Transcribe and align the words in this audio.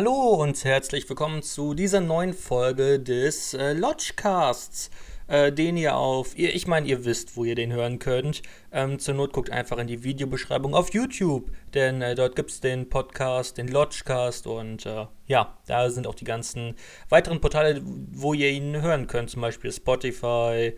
Hallo 0.00 0.30
und 0.30 0.64
herzlich 0.64 1.06
willkommen 1.10 1.42
zu 1.42 1.74
dieser 1.74 2.00
neuen 2.00 2.32
Folge 2.32 2.98
des 2.98 3.52
äh, 3.52 3.74
Lodgecasts, 3.74 4.88
äh, 5.28 5.52
den 5.52 5.76
ihr 5.76 5.94
auf, 5.94 6.38
ihr, 6.38 6.54
ich 6.54 6.66
meine, 6.66 6.88
ihr 6.88 7.04
wisst, 7.04 7.36
wo 7.36 7.44
ihr 7.44 7.54
den 7.54 7.70
hören 7.70 7.98
könnt. 7.98 8.40
Ähm, 8.72 8.98
zur 8.98 9.12
Not 9.12 9.34
guckt 9.34 9.50
einfach 9.50 9.76
in 9.76 9.88
die 9.88 10.02
Videobeschreibung 10.02 10.74
auf 10.74 10.94
YouTube, 10.94 11.50
denn 11.74 12.00
äh, 12.00 12.14
dort 12.14 12.34
gibt 12.34 12.50
es 12.50 12.60
den 12.60 12.88
Podcast, 12.88 13.58
den 13.58 13.68
Lodgecast 13.68 14.46
und 14.46 14.86
äh, 14.86 15.04
ja, 15.26 15.58
da 15.66 15.90
sind 15.90 16.06
auch 16.06 16.14
die 16.14 16.24
ganzen 16.24 16.76
weiteren 17.10 17.42
Portale, 17.42 17.82
wo 17.84 18.32
ihr 18.32 18.48
ihn 18.48 18.80
hören 18.80 19.06
könnt, 19.06 19.28
zum 19.28 19.42
Beispiel 19.42 19.70
Spotify, 19.70 20.72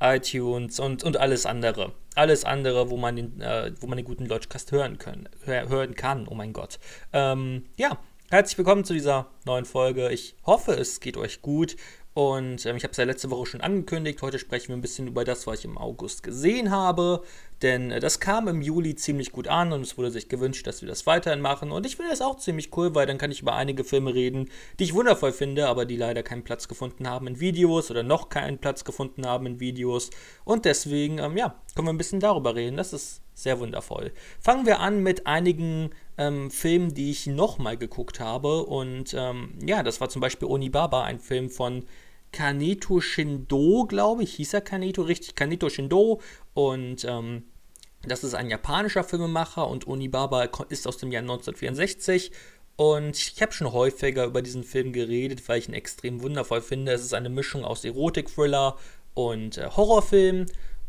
iTunes 0.00 0.80
und, 0.80 1.04
und 1.04 1.16
alles 1.16 1.46
andere. 1.46 1.92
Alles 2.16 2.44
andere, 2.44 2.90
wo 2.90 2.96
man 2.96 3.14
den, 3.14 3.40
äh, 3.40 3.70
wo 3.78 3.86
man 3.86 3.98
den 3.98 4.04
guten 4.04 4.26
Lodgecast 4.26 4.72
hören, 4.72 4.98
können, 4.98 5.28
hören 5.44 5.94
kann, 5.94 6.26
oh 6.26 6.34
mein 6.34 6.52
Gott. 6.52 6.80
Ähm, 7.12 7.66
ja, 7.76 8.00
Herzlich 8.30 8.56
willkommen 8.56 8.84
zu 8.84 8.94
dieser 8.94 9.26
neuen 9.44 9.66
Folge. 9.66 10.10
Ich 10.10 10.34
hoffe, 10.46 10.72
es 10.72 11.00
geht 11.00 11.18
euch 11.18 11.42
gut. 11.42 11.76
Und 12.14 12.64
ähm, 12.64 12.76
ich 12.76 12.84
habe 12.84 12.92
es 12.92 12.96
ja 12.96 13.04
letzte 13.04 13.30
Woche 13.30 13.44
schon 13.44 13.60
angekündigt. 13.60 14.22
Heute 14.22 14.38
sprechen 14.38 14.68
wir 14.68 14.76
ein 14.76 14.80
bisschen 14.80 15.08
über 15.08 15.24
das, 15.24 15.46
was 15.46 15.58
ich 15.58 15.64
im 15.66 15.76
August 15.76 16.22
gesehen 16.22 16.70
habe. 16.70 17.22
Denn 17.60 17.90
äh, 17.90 18.00
das 18.00 18.20
kam 18.20 18.48
im 18.48 18.62
Juli 18.62 18.96
ziemlich 18.96 19.30
gut 19.30 19.46
an 19.46 19.72
und 19.72 19.82
es 19.82 19.98
wurde 19.98 20.10
sich 20.10 20.30
gewünscht, 20.30 20.66
dass 20.66 20.80
wir 20.80 20.88
das 20.88 21.06
weiterhin 21.06 21.42
machen. 21.42 21.70
Und 21.70 21.84
ich 21.84 21.96
finde 21.96 22.12
das 22.12 22.22
auch 22.22 22.38
ziemlich 22.38 22.74
cool, 22.76 22.94
weil 22.94 23.06
dann 23.06 23.18
kann 23.18 23.30
ich 23.30 23.42
über 23.42 23.54
einige 23.54 23.84
Filme 23.84 24.14
reden, 24.14 24.48
die 24.78 24.84
ich 24.84 24.94
wundervoll 24.94 25.32
finde, 25.32 25.68
aber 25.68 25.84
die 25.84 25.96
leider 25.96 26.22
keinen 26.22 26.44
Platz 26.44 26.66
gefunden 26.66 27.06
haben 27.06 27.26
in 27.26 27.40
Videos 27.40 27.90
oder 27.90 28.02
noch 28.02 28.30
keinen 28.30 28.58
Platz 28.58 28.84
gefunden 28.84 29.26
haben 29.26 29.44
in 29.46 29.60
Videos. 29.60 30.08
Und 30.44 30.64
deswegen, 30.64 31.18
ähm, 31.18 31.36
ja, 31.36 31.60
können 31.74 31.88
wir 31.88 31.92
ein 31.92 31.98
bisschen 31.98 32.20
darüber 32.20 32.54
reden. 32.54 32.78
Das 32.78 32.94
ist 32.94 33.23
sehr 33.34 33.58
wundervoll. 33.60 34.12
Fangen 34.40 34.66
wir 34.66 34.80
an 34.80 35.02
mit 35.02 35.26
einigen 35.26 35.90
ähm, 36.16 36.50
Filmen, 36.50 36.94
die 36.94 37.10
ich 37.10 37.26
nochmal 37.26 37.76
geguckt 37.76 38.20
habe. 38.20 38.64
Und 38.64 39.14
ähm, 39.14 39.54
ja, 39.64 39.82
das 39.82 40.00
war 40.00 40.08
zum 40.08 40.20
Beispiel 40.20 40.48
Onibaba, 40.48 41.04
ein 41.04 41.18
Film 41.18 41.50
von 41.50 41.84
Kaneto 42.32 43.00
Shindo, 43.00 43.86
glaube 43.86 44.22
ich. 44.22 44.34
Hieß 44.34 44.54
er 44.54 44.60
Kaneto? 44.60 45.02
Richtig, 45.02 45.34
Kaneto 45.34 45.68
Shindo. 45.68 46.20
Und 46.54 47.04
ähm, 47.04 47.44
das 48.06 48.24
ist 48.24 48.34
ein 48.34 48.50
japanischer 48.50 49.04
Filmemacher 49.04 49.66
und 49.66 49.86
Onibaba 49.86 50.44
ist 50.68 50.86
aus 50.86 50.96
dem 50.98 51.10
Jahr 51.10 51.22
1964. 51.22 52.32
Und 52.76 53.16
ich 53.16 53.40
habe 53.40 53.52
schon 53.52 53.72
häufiger 53.72 54.24
über 54.24 54.42
diesen 54.42 54.64
Film 54.64 54.92
geredet, 54.92 55.48
weil 55.48 55.58
ich 55.58 55.68
ihn 55.68 55.74
extrem 55.74 56.22
wundervoll 56.22 56.60
finde. 56.60 56.92
Es 56.92 57.02
ist 57.02 57.14
eine 57.14 57.28
Mischung 57.28 57.64
aus 57.64 57.84
Erotik-Thriller 57.84 58.76
und 59.14 59.58
äh, 59.58 59.70
Horrorfilm 59.70 60.46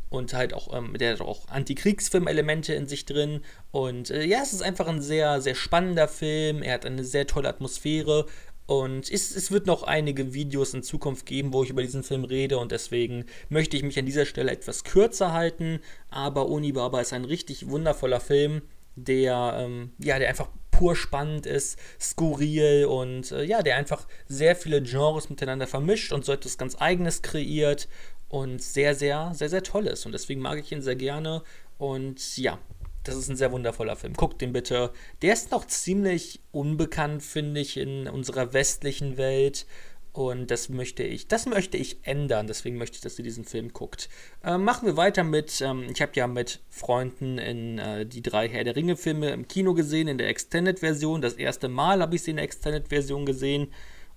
und 0.10 0.34
halt 0.34 0.54
auch, 0.54 0.74
ähm, 0.76 0.98
der 0.98 1.14
hat 1.14 1.22
auch 1.22 1.48
Antikriegsfilm-Elemente 1.50 2.74
in 2.74 2.88
sich 2.88 3.06
drin. 3.06 3.42
Und 3.72 4.10
äh, 4.12 4.24
ja, 4.24 4.40
es 4.42 4.54
ist 4.54 4.62
einfach 4.62 4.88
ein 4.88 5.02
sehr, 5.02 5.42
sehr 5.42 5.56
spannender 5.56 6.08
Film. 6.08 6.62
Er 6.62 6.76
hat 6.76 6.86
eine 6.86 7.04
sehr 7.04 7.28
tolle 7.28 7.50
Atmosphäre. 7.50 8.26
Und 8.68 9.12
es, 9.12 9.36
es 9.36 9.52
wird 9.52 9.68
noch 9.68 9.84
einige 9.84 10.34
Videos 10.34 10.74
in 10.74 10.82
Zukunft 10.84 11.26
geben, 11.26 11.54
wo 11.54 11.64
ich 11.64 11.70
über 11.70 11.82
diesen 11.82 12.04
Film 12.04 12.24
rede. 12.24 12.58
Und 12.58 12.72
deswegen 12.72 13.26
möchte 13.50 13.78
ich 13.78 13.84
mich 13.84 14.00
an 14.00 14.06
dieser 14.06 14.26
Stelle 14.26 14.52
etwas 14.52 14.84
kürzer 14.84 15.34
halten. 15.34 15.80
Aber 16.10 16.50
Onibaba 16.50 17.02
ist 17.02 17.14
ein 17.14 17.26
richtig 17.26 17.70
wundervoller 17.70 18.20
Film, 18.20 18.62
der, 18.96 19.58
ähm, 19.60 19.92
ja, 20.00 20.18
der 20.18 20.30
einfach 20.30 20.50
pur 20.72 20.96
spannend 20.96 21.46
ist, 21.46 21.80
skurril 22.02 22.86
und 22.86 23.32
äh, 23.32 23.44
ja, 23.44 23.62
der 23.62 23.78
einfach 23.78 24.08
sehr 24.28 24.56
viele 24.56 24.82
Genres 24.82 25.30
miteinander 25.30 25.68
vermischt 25.68 26.12
und 26.12 26.26
so 26.26 26.34
etwas 26.34 26.58
ganz 26.58 26.76
Eigenes 26.82 27.22
kreiert 27.22 27.88
und 28.30 28.62
sehr, 28.62 28.96
sehr, 28.96 29.32
sehr, 29.34 29.50
sehr 29.50 29.64
toll 29.64 29.88
ist. 29.88 30.06
Und 30.06 30.12
deswegen 30.12 30.42
mag 30.42 30.60
ich 30.60 30.72
ihn 30.72 30.82
sehr 30.82 30.96
gerne. 30.96 31.44
Und 31.78 32.38
ja, 32.38 32.60
das 33.04 33.16
ist 33.16 33.30
ein 33.30 33.36
sehr 33.36 33.52
wundervoller 33.52 33.96
Film. 33.96 34.14
Guckt 34.14 34.42
den 34.42 34.54
bitte. 34.54 34.92
Der 35.22 35.34
ist 35.34 35.52
noch 35.52 35.66
ziemlich 35.66 36.42
unbekannt, 36.52 37.24
finde 37.24 37.62
ich, 37.62 37.78
in 37.78 38.08
unserer 38.08 38.54
westlichen 38.54 39.18
Welt. 39.18 39.66
Und 40.12 40.50
das 40.50 40.70
möchte 40.70 41.04
ich, 41.04 41.28
das 41.28 41.46
möchte 41.46 41.76
ich 41.76 42.00
ändern. 42.04 42.48
Deswegen 42.48 42.78
möchte 42.78 42.96
ich, 42.96 43.02
dass 43.02 43.20
ihr 43.20 43.26
diesen 43.26 43.44
Film 43.44 43.74
guckt. 43.74 44.08
Äh, 44.46 44.58
machen 44.58 44.86
wir 44.86 44.96
weiter 44.96 45.26
mit, 45.26 45.60
ähm, 45.60 45.88
ich 45.92 46.02
habe 46.02 46.14
ja 46.16 46.26
mit 46.26 46.62
Freunden 46.70 47.38
in 47.38 47.80
äh, 47.80 48.06
die 48.06 48.22
drei 48.22 48.48
Herr 48.48 48.64
der 48.64 48.78
Ringe-Filme 48.78 49.32
im 49.32 49.48
Kino 49.50 49.74
gesehen, 49.74 50.08
in 50.08 50.18
der 50.18 50.30
Extended-Version. 50.30 51.22
Das 51.22 51.34
erste 51.34 51.68
Mal 51.68 52.02
habe 52.02 52.16
ich 52.16 52.24
sie 52.24 52.32
in 52.32 52.38
der 52.38 52.46
Extended-Version 52.46 53.26
gesehen. 53.26 53.68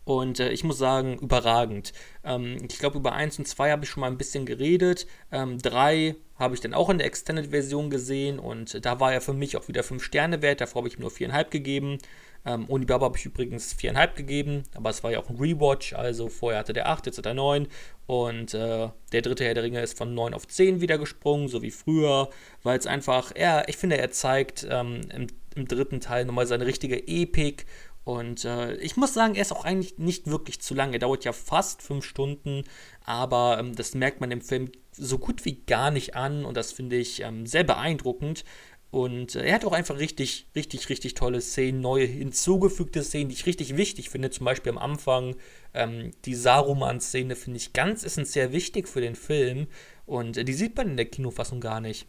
Und 0.09 0.41
äh, 0.41 0.49
ich 0.53 0.65
muss 0.65 0.79
sagen, 0.79 1.19
überragend. 1.19 1.93
Ähm, 2.25 2.57
ich 2.67 2.79
glaube, 2.79 2.97
über 2.97 3.13
1 3.13 3.41
und 3.41 3.47
2 3.47 3.71
habe 3.71 3.85
ich 3.85 3.91
schon 3.91 4.01
mal 4.01 4.07
ein 4.07 4.17
bisschen 4.17 4.47
geredet. 4.47 5.07
3 5.31 5.95
ähm, 5.95 6.17
habe 6.39 6.55
ich 6.55 6.63
dann 6.63 6.73
auch 6.73 6.89
in 6.89 6.97
der 6.97 7.07
Extended-Version 7.07 7.91
gesehen 7.91 8.39
und 8.39 8.87
da 8.87 9.01
war 9.01 9.13
er 9.13 9.21
für 9.21 9.35
mich 9.35 9.59
auch 9.59 9.69
wieder 9.69 9.83
5 9.83 10.03
Sterne 10.03 10.41
wert. 10.41 10.63
Davor 10.63 10.81
habe 10.81 10.89
ich 10.89 10.95
ihm 10.95 11.03
nur 11.03 11.11
4,5 11.11 11.51
gegeben. 11.51 11.99
Ähm, 12.47 12.65
Onibaba 12.71 13.05
habe 13.05 13.19
ich 13.19 13.27
übrigens 13.27 13.75
4,5 13.75 14.15
gegeben, 14.15 14.63
aber 14.75 14.89
es 14.89 15.05
war 15.05 15.11
ja 15.11 15.19
auch 15.19 15.29
ein 15.29 15.37
Rewatch, 15.37 15.93
also 15.93 16.31
vorher 16.31 16.61
hatte 16.61 16.73
der 16.73 16.89
8, 16.89 17.05
jetzt 17.05 17.19
hat 17.19 17.27
er 17.27 17.35
9 17.35 17.67
und 18.07 18.55
äh, 18.55 18.89
der 19.13 19.23
dritte 19.23 19.45
Herr 19.45 19.55
der 19.55 19.65
Ringe 19.65 19.83
ist 19.83 19.99
von 19.99 20.15
9 20.15 20.33
auf 20.33 20.47
10 20.47 20.81
wieder 20.81 20.97
gesprungen, 20.97 21.49
so 21.49 21.61
wie 21.61 21.73
früher, 21.73 22.31
weil 22.63 22.79
es 22.79 22.87
einfach, 22.87 23.33
er, 23.35 23.69
ich 23.69 23.77
finde, 23.77 23.99
er 23.99 24.13
zeigt 24.13 24.67
ähm, 24.71 25.01
im, 25.13 25.27
im 25.57 25.69
dritten 25.69 26.01
Teil 26.01 26.25
nochmal 26.25 26.47
seine 26.47 26.65
richtige 26.65 27.07
Epik 27.09 27.67
und 28.09 28.47
äh, 28.47 28.75
ich 28.77 28.97
muss 28.97 29.13
sagen, 29.13 29.35
er 29.35 29.43
ist 29.43 29.53
auch 29.53 29.67
eigentlich 29.67 29.99
nicht 29.99 30.29
wirklich 30.29 30.63
zu 30.63 30.73
lang. 30.73 30.95
Er 30.95 30.99
dauert 30.99 31.27
ja 31.27 31.35
fast 31.35 31.83
fünf 31.83 32.07
Stunden, 32.07 32.65
aber 33.05 33.59
ähm, 33.61 33.77
das 33.77 33.95
merkt 33.95 34.23
man 34.23 34.31
im 34.31 34.41
Film 34.41 34.73
so 34.93 35.19
gut 35.19 35.45
wie 35.45 35.61
gar 35.67 35.91
nicht 35.91 36.17
an 36.17 36.47
und 36.47 36.57
das 36.57 36.73
finde 36.73 36.97
ich 36.97 37.21
ähm, 37.21 37.45
sehr 37.45 37.65
beeindruckend. 37.65 38.47
Und 38.91 39.35
äh, 39.35 39.45
er 39.45 39.57
hat 39.57 39.67
auch 39.67 39.75
einfach 39.75 39.99
richtig, 39.99 40.47
richtig, 40.57 40.89
richtig 40.89 41.13
tolle 41.17 41.43
Szenen, 41.43 41.83
neue 41.83 42.07
hinzugefügte 42.07 43.03
Szenen, 43.03 43.29
die 43.29 43.35
ich 43.35 43.45
richtig 43.45 43.77
wichtig 43.77 44.09
finde. 44.09 44.31
Zum 44.31 44.47
Beispiel 44.47 44.73
am 44.73 44.79
Anfang 44.79 45.37
ähm, 45.75 46.13
die 46.25 46.35
Saruman-Szene 46.35 47.37
finde 47.37 47.59
ich 47.59 47.75
ganz 47.75 48.05
essentiell 48.05 48.53
wichtig 48.53 48.89
für 48.89 49.03
den 49.03 49.17
Film 49.17 49.67
und 50.07 50.39
äh, 50.39 50.45
die 50.47 50.55
sieht 50.55 50.75
man 50.79 50.89
in 50.89 50.97
der 50.97 51.11
Kinofassung 51.11 51.61
gar 51.61 51.83
nicht. 51.83 52.07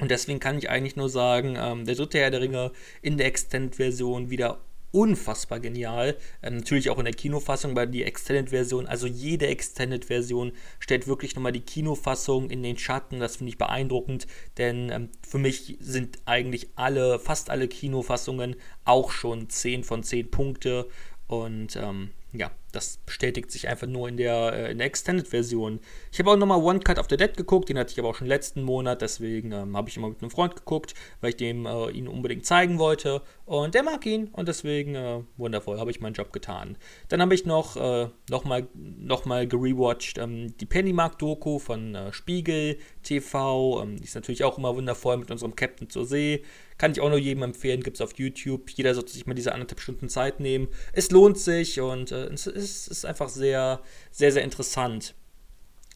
Und 0.00 0.10
deswegen 0.10 0.40
kann 0.40 0.58
ich 0.58 0.68
eigentlich 0.68 0.96
nur 0.96 1.08
sagen, 1.08 1.54
ähm, 1.56 1.84
der 1.84 1.94
dritte 1.94 2.18
Herr 2.18 2.32
der 2.32 2.40
Ringe 2.40 2.72
in 3.02 3.18
der 3.18 3.28
Extended-Version 3.28 4.28
wieder 4.28 4.58
unfassbar 4.92 5.58
genial. 5.58 6.16
Ähm, 6.42 6.58
natürlich 6.58 6.90
auch 6.90 6.98
in 6.98 7.04
der 7.04 7.14
Kinofassung, 7.14 7.74
weil 7.74 7.88
die 7.88 8.04
Extended-Version, 8.04 8.86
also 8.86 9.06
jede 9.06 9.48
Extended-Version 9.48 10.52
stellt 10.78 11.06
wirklich 11.08 11.34
nochmal 11.34 11.52
die 11.52 11.60
Kinofassung 11.60 12.50
in 12.50 12.62
den 12.62 12.78
Schatten. 12.78 13.18
Das 13.18 13.36
finde 13.36 13.50
ich 13.50 13.58
beeindruckend, 13.58 14.26
denn 14.58 14.90
ähm, 14.90 15.08
für 15.26 15.38
mich 15.38 15.78
sind 15.80 16.18
eigentlich 16.26 16.68
alle, 16.76 17.18
fast 17.18 17.50
alle 17.50 17.68
Kinofassungen 17.68 18.56
auch 18.84 19.10
schon 19.10 19.48
10 19.48 19.82
von 19.82 20.04
10 20.04 20.30
Punkte. 20.30 20.88
Und 21.26 21.76
ähm, 21.76 22.10
ja, 22.32 22.50
das 22.72 22.96
bestätigt 23.06 23.50
sich 23.50 23.68
einfach 23.68 23.86
nur 23.86 24.08
in 24.08 24.16
der, 24.16 24.52
äh, 24.52 24.72
in 24.72 24.78
der 24.78 24.86
Extended-Version. 24.86 25.80
Ich 26.10 26.18
habe 26.18 26.30
auch 26.30 26.36
nochmal 26.36 26.62
One 26.62 26.80
Cut 26.80 26.98
of 26.98 27.06
the 27.08 27.16
Dead 27.16 27.36
geguckt, 27.36 27.68
den 27.68 27.78
hatte 27.78 27.92
ich 27.92 27.98
aber 27.98 28.08
auch 28.08 28.14
schon 28.14 28.26
letzten 28.26 28.62
Monat, 28.62 29.02
deswegen 29.02 29.52
ähm, 29.52 29.76
habe 29.76 29.88
ich 29.88 29.96
immer 29.96 30.08
mit 30.08 30.22
einem 30.22 30.30
Freund 30.30 30.56
geguckt, 30.56 30.94
weil 31.20 31.30
ich 31.30 31.36
dem 31.36 31.66
äh, 31.66 31.90
ihn 31.90 32.08
unbedingt 32.08 32.46
zeigen 32.46 32.78
wollte. 32.78 33.22
Und 33.44 33.74
der 33.74 33.82
mag 33.82 34.04
ihn 34.06 34.28
und 34.28 34.48
deswegen 34.48 34.94
äh, 34.94 35.20
wundervoll, 35.36 35.78
habe 35.78 35.90
ich 35.90 36.00
meinen 36.00 36.14
Job 36.14 36.32
getan. 36.32 36.78
Dann 37.08 37.20
habe 37.20 37.34
ich 37.34 37.44
noch 37.44 37.76
äh, 37.76 38.08
nochmal 38.30 38.66
noch 38.74 39.24
mal 39.26 39.46
gerewatcht 39.46 40.18
ähm, 40.18 40.56
die 40.56 40.66
Pennymark-Doku 40.66 41.58
von 41.58 41.94
äh, 41.94 42.12
Spiegel 42.12 42.78
TV. 43.02 43.82
Ähm, 43.82 43.98
die 43.98 44.04
ist 44.04 44.14
natürlich 44.14 44.44
auch 44.44 44.58
immer 44.58 44.74
wundervoll 44.74 45.18
mit 45.18 45.30
unserem 45.30 45.54
Captain 45.54 45.90
zur 45.90 46.06
See. 46.06 46.42
Kann 46.82 46.90
ich 46.90 47.00
auch 47.00 47.10
nur 47.10 47.18
jedem 47.18 47.44
empfehlen, 47.44 47.84
gibt 47.84 47.98
es 47.98 48.00
auf 48.00 48.18
YouTube. 48.18 48.68
Jeder 48.70 48.92
sollte 48.96 49.12
sich 49.12 49.24
mal 49.24 49.34
diese 49.34 49.52
anderthalb 49.52 49.78
Stunden 49.78 50.08
Zeit 50.08 50.40
nehmen. 50.40 50.66
Es 50.92 51.12
lohnt 51.12 51.38
sich 51.38 51.80
und 51.80 52.10
äh, 52.10 52.24
es 52.24 52.48
ist, 52.48 52.88
ist, 52.88 53.06
einfach 53.06 53.28
sehr, 53.28 53.80
sehr, 54.10 54.32
sehr 54.32 54.42
interessant. 54.42 55.14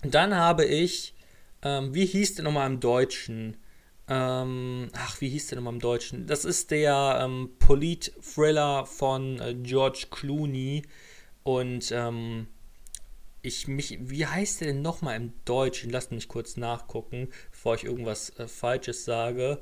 Und 0.05 0.15
dann 0.15 0.37
habe 0.37 0.65
ich, 0.65 1.13
ähm, 1.63 1.93
wie 1.93 2.07
hieß 2.07 2.37
der 2.37 2.45
nochmal 2.45 2.71
im 2.71 2.79
Deutschen? 2.79 3.57
Ähm, 4.07 4.89
ach, 4.93 5.21
wie 5.21 5.29
hieß 5.29 5.49
der 5.49 5.57
nochmal 5.57 5.75
im 5.75 5.81
Deutschen? 5.81 6.29
Das 6.29 6.45
ist 6.45 6.71
der 6.71 7.19
ähm, 7.21 7.51
Polit-Thriller 7.59 8.87
von 8.87 9.41
äh, 9.41 9.55
George 9.55 10.07
Clooney. 10.13 10.83
Und 11.43 11.91
ähm, 11.91 12.47
ich 13.43 13.67
mich, 13.67 13.99
wie 14.01 14.25
heißt 14.25 14.61
der 14.61 14.69
denn 14.69 14.83
nochmal 14.83 15.17
im 15.17 15.33
Deutschen? 15.47 15.91
Lasst 15.91 16.13
mich 16.13 16.29
kurz 16.29 16.57
nachgucken, 16.57 17.27
bevor 17.51 17.75
ich 17.75 17.83
irgendwas 17.83 18.31
äh, 18.39 18.47
Falsches 18.47 19.05
sage. 19.05 19.61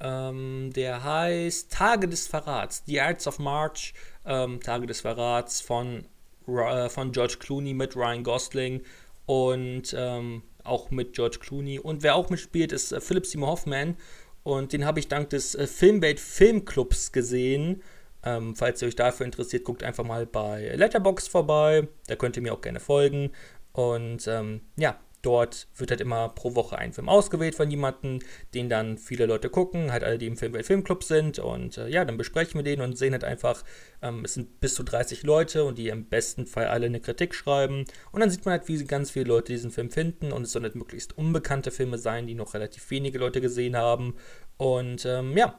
Ähm, 0.00 0.70
der 0.74 1.02
heißt 1.04 1.72
Tage 1.72 2.08
des 2.08 2.26
Verrats, 2.26 2.82
The 2.86 3.00
Arts 3.00 3.26
of 3.26 3.38
March, 3.38 3.94
ähm, 4.26 4.60
Tage 4.60 4.86
des 4.86 5.02
Verrats 5.02 5.60
von, 5.60 6.06
äh, 6.46 6.88
von 6.88 7.12
George 7.12 7.36
Clooney 7.38 7.74
mit 7.74 7.96
Ryan 7.96 8.22
Gosling 8.22 8.82
und 9.26 9.94
ähm, 9.96 10.42
auch 10.64 10.90
mit 10.90 11.14
George 11.14 11.38
Clooney. 11.40 11.78
Und 11.78 12.02
wer 12.02 12.16
auch 12.16 12.30
mitspielt, 12.30 12.72
ist 12.72 12.92
äh, 12.92 13.00
Philip 13.00 13.26
Seymour 13.26 13.48
Hoffman. 13.48 13.96
Und 14.42 14.72
den 14.72 14.84
habe 14.84 15.00
ich 15.00 15.08
dank 15.08 15.30
des 15.30 15.54
äh, 15.54 15.66
Filmbait 15.66 16.20
Filmclubs 16.20 17.12
gesehen. 17.12 17.82
Ähm, 18.22 18.56
falls 18.56 18.82
ihr 18.82 18.88
euch 18.88 18.96
dafür 18.96 19.26
interessiert, 19.26 19.64
guckt 19.64 19.82
einfach 19.82 20.04
mal 20.04 20.26
bei 20.26 20.74
Letterbox 20.74 21.28
vorbei. 21.28 21.88
Da 22.06 22.16
könnt 22.16 22.36
ihr 22.36 22.42
mir 22.42 22.54
auch 22.54 22.60
gerne 22.60 22.80
folgen. 22.80 23.32
Und 23.72 24.26
ähm, 24.28 24.62
ja, 24.76 24.98
Dort 25.24 25.68
wird 25.76 25.90
halt 25.90 26.02
immer 26.02 26.28
pro 26.28 26.54
Woche 26.54 26.76
ein 26.76 26.92
Film 26.92 27.08
ausgewählt 27.08 27.54
von 27.54 27.70
jemandem, 27.70 28.18
den 28.52 28.68
dann 28.68 28.98
viele 28.98 29.24
Leute 29.24 29.48
gucken, 29.48 29.90
halt 29.90 30.04
alle, 30.04 30.18
die 30.18 30.26
im 30.26 30.36
Filmwelt 30.36 30.66
Filmclub 30.66 31.02
sind. 31.02 31.38
Und 31.38 31.78
äh, 31.78 31.88
ja, 31.88 32.04
dann 32.04 32.18
besprechen 32.18 32.58
wir 32.58 32.62
den 32.62 32.82
und 32.82 32.98
sehen 32.98 33.12
halt 33.14 33.24
einfach, 33.24 33.64
ähm, 34.02 34.22
es 34.26 34.34
sind 34.34 34.60
bis 34.60 34.74
zu 34.74 34.82
30 34.82 35.22
Leute 35.22 35.64
und 35.64 35.78
die 35.78 35.88
im 35.88 36.04
besten 36.04 36.46
Fall 36.46 36.66
alle 36.66 36.86
eine 36.86 37.00
Kritik 37.00 37.34
schreiben. 37.34 37.86
Und 38.12 38.20
dann 38.20 38.28
sieht 38.28 38.44
man 38.44 38.52
halt, 38.52 38.68
wie 38.68 38.84
ganz 38.84 39.10
viele 39.10 39.24
Leute 39.24 39.52
diesen 39.52 39.70
Film 39.70 39.90
finden. 39.90 40.30
Und 40.30 40.42
es 40.42 40.52
sollen 40.52 40.64
halt 40.64 40.74
möglichst 40.74 41.16
unbekannte 41.16 41.70
Filme 41.70 41.96
sein, 41.96 42.26
die 42.26 42.34
noch 42.34 42.52
relativ 42.52 42.90
wenige 42.90 43.18
Leute 43.18 43.40
gesehen 43.40 43.76
haben. 43.76 44.16
Und 44.58 45.06
ähm, 45.06 45.38
ja, 45.38 45.58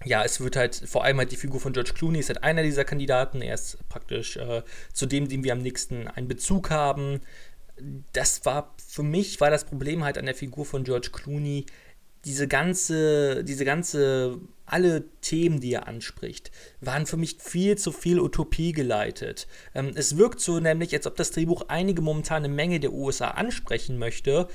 ja, 0.04 0.24
es 0.24 0.40
wird 0.40 0.56
halt 0.56 0.76
vor 0.76 1.04
allem 1.04 1.18
halt 1.18 1.32
die 1.32 1.38
Figur 1.38 1.60
von 1.60 1.74
George 1.74 1.94
Clooney 1.94 2.20
ist 2.20 2.30
halt 2.30 2.44
einer 2.44 2.64
dieser 2.64 2.86
Kandidaten. 2.86 3.42
Er 3.42 3.54
ist 3.54 3.78
praktisch 3.90 4.38
äh, 4.38 4.64
zu 4.94 5.06
dem, 5.06 5.28
dem 5.28 5.44
wir 5.44 5.54
am 5.54 5.60
nächsten 5.60 6.08
einen 6.08 6.28
Bezug 6.28 6.72
haben. 6.72 7.22
Das 8.14 8.46
war 8.46 8.76
für 8.86 9.04
mich 9.04 9.40
war 9.42 9.50
das 9.50 9.66
Problem 9.66 10.04
halt 10.04 10.18
an 10.18 10.26
der 10.26 10.36
Figur 10.36 10.66
von 10.66 10.84
George 10.84 11.10
Clooney 11.12 11.66
diese 12.26 12.48
ganze, 12.48 13.44
diese 13.44 13.66
ganze, 13.66 14.40
alle 14.72 15.04
Themen, 15.22 15.60
die 15.60 15.74
er 15.74 15.88
anspricht, 15.88 16.52
waren 16.80 17.06
für 17.06 17.18
mich 17.18 17.38
viel 17.40 17.78
zu 17.78 17.92
viel 17.92 18.20
Utopie 18.20 18.72
geleitet. 18.72 19.48
Ähm, 19.76 19.92
es 19.96 20.18
wirkt 20.18 20.40
so 20.40 20.60
nämlich, 20.60 20.94
als 20.94 21.08
ob 21.08 21.16
das 21.16 21.32
Drehbuch 21.32 21.66
einige 21.68 22.02
momentane 22.02 22.48
Menge 22.48 22.80
der 22.80 22.94
USA 22.94 23.30
ansprechen 23.30 23.98
möchte, 23.98 24.48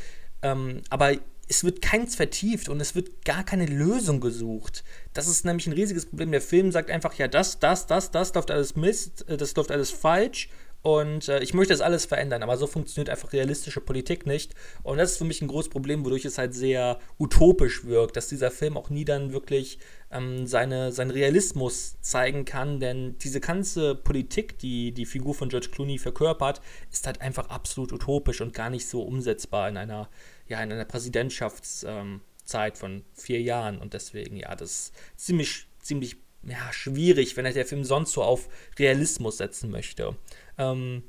ähm, 0.43 0.83
aber 0.91 1.17
es 1.49 1.63
wird 1.63 1.81
keins 1.81 2.17
vertieft 2.17 2.69
und 2.69 2.81
es 2.81 2.95
wird 2.95 3.25
gar 3.25 3.45
keine 3.45 3.67
Lösung 3.67 4.21
gesucht. 4.21 4.83
Das 5.13 5.29
ist 5.29 5.45
nämlich 5.45 5.67
ein 5.67 5.73
riesiges 5.73 6.07
Problem. 6.07 6.33
Der 6.33 6.41
Film 6.41 6.73
sagt 6.73 6.91
einfach, 6.91 7.15
ja, 7.15 7.29
das, 7.29 7.61
das, 7.61 7.87
das, 7.87 8.11
das 8.11 8.35
läuft 8.35 8.51
alles 8.51 8.75
Mist, 8.75 9.29
äh, 9.29 9.37
das 9.37 9.55
läuft 9.55 9.71
alles 9.71 9.91
falsch 9.91 10.49
und 10.87 11.27
äh, 11.27 11.41
ich 11.41 11.53
möchte 11.53 11.73
das 11.73 11.81
alles 11.81 12.07
verändern, 12.07 12.45
aber 12.45 12.57
so 12.57 12.69
funktioniert 12.69 13.11
einfach 13.11 13.33
realistische 13.33 13.81
Politik 13.81 14.25
nicht. 14.25 14.55
Und 14.85 14.99
das 14.99 15.11
ist 15.11 15.19
für 15.19 15.25
mich 15.25 15.43
ein 15.43 15.49
großes 15.49 15.69
Problem, 15.69 16.05
wodurch 16.05 16.25
es 16.25 16.39
halt 16.39 16.55
sehr 16.55 17.01
utopisch 17.19 17.87
wirkt, 17.87 18.17
dass 18.17 18.29
dieser 18.29 18.53
Film 18.53 18.77
auch 18.77 18.89
nie 18.89 19.05
dann 19.05 19.33
wirklich 19.33 19.81
ähm, 20.13 20.47
seine, 20.47 20.93
seinen 20.93 21.11
Realismus 21.11 21.97
zeigen 22.03 22.45
kann. 22.45 22.79
Denn 22.79 23.19
diese 23.19 23.41
ganze 23.41 23.97
Politik, 23.97 24.61
die 24.61 24.93
die 24.93 25.07
Figur 25.07 25.35
von 25.35 25.49
George 25.49 25.71
Clooney 25.73 25.99
verkörpert, 25.99 26.61
ist 26.93 27.05
halt 27.09 27.21
einfach 27.21 27.49
absolut 27.49 27.93
utopisch 27.93 28.41
und 28.41 28.55
gar 28.55 28.71
nicht 28.71 28.87
so 28.87 29.03
umsetzbar 29.03 29.69
in 29.69 29.79
einer, 29.79 30.09
ja, 30.47 30.63
in 30.63 30.71
einer 30.71 30.85
Präsidentschaftszeit 30.85 32.75
ähm, 32.75 32.77
von 32.77 33.05
vier 33.13 33.43
Jahren. 33.43 33.79
Und 33.79 33.93
deswegen, 33.93 34.37
ja, 34.37 34.55
das 34.55 34.71
ist 34.71 34.93
ziemlich, 35.17 35.67
ziemlich 35.83 36.17
ja, 36.49 36.73
schwierig, 36.73 37.37
wenn 37.37 37.45
der 37.45 37.67
Film 37.67 37.85
sonst 37.85 38.13
so 38.13 38.23
auf 38.23 38.49
Realismus 38.79 39.39
setzen 39.39 39.71
möchte. 39.71 40.17
Ähm, 40.59 41.03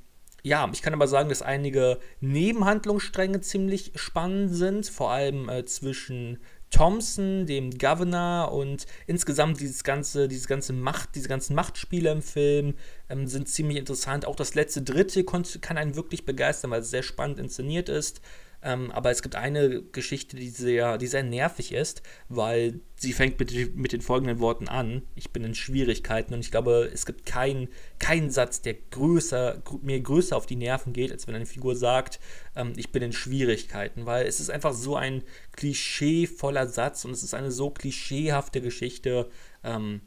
ja, 0.44 0.70
ich 0.72 0.82
kann 0.82 0.94
aber 0.94 1.08
sagen, 1.08 1.30
dass 1.30 1.42
einige 1.42 2.00
Nebenhandlungsstränge 2.22 3.42
ziemlich 3.42 3.92
spannend 3.96 4.54
sind, 4.54 4.88
vor 4.88 5.12
allem 5.12 5.50
äh, 5.50 5.66
zwischen 5.66 6.40
Thompson, 6.70 7.46
dem 7.46 7.78
Governor 7.78 8.52
und 8.52 8.86
insgesamt 9.08 9.60
dieses 9.60 9.84
ganze, 9.84 10.28
diese 10.28 10.48
ganze 10.48 10.74
Macht, 10.74 11.16
diese 11.16 11.30
ganzen 11.30 11.56
Machtspiele 11.56 12.12
im 12.12 12.22
Film 12.22 12.76
ähm, 13.10 13.28
sind 13.28 13.48
ziemlich 13.48 13.78
interessant. 13.78 14.26
Auch 14.26 14.36
das 14.36 14.54
letzte 14.54 14.82
Dritte 14.82 15.24
kann 15.24 15.78
einen 15.78 15.96
wirklich 15.96 16.26
begeistern, 16.26 16.72
weil 16.72 16.82
es 16.82 16.90
sehr 16.90 17.04
spannend 17.04 17.40
inszeniert 17.40 17.90
ist. 17.90 18.22
Ähm, 18.64 18.92
aber 18.92 19.12
es 19.12 19.22
gibt 19.22 19.36
eine 19.36 19.84
Geschichte, 19.84 20.36
die 20.36 20.50
sehr, 20.50 20.98
die 20.98 21.08
sehr 21.08 21.24
nervig 21.24 21.72
ist, 21.74 22.02
weil 22.28 22.80
sie 22.96 23.14
fängt 23.14 23.40
mit, 23.40 23.76
mit 23.76 23.94
den 23.94 24.02
folgenden 24.02 24.40
Worten 24.40 24.68
an. 24.68 25.04
Ich 25.16 25.32
bin 25.32 25.44
in 25.44 25.54
Schwierigkeiten 25.54 26.34
und 26.34 26.40
ich 26.40 26.50
glaube, 26.50 26.90
es 26.92 27.06
gibt 27.06 27.26
keinen 27.28 27.70
kein 28.00 28.32
Satz, 28.32 28.62
der 28.62 28.74
größer, 28.74 29.62
mir 29.84 30.00
größer 30.02 30.36
auf 30.36 30.48
die 30.48 30.56
Nerven 30.56 30.92
geht, 30.92 31.12
als 31.12 31.28
wenn 31.28 31.36
eine 31.36 31.46
Figur 31.46 31.76
sagt, 31.76 32.20
ähm, 32.56 32.74
ich 32.78 32.92
bin 32.92 33.04
in 33.04 33.14
Schwierigkeiten, 33.14 34.08
weil 34.08 34.26
es 34.26 34.40
ist 34.40 34.50
einfach 34.50 34.74
so 34.74 34.96
ein 34.96 35.24
klischeevoller 35.54 36.68
Satz 36.68 37.06
und 37.06 37.12
es 37.12 37.24
ist 37.24 37.36
eine 37.36 37.52
so 37.52 37.70
klischeehafte 37.70 38.62
Geschichte. 38.62 39.30
Ähm, 39.64 40.02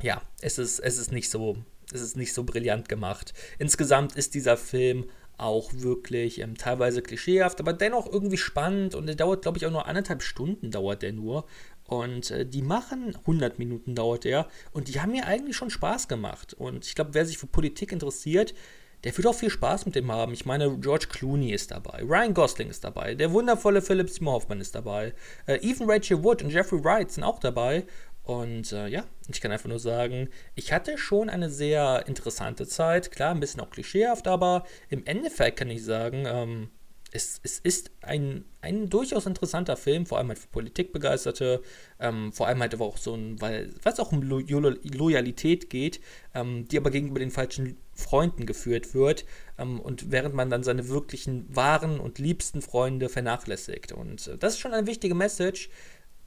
ja, 0.00 0.22
es 0.40 0.58
ist, 0.58 0.78
es 0.78 0.98
ist 0.98 1.10
nicht 1.10 1.30
so, 1.30 1.56
es 1.92 2.00
ist 2.00 2.16
nicht 2.16 2.32
so 2.32 2.44
brillant 2.44 2.88
gemacht. 2.88 3.34
Insgesamt 3.58 4.14
ist 4.14 4.34
dieser 4.34 4.56
Film 4.56 5.06
auch 5.42 5.72
wirklich 5.74 6.40
ähm, 6.40 6.56
teilweise 6.56 7.02
klischeehaft, 7.02 7.60
aber 7.60 7.72
dennoch 7.72 8.10
irgendwie 8.10 8.36
spannend 8.36 8.94
und 8.94 9.06
der 9.06 9.16
dauert, 9.16 9.42
glaube 9.42 9.58
ich, 9.58 9.66
auch 9.66 9.70
nur 9.70 9.86
anderthalb 9.86 10.22
Stunden 10.22 10.70
dauert 10.70 11.02
der 11.02 11.12
nur. 11.12 11.44
Und 11.84 12.30
äh, 12.30 12.46
die 12.46 12.62
machen 12.62 13.16
100 13.16 13.58
Minuten 13.58 13.94
dauert 13.94 14.24
der 14.24 14.46
und 14.72 14.88
die 14.88 15.00
haben 15.00 15.12
mir 15.12 15.26
eigentlich 15.26 15.56
schon 15.56 15.70
Spaß 15.70 16.08
gemacht. 16.08 16.54
Und 16.54 16.86
ich 16.86 16.94
glaube, 16.94 17.14
wer 17.14 17.26
sich 17.26 17.38
für 17.38 17.46
Politik 17.46 17.92
interessiert, 17.92 18.54
der 19.04 19.16
wird 19.16 19.26
auch 19.26 19.34
viel 19.34 19.50
Spaß 19.50 19.84
mit 19.86 19.96
dem 19.96 20.12
haben. 20.12 20.32
Ich 20.32 20.46
meine, 20.46 20.78
George 20.78 21.06
Clooney 21.10 21.52
ist 21.52 21.72
dabei, 21.72 22.02
Ryan 22.02 22.34
Gosling 22.34 22.70
ist 22.70 22.84
dabei, 22.84 23.16
der 23.16 23.32
wundervolle 23.32 23.82
Philip 23.82 24.08
Seymour 24.08 24.34
Hoffman 24.34 24.60
ist 24.60 24.76
dabei, 24.76 25.12
äh, 25.46 25.58
even 25.68 25.90
Rachel 25.90 26.22
Wood 26.22 26.42
und 26.42 26.50
Jeffrey 26.50 26.82
Wright 26.84 27.10
sind 27.10 27.24
auch 27.24 27.40
dabei. 27.40 27.84
Und 28.22 28.72
äh, 28.72 28.86
ja, 28.86 29.04
ich 29.28 29.40
kann 29.40 29.50
einfach 29.50 29.68
nur 29.68 29.80
sagen, 29.80 30.28
ich 30.54 30.72
hatte 30.72 30.96
schon 30.96 31.28
eine 31.28 31.50
sehr 31.50 32.04
interessante 32.06 32.66
Zeit. 32.66 33.10
Klar, 33.10 33.32
ein 33.32 33.40
bisschen 33.40 33.60
auch 33.60 33.70
klischeehaft, 33.70 34.28
aber 34.28 34.64
im 34.88 35.04
Endeffekt 35.06 35.58
kann 35.58 35.70
ich 35.70 35.84
sagen, 35.84 36.24
ähm, 36.26 36.70
es, 37.12 37.40
es, 37.42 37.58
ist 37.58 37.90
ein, 38.00 38.44
ein 38.62 38.88
durchaus 38.88 39.26
interessanter 39.26 39.76
Film, 39.76 40.06
vor 40.06 40.18
allem 40.18 40.28
halt 40.28 40.38
für 40.38 40.48
Politikbegeisterte, 40.48 41.62
ähm, 42.00 42.32
vor 42.32 42.46
allem 42.46 42.60
halt 42.60 42.72
aber 42.74 42.86
auch 42.86 42.96
so 42.96 43.14
ein, 43.14 43.40
weil 43.40 43.70
es 43.84 44.00
auch 44.00 44.12
um 44.12 44.22
Lo 44.22 44.38
Loyalität 44.38 45.68
geht, 45.68 46.00
ähm, 46.34 46.66
die 46.68 46.78
aber 46.78 46.90
gegenüber 46.90 47.18
den 47.18 47.30
falschen 47.30 47.76
Freunden 47.92 48.46
geführt 48.46 48.94
wird 48.94 49.26
ähm, 49.58 49.78
und 49.78 50.10
während 50.10 50.34
man 50.34 50.48
dann 50.48 50.62
seine 50.62 50.88
wirklichen 50.88 51.54
wahren 51.54 52.00
und 52.00 52.18
liebsten 52.18 52.62
Freunde 52.62 53.10
vernachlässigt. 53.10 53.92
Und 53.92 54.26
äh, 54.28 54.38
das 54.38 54.54
ist 54.54 54.60
schon 54.60 54.72
eine 54.72 54.86
wichtige 54.86 55.14
Message, 55.14 55.68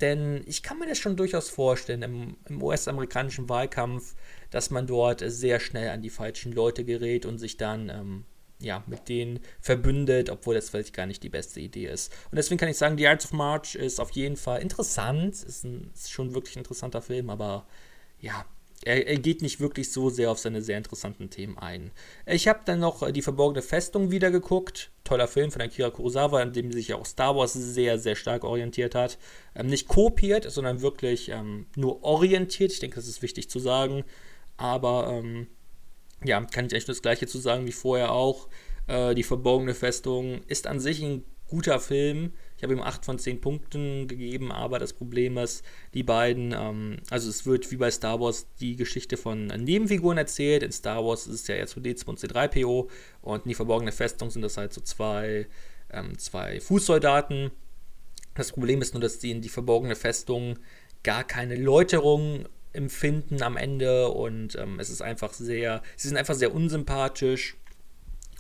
denn 0.01 0.43
ich 0.45 0.63
kann 0.63 0.79
mir 0.79 0.87
das 0.87 0.97
schon 0.97 1.15
durchaus 1.15 1.49
vorstellen 1.49 2.01
im, 2.01 2.37
im 2.47 2.61
US-amerikanischen 2.61 3.47
Wahlkampf, 3.49 4.15
dass 4.51 4.69
man 4.69 4.87
dort 4.87 5.23
sehr 5.25 5.59
schnell 5.59 5.89
an 5.89 6.01
die 6.01 6.09
falschen 6.09 6.51
Leute 6.51 6.83
gerät 6.83 7.25
und 7.25 7.37
sich 7.37 7.57
dann 7.57 7.89
ähm, 7.89 8.25
ja, 8.59 8.83
mit 8.87 9.09
denen 9.09 9.39
verbündet, 9.59 10.29
obwohl 10.29 10.55
das 10.55 10.69
vielleicht 10.69 10.93
gar 10.93 11.05
nicht 11.05 11.23
die 11.23 11.29
beste 11.29 11.59
Idee 11.59 11.87
ist. 11.87 12.11
Und 12.31 12.37
deswegen 12.37 12.57
kann 12.59 12.69
ich 12.69 12.77
sagen, 12.77 12.97
The 12.97 13.07
Arts 13.07 13.25
of 13.25 13.33
March 13.33 13.75
ist 13.75 13.99
auf 13.99 14.11
jeden 14.11 14.37
Fall 14.37 14.61
interessant, 14.61 15.35
ist, 15.43 15.63
ein, 15.63 15.91
ist 15.93 16.11
schon 16.11 16.33
wirklich 16.33 16.55
ein 16.55 16.59
interessanter 16.59 17.01
Film, 17.01 17.29
aber 17.29 17.67
ja, 18.19 18.45
er, 18.86 19.08
er, 19.08 19.18
geht 19.18 19.42
nicht 19.42 19.60
wirklich 19.60 19.92
so 19.92 20.10
sehr 20.10 20.32
auf 20.32 20.38
seine 20.38 20.62
sehr 20.62 20.77
interessanten 20.77 21.30
Themen 21.30 21.58
ein. 21.58 21.92
Ich 22.25 22.48
habe 22.48 22.62
dann 22.65 22.80
noch 22.80 23.01
äh, 23.01 23.12
die 23.12 23.22
verborgene 23.22 23.62
Festung 23.62 24.12
wieder 24.12 24.32
geguckt. 24.32 24.92
Toller 25.04 25.27
Film 25.27 25.51
von 25.51 25.62
Akira 25.62 25.89
Kurosawa, 25.89 26.42
in 26.42 26.54
dem 26.54 26.72
sich 26.72 26.94
auch 26.94 27.06
Star 27.06 27.36
Wars 27.36 27.54
sehr, 27.54 27.98
sehr 28.00 28.15
stark 28.15 28.44
orientiert 28.44 28.96
hat. 28.96 29.18
Ähm, 29.56 29.68
nicht 29.68 29.88
kopiert, 29.88 30.50
sondern 30.50 30.82
wirklich 30.82 31.30
ähm, 31.30 31.65
nur 31.75 32.04
orientiert. 32.04 32.72
Ich 32.72 32.80
denke, 32.80 32.96
das 32.96 33.08
ist 33.08 33.22
wichtig 33.22 33.50
zu 33.50 33.60
sagen. 33.60 34.04
Aber 34.58 35.10
ähm, 35.12 35.48
ja, 36.24 36.39
kann 36.42 36.68
ich 36.68 36.74
eigentlich 36.74 36.88
nur 36.88 36.96
das 36.96 37.01
Gleiche 37.01 37.27
zu 37.27 37.39
sagen 37.39 37.65
wie 37.65 37.72
vorher 37.72 38.12
auch. 38.12 38.48
Äh, 38.88 39.15
die 39.15 39.24
verborgene 39.24 39.74
Festung 39.74 40.44
ist 40.48 40.68
an 40.68 40.80
sich 40.80 41.01
ein 41.01 41.25
guter 41.48 41.80
Film. 41.80 42.34
Ich 42.57 42.63
habe 42.63 42.74
ihm 42.74 42.81
8 42.81 43.03
von 43.03 43.19
10 43.19 43.41
Punkten 43.41 44.07
gegeben, 44.07 44.51
aber 44.51 44.79
das 44.79 44.93
Problem 44.93 45.38
ist, 45.38 45.63
die 45.93 46.03
beiden, 46.03 46.53
ähm, 46.53 46.97
also 47.09 47.29
es 47.29 47.45
wird 47.45 47.69
wie 47.71 47.77
bei 47.77 47.91
Star 47.91 48.19
Wars 48.19 48.47
die 48.59 48.75
Geschichte 48.75 49.17
von 49.17 49.47
Nebenfiguren 49.47 50.17
erzählt. 50.17 50.63
In 50.63 50.71
Star 50.71 51.03
Wars 51.03 51.27
ist 51.27 51.41
es 51.41 51.47
ja 51.47 51.55
R2D2 51.55 52.05
und 52.05 52.19
C3PO 52.19 52.89
und 53.21 53.45
in 53.45 53.50
die 53.50 53.55
verborgene 53.55 53.91
Festung 53.91 54.29
sind 54.29 54.41
das 54.41 54.57
halt 54.57 54.71
so 54.74 54.81
zwei, 54.81 55.47
ähm, 55.91 56.17
zwei 56.17 56.62
Fußsoldaten. 56.62 57.51
Das 58.35 58.51
Problem 58.51 58.81
ist 58.81 58.93
nur, 58.93 59.01
dass 59.01 59.19
die 59.19 59.31
in 59.31 59.41
die 59.41 59.50
verborgene 59.50 59.95
Festung 59.95 60.57
gar 61.03 61.24
keine 61.24 61.55
Läuterung 61.55 62.45
empfinden 62.74 63.41
am 63.41 63.57
Ende 63.57 64.09
und 64.09 64.55
ähm, 64.55 64.79
es 64.79 64.89
ist 64.89 65.01
einfach 65.01 65.33
sehr, 65.33 65.81
sie 65.95 66.09
sind 66.09 66.17
einfach 66.17 66.35
sehr 66.35 66.53
unsympathisch 66.53 67.57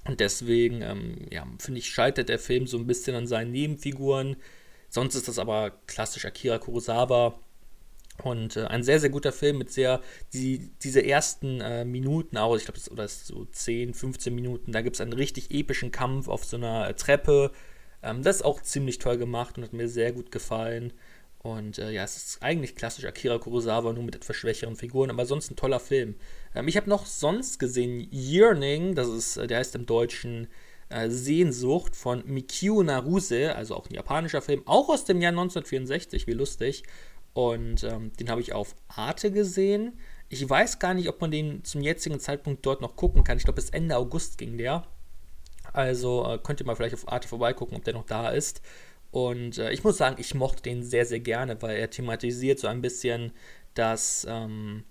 und 0.07 0.19
deswegen, 0.19 0.81
ähm, 0.81 1.15
ja, 1.31 1.45
finde 1.59 1.79
ich, 1.79 1.89
scheitert 1.89 2.29
der 2.29 2.39
Film 2.39 2.67
so 2.67 2.77
ein 2.77 2.87
bisschen 2.87 3.15
an 3.15 3.27
seinen 3.27 3.51
Nebenfiguren. 3.51 4.35
Sonst 4.89 5.15
ist 5.15 5.27
das 5.27 5.39
aber 5.39 5.71
klassisch 5.87 6.25
Akira 6.25 6.59
Kurosawa. 6.59 7.39
Und 8.23 8.55
äh, 8.55 8.65
ein 8.65 8.83
sehr, 8.83 8.99
sehr 8.99 9.09
guter 9.09 9.31
Film 9.33 9.57
mit 9.57 9.71
sehr, 9.71 10.01
die, 10.31 10.71
diese 10.83 11.05
ersten 11.05 11.59
äh, 11.59 11.83
Minuten 11.83 12.37
auch, 12.37 12.55
ich 12.55 12.63
glaube, 12.63 12.79
oder 12.91 13.07
so 13.07 13.45
10, 13.45 13.93
15 13.93 14.33
Minuten, 14.33 14.71
da 14.71 14.81
gibt 14.81 14.95
es 14.95 15.01
einen 15.01 15.11
richtig 15.11 15.51
epischen 15.51 15.91
Kampf 15.91 16.29
auf 16.29 16.45
so 16.45 16.55
einer 16.55 16.87
äh, 16.87 16.93
Treppe. 16.93 17.51
Ähm, 18.01 18.23
das 18.23 18.37
ist 18.37 18.41
auch 18.43 18.61
ziemlich 18.61 18.99
toll 18.99 19.17
gemacht 19.17 19.57
und 19.57 19.65
hat 19.65 19.73
mir 19.73 19.89
sehr 19.89 20.13
gut 20.13 20.31
gefallen. 20.31 20.93
Und 21.39 21.77
äh, 21.77 21.91
ja, 21.91 22.03
es 22.03 22.15
ist 22.15 22.43
eigentlich 22.43 22.75
klassisch 22.75 23.05
Akira 23.05 23.37
Kurosawa, 23.37 23.93
nur 23.93 24.03
mit 24.03 24.15
etwas 24.15 24.35
schwächeren 24.35 24.75
Figuren, 24.75 25.09
aber 25.09 25.25
sonst 25.25 25.51
ein 25.51 25.55
toller 25.55 25.79
Film. 25.79 26.15
Ähm, 26.55 26.67
ich 26.67 26.77
habe 26.77 26.89
noch 26.89 27.05
sonst 27.05 27.59
gesehen 27.59 28.07
Yearning, 28.11 28.95
das 28.95 29.07
ist, 29.09 29.37
äh, 29.37 29.47
der 29.47 29.59
heißt 29.59 29.75
im 29.75 29.85
Deutschen 29.85 30.47
äh, 30.89 31.09
Sehnsucht 31.09 31.95
von 31.95 32.23
Mikio 32.25 32.81
Naruse, 32.81 33.55
also 33.55 33.75
auch 33.75 33.89
ein 33.89 33.93
japanischer 33.93 34.41
Film, 34.41 34.63
auch 34.65 34.89
aus 34.89 35.05
dem 35.05 35.21
Jahr 35.21 35.31
1964, 35.31 36.27
wie 36.27 36.33
lustig. 36.33 36.83
Und 37.33 37.83
ähm, 37.83 38.13
den 38.17 38.29
habe 38.29 38.39
ich 38.39 38.53
auf 38.53 38.75
Arte 38.87 39.29
gesehen. 39.31 39.99
Ich 40.29 40.49
weiß 40.49 40.79
gar 40.79 40.93
nicht, 40.93 41.09
ob 41.09 41.19
man 41.19 41.31
den 41.31 41.65
zum 41.65 41.81
jetzigen 41.81 42.19
Zeitpunkt 42.19 42.65
dort 42.65 42.81
noch 42.81 42.95
gucken 42.95 43.25
kann. 43.25 43.37
Ich 43.37 43.43
glaube, 43.43 43.57
bis 43.61 43.69
Ende 43.71 43.97
August 43.97 44.37
ging 44.37 44.57
der. 44.57 44.87
Also 45.73 46.25
äh, 46.25 46.39
könnt 46.41 46.61
ihr 46.61 46.65
mal 46.65 46.75
vielleicht 46.75 46.93
auf 46.93 47.11
Arte 47.11 47.27
vorbeigucken, 47.27 47.75
ob 47.75 47.83
der 47.83 47.93
noch 47.93 48.05
da 48.05 48.29
ist. 48.29 48.61
Und 49.11 49.57
äh, 49.57 49.71
ich 49.71 49.83
muss 49.83 49.97
sagen, 49.97 50.15
ich 50.19 50.33
mochte 50.33 50.63
den 50.63 50.83
sehr, 50.83 51.05
sehr 51.05 51.19
gerne, 51.19 51.61
weil 51.61 51.77
er 51.77 51.89
thematisiert 51.89 52.59
so 52.59 52.67
ein 52.67 52.81
bisschen, 52.81 53.33
dass 53.73 54.25
ähm, 54.29 54.85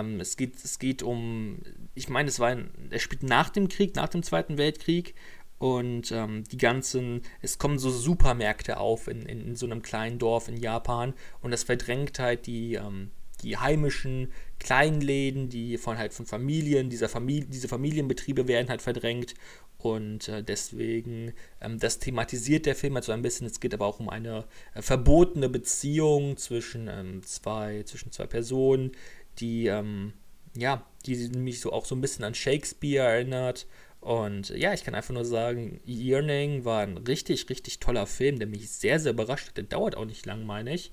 ähm, 0.00 0.20
es, 0.20 0.36
geht, 0.36 0.56
es 0.64 0.78
geht 0.78 1.02
um, 1.02 1.58
ich 1.94 2.08
meine, 2.08 2.28
es 2.28 2.40
war 2.40 2.48
ein, 2.48 2.70
er 2.90 2.98
spielt 2.98 3.22
nach 3.22 3.50
dem 3.50 3.68
Krieg, 3.68 3.94
nach 3.96 4.08
dem 4.08 4.22
Zweiten 4.22 4.58
Weltkrieg 4.58 5.14
und 5.58 6.10
ähm, 6.12 6.44
die 6.50 6.58
ganzen, 6.58 7.22
es 7.40 7.58
kommen 7.58 7.78
so 7.78 7.90
Supermärkte 7.90 8.78
auf 8.78 9.08
in, 9.08 9.22
in, 9.22 9.40
in, 9.40 9.56
so 9.56 9.66
einem 9.66 9.82
kleinen 9.82 10.18
Dorf 10.18 10.48
in 10.48 10.56
Japan 10.56 11.14
und 11.40 11.50
das 11.50 11.64
verdrängt 11.64 12.18
halt 12.18 12.46
die, 12.46 12.74
ähm, 12.74 13.10
die 13.42 13.56
heimischen 13.56 14.32
Kleinläden, 14.58 15.48
die 15.48 15.76
von 15.78 15.98
halt 15.98 16.14
von 16.14 16.26
Familien, 16.26 16.90
dieser 16.90 17.08
Familie, 17.08 17.46
diese 17.48 17.68
Familienbetriebe 17.68 18.48
werden 18.48 18.68
halt 18.68 18.82
verdrängt 18.82 19.34
und 19.82 20.28
äh, 20.28 20.44
deswegen, 20.44 21.32
ähm, 21.60 21.78
das 21.78 21.98
thematisiert 21.98 22.66
der 22.66 22.76
Film 22.76 22.94
halt 22.94 23.04
so 23.04 23.12
ein 23.12 23.22
bisschen. 23.22 23.48
Es 23.48 23.58
geht 23.58 23.74
aber 23.74 23.86
auch 23.86 23.98
um 23.98 24.08
eine 24.08 24.44
äh, 24.74 24.82
verbotene 24.82 25.48
Beziehung 25.48 26.36
zwischen, 26.36 26.88
ähm, 26.88 27.22
zwei, 27.24 27.82
zwischen 27.82 28.12
zwei 28.12 28.26
Personen, 28.26 28.92
die, 29.38 29.66
ähm, 29.66 30.12
ja, 30.56 30.86
die 31.06 31.28
mich 31.30 31.60
so 31.60 31.72
auch 31.72 31.84
so 31.84 31.94
ein 31.94 32.00
bisschen 32.00 32.24
an 32.24 32.34
Shakespeare 32.34 33.06
erinnert. 33.06 33.66
Und 34.00 34.50
ja, 34.50 34.74
ich 34.74 34.84
kann 34.84 34.94
einfach 34.94 35.14
nur 35.14 35.24
sagen, 35.24 35.80
Yearning 35.86 36.64
war 36.64 36.82
ein 36.82 36.96
richtig, 36.98 37.48
richtig 37.48 37.78
toller 37.78 38.06
Film, 38.06 38.38
der 38.38 38.48
mich 38.48 38.70
sehr, 38.70 38.98
sehr 38.98 39.12
überrascht 39.12 39.48
hat. 39.48 39.56
Der 39.56 39.64
dauert 39.64 39.96
auch 39.96 40.04
nicht 40.04 40.26
lang, 40.26 40.44
meine 40.44 40.74
ich. 40.74 40.90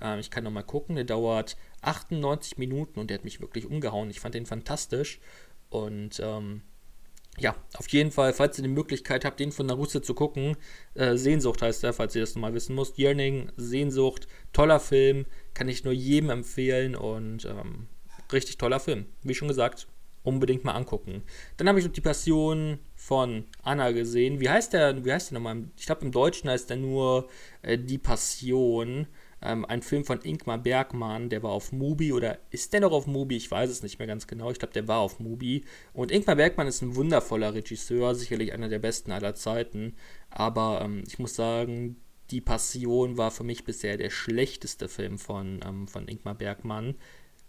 Ähm, 0.00 0.20
ich 0.20 0.30
kann 0.30 0.44
nochmal 0.44 0.64
gucken, 0.64 0.96
der 0.96 1.04
dauert 1.04 1.56
98 1.82 2.58
Minuten 2.58 3.00
und 3.00 3.10
der 3.10 3.18
hat 3.18 3.24
mich 3.24 3.40
wirklich 3.40 3.66
umgehauen. 3.66 4.10
Ich 4.10 4.20
fand 4.20 4.34
den 4.34 4.46
fantastisch. 4.46 5.20
Und 5.70 6.20
ähm, 6.22 6.62
ja, 7.38 7.56
auf 7.78 7.88
jeden 7.88 8.10
Fall, 8.10 8.32
falls 8.34 8.58
ihr 8.58 8.62
die 8.62 8.68
Möglichkeit 8.68 9.24
habt, 9.24 9.40
den 9.40 9.52
von 9.52 9.66
Naruto 9.66 10.00
zu 10.00 10.14
gucken, 10.14 10.56
äh, 10.94 11.16
Sehnsucht 11.16 11.62
heißt 11.62 11.82
er, 11.84 11.94
falls 11.94 12.14
ihr 12.14 12.20
das 12.20 12.34
nochmal 12.34 12.54
wissen 12.54 12.74
müsst. 12.74 12.98
Yearning, 12.98 13.50
Sehnsucht, 13.56 14.28
toller 14.52 14.80
Film, 14.80 15.24
kann 15.54 15.68
ich 15.68 15.84
nur 15.84 15.92
jedem 15.92 16.30
empfehlen 16.30 16.96
und 16.96 17.44
ähm, 17.44 17.86
richtig 18.32 18.58
toller 18.58 18.80
Film. 18.80 19.06
Wie 19.22 19.34
schon 19.34 19.48
gesagt, 19.48 19.86
unbedingt 20.22 20.64
mal 20.64 20.72
angucken. 20.72 21.22
Dann 21.56 21.68
habe 21.68 21.78
ich 21.78 21.84
noch 21.84 21.92
die 21.92 22.00
Passion 22.00 22.78
von 22.94 23.44
Anna 23.62 23.90
gesehen. 23.92 24.40
Wie 24.40 24.48
heißt 24.48 24.72
der, 24.72 25.04
wie 25.04 25.12
heißt 25.12 25.30
der 25.30 25.38
nochmal? 25.38 25.64
Ich 25.76 25.86
glaube, 25.86 26.04
im 26.04 26.12
Deutschen 26.12 26.48
heißt 26.48 26.70
der 26.70 26.76
nur 26.76 27.28
äh, 27.62 27.78
Die 27.78 27.98
Passion. 27.98 29.06
Ähm, 29.44 29.64
ein 29.64 29.82
Film 29.82 30.04
von 30.04 30.20
Ingmar 30.22 30.58
Bergmann, 30.58 31.28
der 31.28 31.42
war 31.42 31.50
auf 31.50 31.72
Mubi 31.72 32.12
oder 32.12 32.38
ist 32.50 32.72
der 32.72 32.80
noch 32.80 32.92
auf 32.92 33.08
Mubi? 33.08 33.36
Ich 33.36 33.50
weiß 33.50 33.68
es 33.70 33.82
nicht 33.82 33.98
mehr 33.98 34.06
ganz 34.06 34.28
genau. 34.28 34.52
Ich 34.52 34.60
glaube, 34.60 34.72
der 34.72 34.86
war 34.86 35.00
auf 35.00 35.18
Mubi. 35.18 35.64
Und 35.92 36.12
Ingmar 36.12 36.36
Bergmann 36.36 36.68
ist 36.68 36.80
ein 36.80 36.94
wundervoller 36.94 37.52
Regisseur, 37.52 38.14
sicherlich 38.14 38.52
einer 38.52 38.68
der 38.68 38.78
besten 38.78 39.10
aller 39.10 39.34
Zeiten. 39.34 39.96
Aber 40.30 40.82
ähm, 40.84 41.02
ich 41.08 41.18
muss 41.18 41.34
sagen, 41.34 41.96
Die 42.32 42.40
Passion 42.40 43.18
war 43.18 43.30
für 43.30 43.44
mich 43.44 43.64
bisher 43.64 43.98
der 43.98 44.10
schlechteste 44.10 44.88
Film 44.88 45.18
von, 45.18 45.60
ähm, 45.64 45.86
von 45.86 46.08
Ingmar 46.08 46.34
Bergmann. 46.34 46.96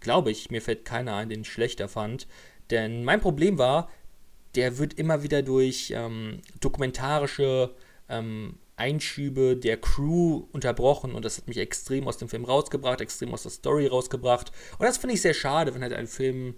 Glaube 0.01 0.29
ich, 0.29 0.51
mir 0.51 0.61
fällt 0.61 0.83
keiner 0.83 1.15
ein, 1.15 1.29
den 1.29 1.41
ich 1.41 1.51
schlechter 1.51 1.87
fand. 1.87 2.27
Denn 2.69 3.05
mein 3.05 3.21
Problem 3.21 3.57
war, 3.57 3.89
der 4.55 4.77
wird 4.77 4.93
immer 4.95 5.23
wieder 5.23 5.41
durch 5.41 5.93
ähm, 5.95 6.41
dokumentarische 6.59 7.73
ähm, 8.09 8.59
Einschübe 8.75 9.55
der 9.55 9.77
Crew 9.77 10.47
unterbrochen 10.51 11.13
und 11.13 11.23
das 11.23 11.37
hat 11.37 11.47
mich 11.47 11.57
extrem 11.57 12.07
aus 12.07 12.17
dem 12.17 12.27
Film 12.27 12.43
rausgebracht, 12.43 13.01
extrem 13.01 13.33
aus 13.33 13.43
der 13.43 13.51
Story 13.51 13.87
rausgebracht. 13.87 14.51
Und 14.77 14.85
das 14.85 14.97
finde 14.97 15.15
ich 15.15 15.21
sehr 15.21 15.33
schade, 15.33 15.73
wenn 15.73 15.81
halt 15.81 15.93
ein 15.93 16.07
Film 16.07 16.55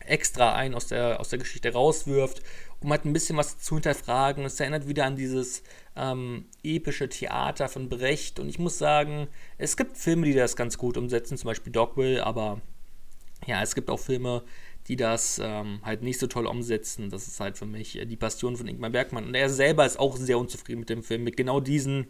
extra 0.00 0.54
einen 0.54 0.74
aus 0.74 0.86
der, 0.86 1.20
aus 1.20 1.28
der 1.30 1.38
Geschichte 1.38 1.72
rauswirft, 1.72 2.42
um 2.80 2.90
halt 2.90 3.04
ein 3.04 3.12
bisschen 3.12 3.36
was 3.36 3.58
zu 3.58 3.74
hinterfragen. 3.74 4.44
Es 4.44 4.60
erinnert 4.60 4.88
wieder 4.88 5.04
an 5.04 5.16
dieses 5.16 5.62
ähm, 5.98 6.46
epische 6.62 7.08
Theater 7.08 7.68
von 7.68 7.88
Brecht 7.88 8.38
und 8.38 8.48
ich 8.48 8.58
muss 8.58 8.78
sagen, 8.78 9.28
es 9.58 9.76
gibt 9.76 9.98
Filme, 9.98 10.26
die 10.26 10.34
das 10.34 10.56
ganz 10.56 10.78
gut 10.78 10.96
umsetzen, 10.96 11.36
zum 11.36 11.48
Beispiel 11.48 11.72
Dogville, 11.72 12.24
aber 12.24 12.60
ja, 13.46 13.62
es 13.62 13.74
gibt 13.74 13.90
auch 13.90 13.98
Filme, 13.98 14.44
die 14.86 14.96
das 14.96 15.40
ähm, 15.42 15.80
halt 15.82 16.02
nicht 16.02 16.18
so 16.18 16.26
toll 16.26 16.46
umsetzen. 16.46 17.10
Das 17.10 17.28
ist 17.28 17.40
halt 17.40 17.58
für 17.58 17.66
mich 17.66 17.98
äh, 17.98 18.06
die 18.06 18.16
Passion 18.16 18.56
von 18.56 18.66
Ingmar 18.66 18.90
Bergmann. 18.90 19.26
Und 19.26 19.34
er 19.34 19.50
selber 19.50 19.84
ist 19.84 19.98
auch 19.98 20.16
sehr 20.16 20.38
unzufrieden 20.38 20.80
mit 20.80 20.88
dem 20.88 21.02
Film, 21.02 21.24
mit 21.24 21.36
genau 21.36 21.60
diesen 21.60 22.06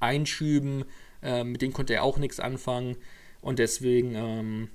Einschüben. 0.00 0.84
Äh, 1.22 1.44
mit 1.44 1.62
denen 1.62 1.72
konnte 1.72 1.94
er 1.94 2.02
auch 2.02 2.18
nichts 2.18 2.40
anfangen. 2.40 2.96
Und 3.40 3.60
deswegen, 3.60 4.14
ähm, 4.14 4.68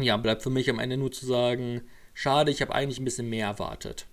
ja, 0.00 0.16
bleibt 0.16 0.42
für 0.42 0.50
mich 0.50 0.68
am 0.70 0.80
Ende 0.80 0.96
nur 0.96 1.12
zu 1.12 1.24
sagen, 1.24 1.82
schade, 2.14 2.50
ich 2.50 2.60
habe 2.62 2.74
eigentlich 2.74 2.98
ein 2.98 3.04
bisschen 3.04 3.28
mehr 3.28 3.46
erwartet. 3.46 4.06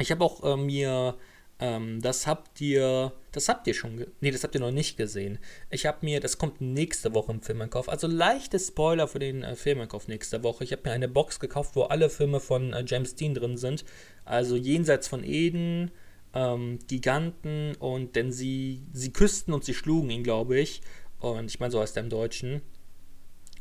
Ich 0.00 0.10
habe 0.10 0.24
auch 0.24 0.42
äh, 0.42 0.56
mir 0.56 1.16
ähm, 1.60 2.00
das 2.00 2.26
habt 2.26 2.60
ihr, 2.60 3.12
das 3.32 3.48
habt 3.48 3.66
ihr 3.66 3.74
schon, 3.74 4.06
nee, 4.20 4.30
das 4.30 4.44
habt 4.44 4.54
ihr 4.54 4.60
noch 4.60 4.70
nicht 4.70 4.96
gesehen. 4.96 5.38
Ich 5.70 5.86
habe 5.86 5.98
mir, 6.02 6.20
das 6.20 6.38
kommt 6.38 6.60
nächste 6.60 7.14
Woche 7.14 7.32
im 7.32 7.42
Filmeinkauf, 7.42 7.88
also 7.88 8.06
leichte 8.06 8.60
Spoiler 8.60 9.08
für 9.08 9.18
den 9.18 9.42
äh, 9.42 9.56
Filmeinkauf 9.56 10.06
nächste 10.06 10.44
Woche. 10.44 10.62
Ich 10.62 10.70
habe 10.70 10.82
mir 10.84 10.92
eine 10.92 11.08
Box 11.08 11.40
gekauft, 11.40 11.74
wo 11.74 11.82
alle 11.82 12.10
Filme 12.10 12.38
von 12.38 12.72
äh, 12.72 12.84
James 12.86 13.16
Dean 13.16 13.34
drin 13.34 13.56
sind. 13.56 13.84
Also 14.24 14.54
Jenseits 14.54 15.08
von 15.08 15.24
Eden, 15.24 15.90
ähm, 16.32 16.78
Giganten 16.86 17.74
und 17.76 18.14
denn 18.14 18.30
sie, 18.30 18.82
sie 18.92 19.12
küssten 19.12 19.52
und 19.52 19.64
sie 19.64 19.74
schlugen 19.74 20.10
ihn, 20.10 20.22
glaube 20.22 20.60
ich. 20.60 20.80
Und 21.18 21.46
ich 21.46 21.58
meine, 21.58 21.72
so 21.72 21.80
heißt 21.80 21.96
er 21.96 22.04
im 22.04 22.10
Deutschen. 22.10 22.62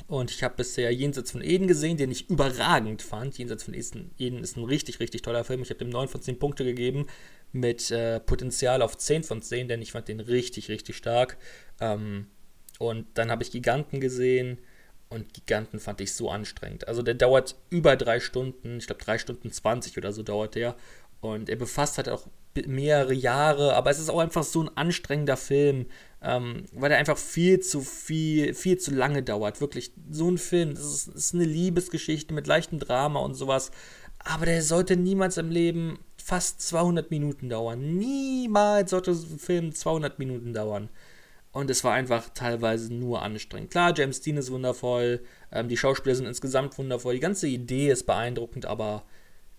Und 0.06 0.32
ich 0.32 0.44
habe 0.44 0.56
bisher 0.56 0.94
Jenseits 0.94 1.32
von 1.32 1.42
Eden 1.42 1.68
gesehen, 1.68 1.98
den 1.98 2.12
ich 2.12 2.30
überragend 2.30 3.02
fand. 3.02 3.38
Jenseits 3.38 3.64
von 3.64 3.74
Eden 3.74 4.44
ist 4.44 4.56
ein 4.56 4.64
richtig, 4.64 5.00
richtig 5.00 5.24
toller 5.24 5.44
Film. 5.44 5.64
Ich 5.64 5.70
habe 5.70 5.80
dem 5.80 5.90
9 5.90 6.08
von 6.08 6.22
10 6.22 6.38
Punkte 6.38 6.64
gegeben 6.64 7.08
mit 7.52 7.92
äh, 7.92 8.20
Potenzial 8.20 8.82
auf 8.82 8.98
10 8.98 9.24
von 9.24 9.42
10, 9.42 9.68
denn 9.68 9.82
ich 9.82 9.92
fand 9.92 10.08
den 10.08 10.20
richtig, 10.20 10.70
richtig 10.70 10.96
stark. 10.96 11.38
Ähm, 11.80 12.28
und 12.80 13.08
dann 13.16 13.32
habe 13.32 13.44
ich 13.44 13.52
Giganten 13.52 14.00
gesehen 14.00 14.60
und 15.10 15.34
Giganten 15.34 15.80
fand 15.80 16.02
ich 16.02 16.14
so 16.14 16.30
anstrengend. 16.30 16.88
Also 16.88 17.02
der 17.02 17.16
dauert 17.16 17.56
über 17.70 17.96
drei 17.96 18.20
Stunden, 18.20 18.78
ich 18.78 18.88
glaube 18.88 19.04
drei 19.04 19.18
Stunden 19.18 19.52
20 19.52 19.98
oder 19.98 20.12
so 20.12 20.24
dauert 20.24 20.56
der. 20.56 20.76
Und 21.20 21.50
er 21.50 21.56
befasst 21.56 21.98
halt 21.98 22.10
auch 22.10 22.28
mehrere 22.66 23.14
Jahre, 23.14 23.76
aber 23.76 23.92
es 23.92 24.00
ist 24.00 24.10
auch 24.10 24.20
einfach 24.20 24.44
so 24.44 24.64
ein 24.64 24.76
anstrengender 24.76 25.38
Film, 25.38 25.86
ähm, 26.22 26.66
weil 26.74 26.92
er 26.92 26.98
einfach 26.98 27.18
viel 27.18 27.60
zu 27.60 27.82
viel, 27.82 28.54
viel 28.54 28.78
zu 28.78 28.92
lange 28.92 29.24
dauert. 29.24 29.62
Wirklich, 29.62 29.92
so 30.10 30.30
ein 30.30 30.38
Film, 30.38 30.74
das 30.74 30.86
ist, 30.86 31.08
das 31.08 31.16
ist 31.16 31.34
eine 31.36 31.46
Liebesgeschichte 31.46 32.34
mit 32.34 32.48
leichtem 32.48 32.80
Drama 32.80 33.20
und 33.20 33.36
sowas, 33.36 33.72
aber 34.20 34.46
der 34.46 34.62
sollte 34.62 34.98
niemals 34.98 35.38
im 35.38 35.50
Leben 35.50 36.00
fast 36.18 36.62
200 36.62 37.10
Minuten 37.12 37.50
dauern. 37.50 37.98
Niemals 37.98 38.92
sollte 38.92 39.12
ein 39.12 39.40
Film 39.40 39.74
200 39.74 40.20
Minuten 40.20 40.54
dauern. 40.54 40.90
Und 41.52 41.70
es 41.70 41.84
war 41.84 41.94
einfach 41.94 42.30
teilweise 42.34 42.94
nur 42.94 43.22
anstrengend. 43.22 43.72
Klar, 43.72 43.94
James 43.96 44.22
Dean 44.22 44.38
ist 44.38 44.52
wundervoll, 44.52 45.22
ähm, 45.52 45.70
die 45.70 45.78
Schauspieler 45.78 46.16
sind 46.16 46.28
insgesamt 46.28 46.78
wundervoll, 46.78 47.16
die 47.16 47.20
ganze 47.20 47.48
Idee 47.48 47.90
ist 47.90 48.06
beeindruckend, 48.06 48.66
aber 48.66 49.06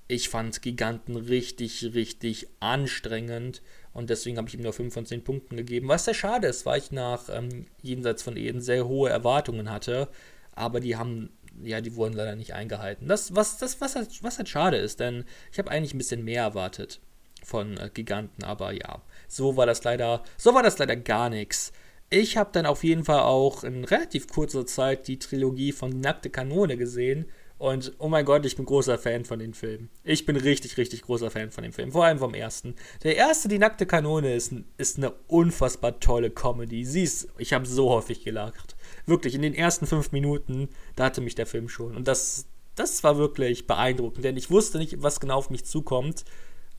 ich 0.08 0.30
fand 0.30 0.62
Giganten 0.62 1.16
richtig, 1.16 1.90
richtig 1.94 2.48
anstrengend. 2.60 3.62
Und 3.92 4.10
deswegen 4.10 4.38
habe 4.38 4.48
ich 4.48 4.54
ihm 4.54 4.62
nur 4.62 4.72
5 4.72 4.92
von 4.92 5.06
10 5.06 5.24
Punkten 5.24 5.56
gegeben. 5.56 5.88
Was 5.88 6.06
sehr 6.06 6.14
schade 6.14 6.46
ist, 6.46 6.64
weil 6.66 6.78
ich 6.78 6.92
nach 6.92 7.28
ähm, 7.30 7.66
Jenseits 7.82 8.22
von 8.22 8.36
Eden 8.36 8.60
sehr 8.60 8.86
hohe 8.86 9.10
Erwartungen 9.10 9.70
hatte. 9.70 10.08
Aber 10.54 10.80
die 10.80 10.96
haben, 10.96 11.30
ja, 11.62 11.80
die 11.80 11.96
wurden 11.96 12.14
leider 12.14 12.36
nicht 12.36 12.54
eingehalten. 12.54 13.08
Das, 13.08 13.34
was, 13.34 13.58
das, 13.58 13.80
was, 13.80 13.96
halt, 13.96 14.22
was 14.22 14.38
halt 14.38 14.48
schade 14.48 14.76
ist, 14.76 15.00
denn 15.00 15.24
ich 15.52 15.58
habe 15.58 15.70
eigentlich 15.70 15.94
ein 15.94 15.98
bisschen 15.98 16.24
mehr 16.24 16.42
erwartet 16.42 17.00
von 17.44 17.76
äh, 17.76 17.90
Giganten. 17.92 18.44
Aber 18.44 18.72
ja, 18.72 19.02
so 19.26 19.56
war 19.56 19.66
das 19.66 19.84
leider, 19.84 20.22
so 20.36 20.54
war 20.54 20.62
das 20.62 20.78
leider 20.78 20.96
gar 20.96 21.30
nichts. 21.30 21.72
Ich 22.10 22.36
habe 22.36 22.50
dann 22.52 22.66
auf 22.66 22.84
jeden 22.84 23.04
Fall 23.04 23.20
auch 23.20 23.64
in 23.64 23.84
relativ 23.84 24.28
kurzer 24.28 24.64
Zeit 24.66 25.08
die 25.08 25.18
Trilogie 25.18 25.72
von 25.72 26.00
nackte 26.00 26.30
Kanone 26.30 26.76
gesehen. 26.76 27.26
Und 27.58 27.92
oh 27.98 28.08
mein 28.08 28.24
Gott, 28.24 28.46
ich 28.46 28.54
bin 28.54 28.64
großer 28.64 28.98
Fan 28.98 29.24
von 29.24 29.40
den 29.40 29.52
Filmen. 29.52 29.90
Ich 30.04 30.24
bin 30.24 30.36
richtig, 30.36 30.76
richtig 30.76 31.02
großer 31.02 31.30
Fan 31.30 31.50
von 31.50 31.64
den 31.64 31.72
Filmen. 31.72 31.90
Vor 31.90 32.04
allem 32.04 32.20
vom 32.20 32.32
ersten. 32.32 32.76
Der 33.02 33.16
erste, 33.16 33.48
Die 33.48 33.58
nackte 33.58 33.84
Kanone, 33.84 34.34
ist, 34.34 34.54
ist 34.76 34.96
eine 34.96 35.12
unfassbar 35.26 35.98
tolle 35.98 36.30
Comedy. 36.30 36.84
Sie 36.84 37.02
ist, 37.02 37.28
ich 37.36 37.52
habe 37.52 37.66
so 37.66 37.90
häufig 37.90 38.22
gelacht. 38.22 38.76
Wirklich, 39.08 39.34
in 39.34 39.42
den 39.42 39.54
ersten 39.54 39.86
fünf 39.86 40.12
Minuten, 40.12 40.68
da 40.96 41.04
hatte 41.04 41.20
mich 41.20 41.34
der 41.34 41.46
Film 41.46 41.68
schon. 41.68 41.96
Und 41.96 42.06
das, 42.06 42.46
das 42.74 43.02
war 43.02 43.18
wirklich 43.18 43.66
beeindruckend, 43.66 44.24
denn 44.24 44.36
ich 44.36 44.50
wusste 44.50 44.78
nicht, 44.78 45.02
was 45.02 45.20
genau 45.20 45.38
auf 45.38 45.50
mich 45.50 45.64
zukommt. 45.64 46.24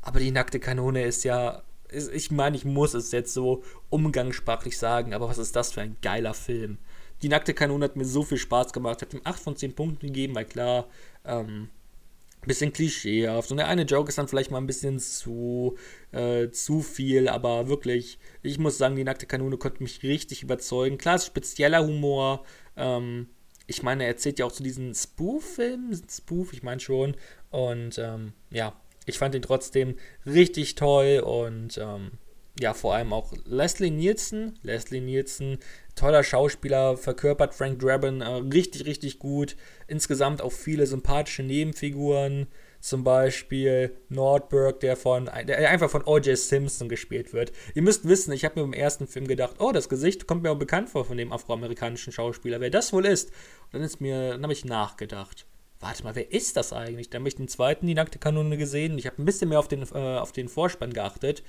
Aber 0.01 0.19
Die 0.19 0.31
nackte 0.31 0.59
Kanone 0.59 1.03
ist 1.03 1.23
ja 1.23 1.63
ich 1.91 2.31
meine, 2.31 2.55
ich 2.55 2.65
muss 2.65 2.93
es 2.93 3.11
jetzt 3.11 3.33
so 3.33 3.63
umgangssprachlich 3.89 4.77
sagen, 4.77 5.13
aber 5.13 5.27
was 5.27 5.37
ist 5.37 5.55
das 5.55 5.71
für 5.71 5.81
ein 5.81 5.97
geiler 6.01 6.33
Film? 6.33 6.77
Die 7.21 7.29
nackte 7.29 7.53
Kanone 7.53 7.85
hat 7.85 7.95
mir 7.95 8.05
so 8.05 8.23
viel 8.23 8.37
Spaß 8.37 8.71
gemacht. 8.73 9.01
Ich 9.01 9.07
habe 9.07 9.17
ihm 9.17 9.21
8 9.23 9.39
von 9.41 9.55
10 9.55 9.75
Punkten 9.75 10.07
gegeben, 10.07 10.35
weil 10.35 10.45
klar, 10.45 10.87
ähm, 11.25 11.69
bisschen 12.47 12.73
klischeehaft. 12.73 13.51
Und 13.51 13.57
der 13.57 13.67
eine 13.67 13.83
Joke 13.83 14.09
ist 14.09 14.17
dann 14.17 14.27
vielleicht 14.27 14.51
mal 14.51 14.57
ein 14.59 14.67
bisschen 14.67 14.99
zu, 14.99 15.77
äh, 16.11 16.49
zu 16.49 16.81
viel, 16.81 17.27
aber 17.27 17.67
wirklich, 17.67 18.19
ich 18.41 18.59
muss 18.59 18.77
sagen, 18.77 18.95
die 18.95 19.03
nackte 19.03 19.25
Kanone 19.25 19.57
konnte 19.57 19.83
mich 19.83 20.03
richtig 20.03 20.43
überzeugen. 20.43 20.97
Klar, 20.97 21.15
ist 21.15 21.25
spezieller 21.25 21.85
Humor. 21.85 22.43
Ähm, 22.77 23.27
ich 23.67 23.83
meine, 23.83 24.03
er 24.03 24.09
erzählt 24.09 24.39
ja 24.39 24.45
auch 24.45 24.51
zu 24.51 24.63
diesen 24.63 24.95
Spoof-Filmen. 24.95 26.01
Spoof, 26.09 26.53
ich 26.53 26.63
meine 26.63 26.79
schon. 26.79 27.15
Und 27.51 27.97
ähm, 27.99 28.33
ja, 28.49 28.73
ich 29.05 29.17
fand 29.17 29.35
ihn 29.35 29.41
trotzdem 29.41 29.95
richtig 30.25 30.75
toll 30.75 31.19
und 31.19 31.77
ähm, 31.77 32.11
ja, 32.59 32.73
vor 32.73 32.95
allem 32.95 33.13
auch 33.13 33.33
Leslie 33.45 33.91
Nielsen. 33.91 34.57
Leslie 34.63 35.01
Nielsen, 35.01 35.59
toller 35.95 36.23
Schauspieler, 36.23 36.97
verkörpert 36.97 37.55
Frank 37.55 37.79
Drabin 37.79 38.21
äh, 38.21 38.27
richtig, 38.53 38.85
richtig 38.85 39.19
gut. 39.19 39.55
Insgesamt 39.87 40.41
auch 40.41 40.51
viele 40.51 40.85
sympathische 40.85 41.43
Nebenfiguren. 41.43 42.47
Zum 42.81 43.03
Beispiel 43.03 43.93
Nordberg, 44.07 44.79
der 44.79 44.95
von 44.95 45.25
der 45.25 45.69
einfach 45.69 45.89
von 45.89 46.03
O.J. 46.05 46.37
Simpson 46.37 46.87
gespielt 46.87 47.33
wird. 47.33 47.51
Ihr 47.75 47.81
müsst 47.81 48.07
wissen, 48.07 48.31
ich 48.31 48.45
habe 48.45 48.57
mir 48.57 48.65
im 48.65 48.71
ersten 48.71 49.05
Film 49.05 49.27
gedacht, 49.27 49.55
oh, 49.59 49.73
das 49.73 49.89
Gesicht 49.89 50.27
kommt 50.27 50.43
mir 50.43 50.51
auch 50.51 50.59
bekannt 50.59 50.89
vor 50.89 51.03
von 51.03 51.17
dem 51.17 51.33
afroamerikanischen 51.33 52.13
Schauspieler, 52.13 52.61
wer 52.61 52.69
das 52.69 52.93
wohl 52.93 53.05
ist. 53.05 53.31
Und 53.65 53.73
dann 53.73 53.81
ist 53.81 53.99
mir, 53.99 54.31
dann 54.31 54.43
habe 54.43 54.53
ich 54.53 54.63
nachgedacht 54.63 55.45
warte 55.81 56.03
mal, 56.03 56.15
wer 56.15 56.31
ist 56.31 56.57
das 56.57 56.73
eigentlich? 56.73 57.09
Dann 57.09 57.21
habe 57.21 57.29
ich 57.29 57.35
den 57.35 57.47
zweiten, 57.47 57.87
die 57.87 57.93
nackte 57.93 58.19
Kanone 58.19 58.57
gesehen. 58.57 58.97
Ich 58.97 59.05
habe 59.05 59.21
ein 59.21 59.25
bisschen 59.25 59.49
mehr 59.49 59.59
auf 59.59 59.67
den, 59.67 59.83
äh, 59.83 60.17
auf 60.17 60.31
den 60.31 60.49
Vorspann 60.49 60.93
geachtet. 60.93 61.43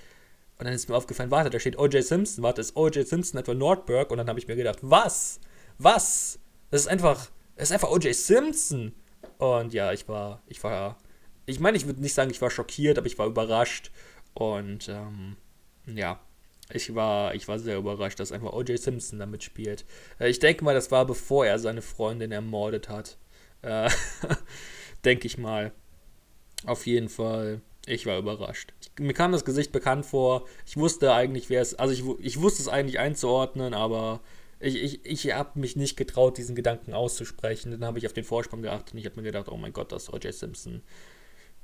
Und 0.61 0.67
dann 0.67 0.75
ist 0.75 0.91
mir 0.91 0.95
aufgefallen, 0.95 1.31
warte, 1.31 1.49
da 1.49 1.59
steht 1.59 1.79
O.J. 1.79 2.05
Simpson. 2.05 2.45
Warte, 2.45 2.61
ist 2.61 2.77
O.J. 2.77 3.09
Simpson 3.09 3.41
etwa 3.41 3.55
Nordberg? 3.55 4.11
Und 4.11 4.19
dann 4.19 4.29
habe 4.29 4.39
ich 4.39 4.47
mir 4.47 4.57
gedacht, 4.57 4.81
was? 4.83 5.41
Was? 5.79 6.39
Das 6.71 6.83
ist 6.83 6.87
einfach, 6.87 7.31
das 7.57 7.71
ist 7.71 7.73
einfach 7.73 7.91
O.J. 7.91 8.15
Simpson. 8.15 8.93
Und 9.39 9.73
ja, 9.73 9.91
ich 9.95 10.07
war, 10.07 10.43
ich 10.49 10.63
war, 10.63 10.99
ich 11.47 11.61
meine, 11.61 11.79
ich 11.79 11.87
würde 11.87 12.03
nicht 12.03 12.13
sagen, 12.13 12.31
ich 12.31 12.43
war 12.43 12.51
schockiert, 12.51 12.99
aber 12.99 13.07
ich 13.07 13.19
war 13.19 13.27
überrascht. 13.27 13.91
Und 14.35 14.91
ähm, 14.91 15.39
ja, 15.87 16.21
ich 16.71 16.95
war, 16.95 17.35
ich 17.35 17.49
war 17.49 17.59
sehr 17.59 17.79
überrascht, 17.79 18.21
dass 18.21 18.31
einfach 18.31 18.53
O.J. 18.53 18.79
Simpson 18.79 19.19
damit 19.19 19.43
spielt. 19.43 19.87
Äh, 20.19 20.29
ich 20.29 20.41
denke 20.41 20.63
mal, 20.63 20.75
das 20.75 20.91
war 20.91 21.07
bevor 21.07 21.47
er 21.47 21.59
seine 21.59 21.81
Freundin 21.81 22.33
ermordet 22.33 22.91
hat. 22.91 23.17
Äh, 23.63 23.89
Denke 25.07 25.27
ich 25.27 25.39
mal. 25.39 25.73
Auf 26.67 26.87
jeden 26.87 27.09
Fall. 27.09 27.63
Ich 27.91 28.07
war 28.07 28.19
überrascht. 28.19 28.73
Mir 28.99 29.15
kam 29.15 29.33
das 29.33 29.45
Gesicht 29.45 29.73
bekannt 29.73 30.07
vor. 30.07 30.47
Ich 30.65 30.77
wusste 30.77 31.13
eigentlich, 31.13 31.51
wer 31.51 31.61
es. 31.61 31.75
Also 31.75 31.93
ich, 31.93 32.25
ich 32.25 32.41
wusste 32.41 32.63
es 32.63 32.69
eigentlich 32.69 33.01
einzuordnen, 33.01 33.75
aber 33.75 34.21
ich, 34.61 34.77
ich, 34.77 35.05
ich 35.05 35.35
habe 35.35 35.59
mich 35.59 35.75
nicht 35.75 35.97
getraut, 35.97 36.39
diesen 36.39 36.55
Gedanken 36.55 36.95
auszusprechen. 36.95 37.73
Dann 37.73 37.85
habe 37.85 37.99
ich 37.99 38.07
auf 38.07 38.13
den 38.13 38.25
Vorsprung 38.25 38.63
geachtet 38.63 38.95
und 38.95 39.01
ich 39.01 39.07
habe 39.07 39.17
mir 39.17 39.25
gedacht, 39.25 39.49
oh 39.49 39.57
mein 39.57 39.73
Gott, 39.73 39.91
das 39.91 40.05
ist 40.05 40.13
O.J. 40.13 40.33
Simpson. 40.33 40.83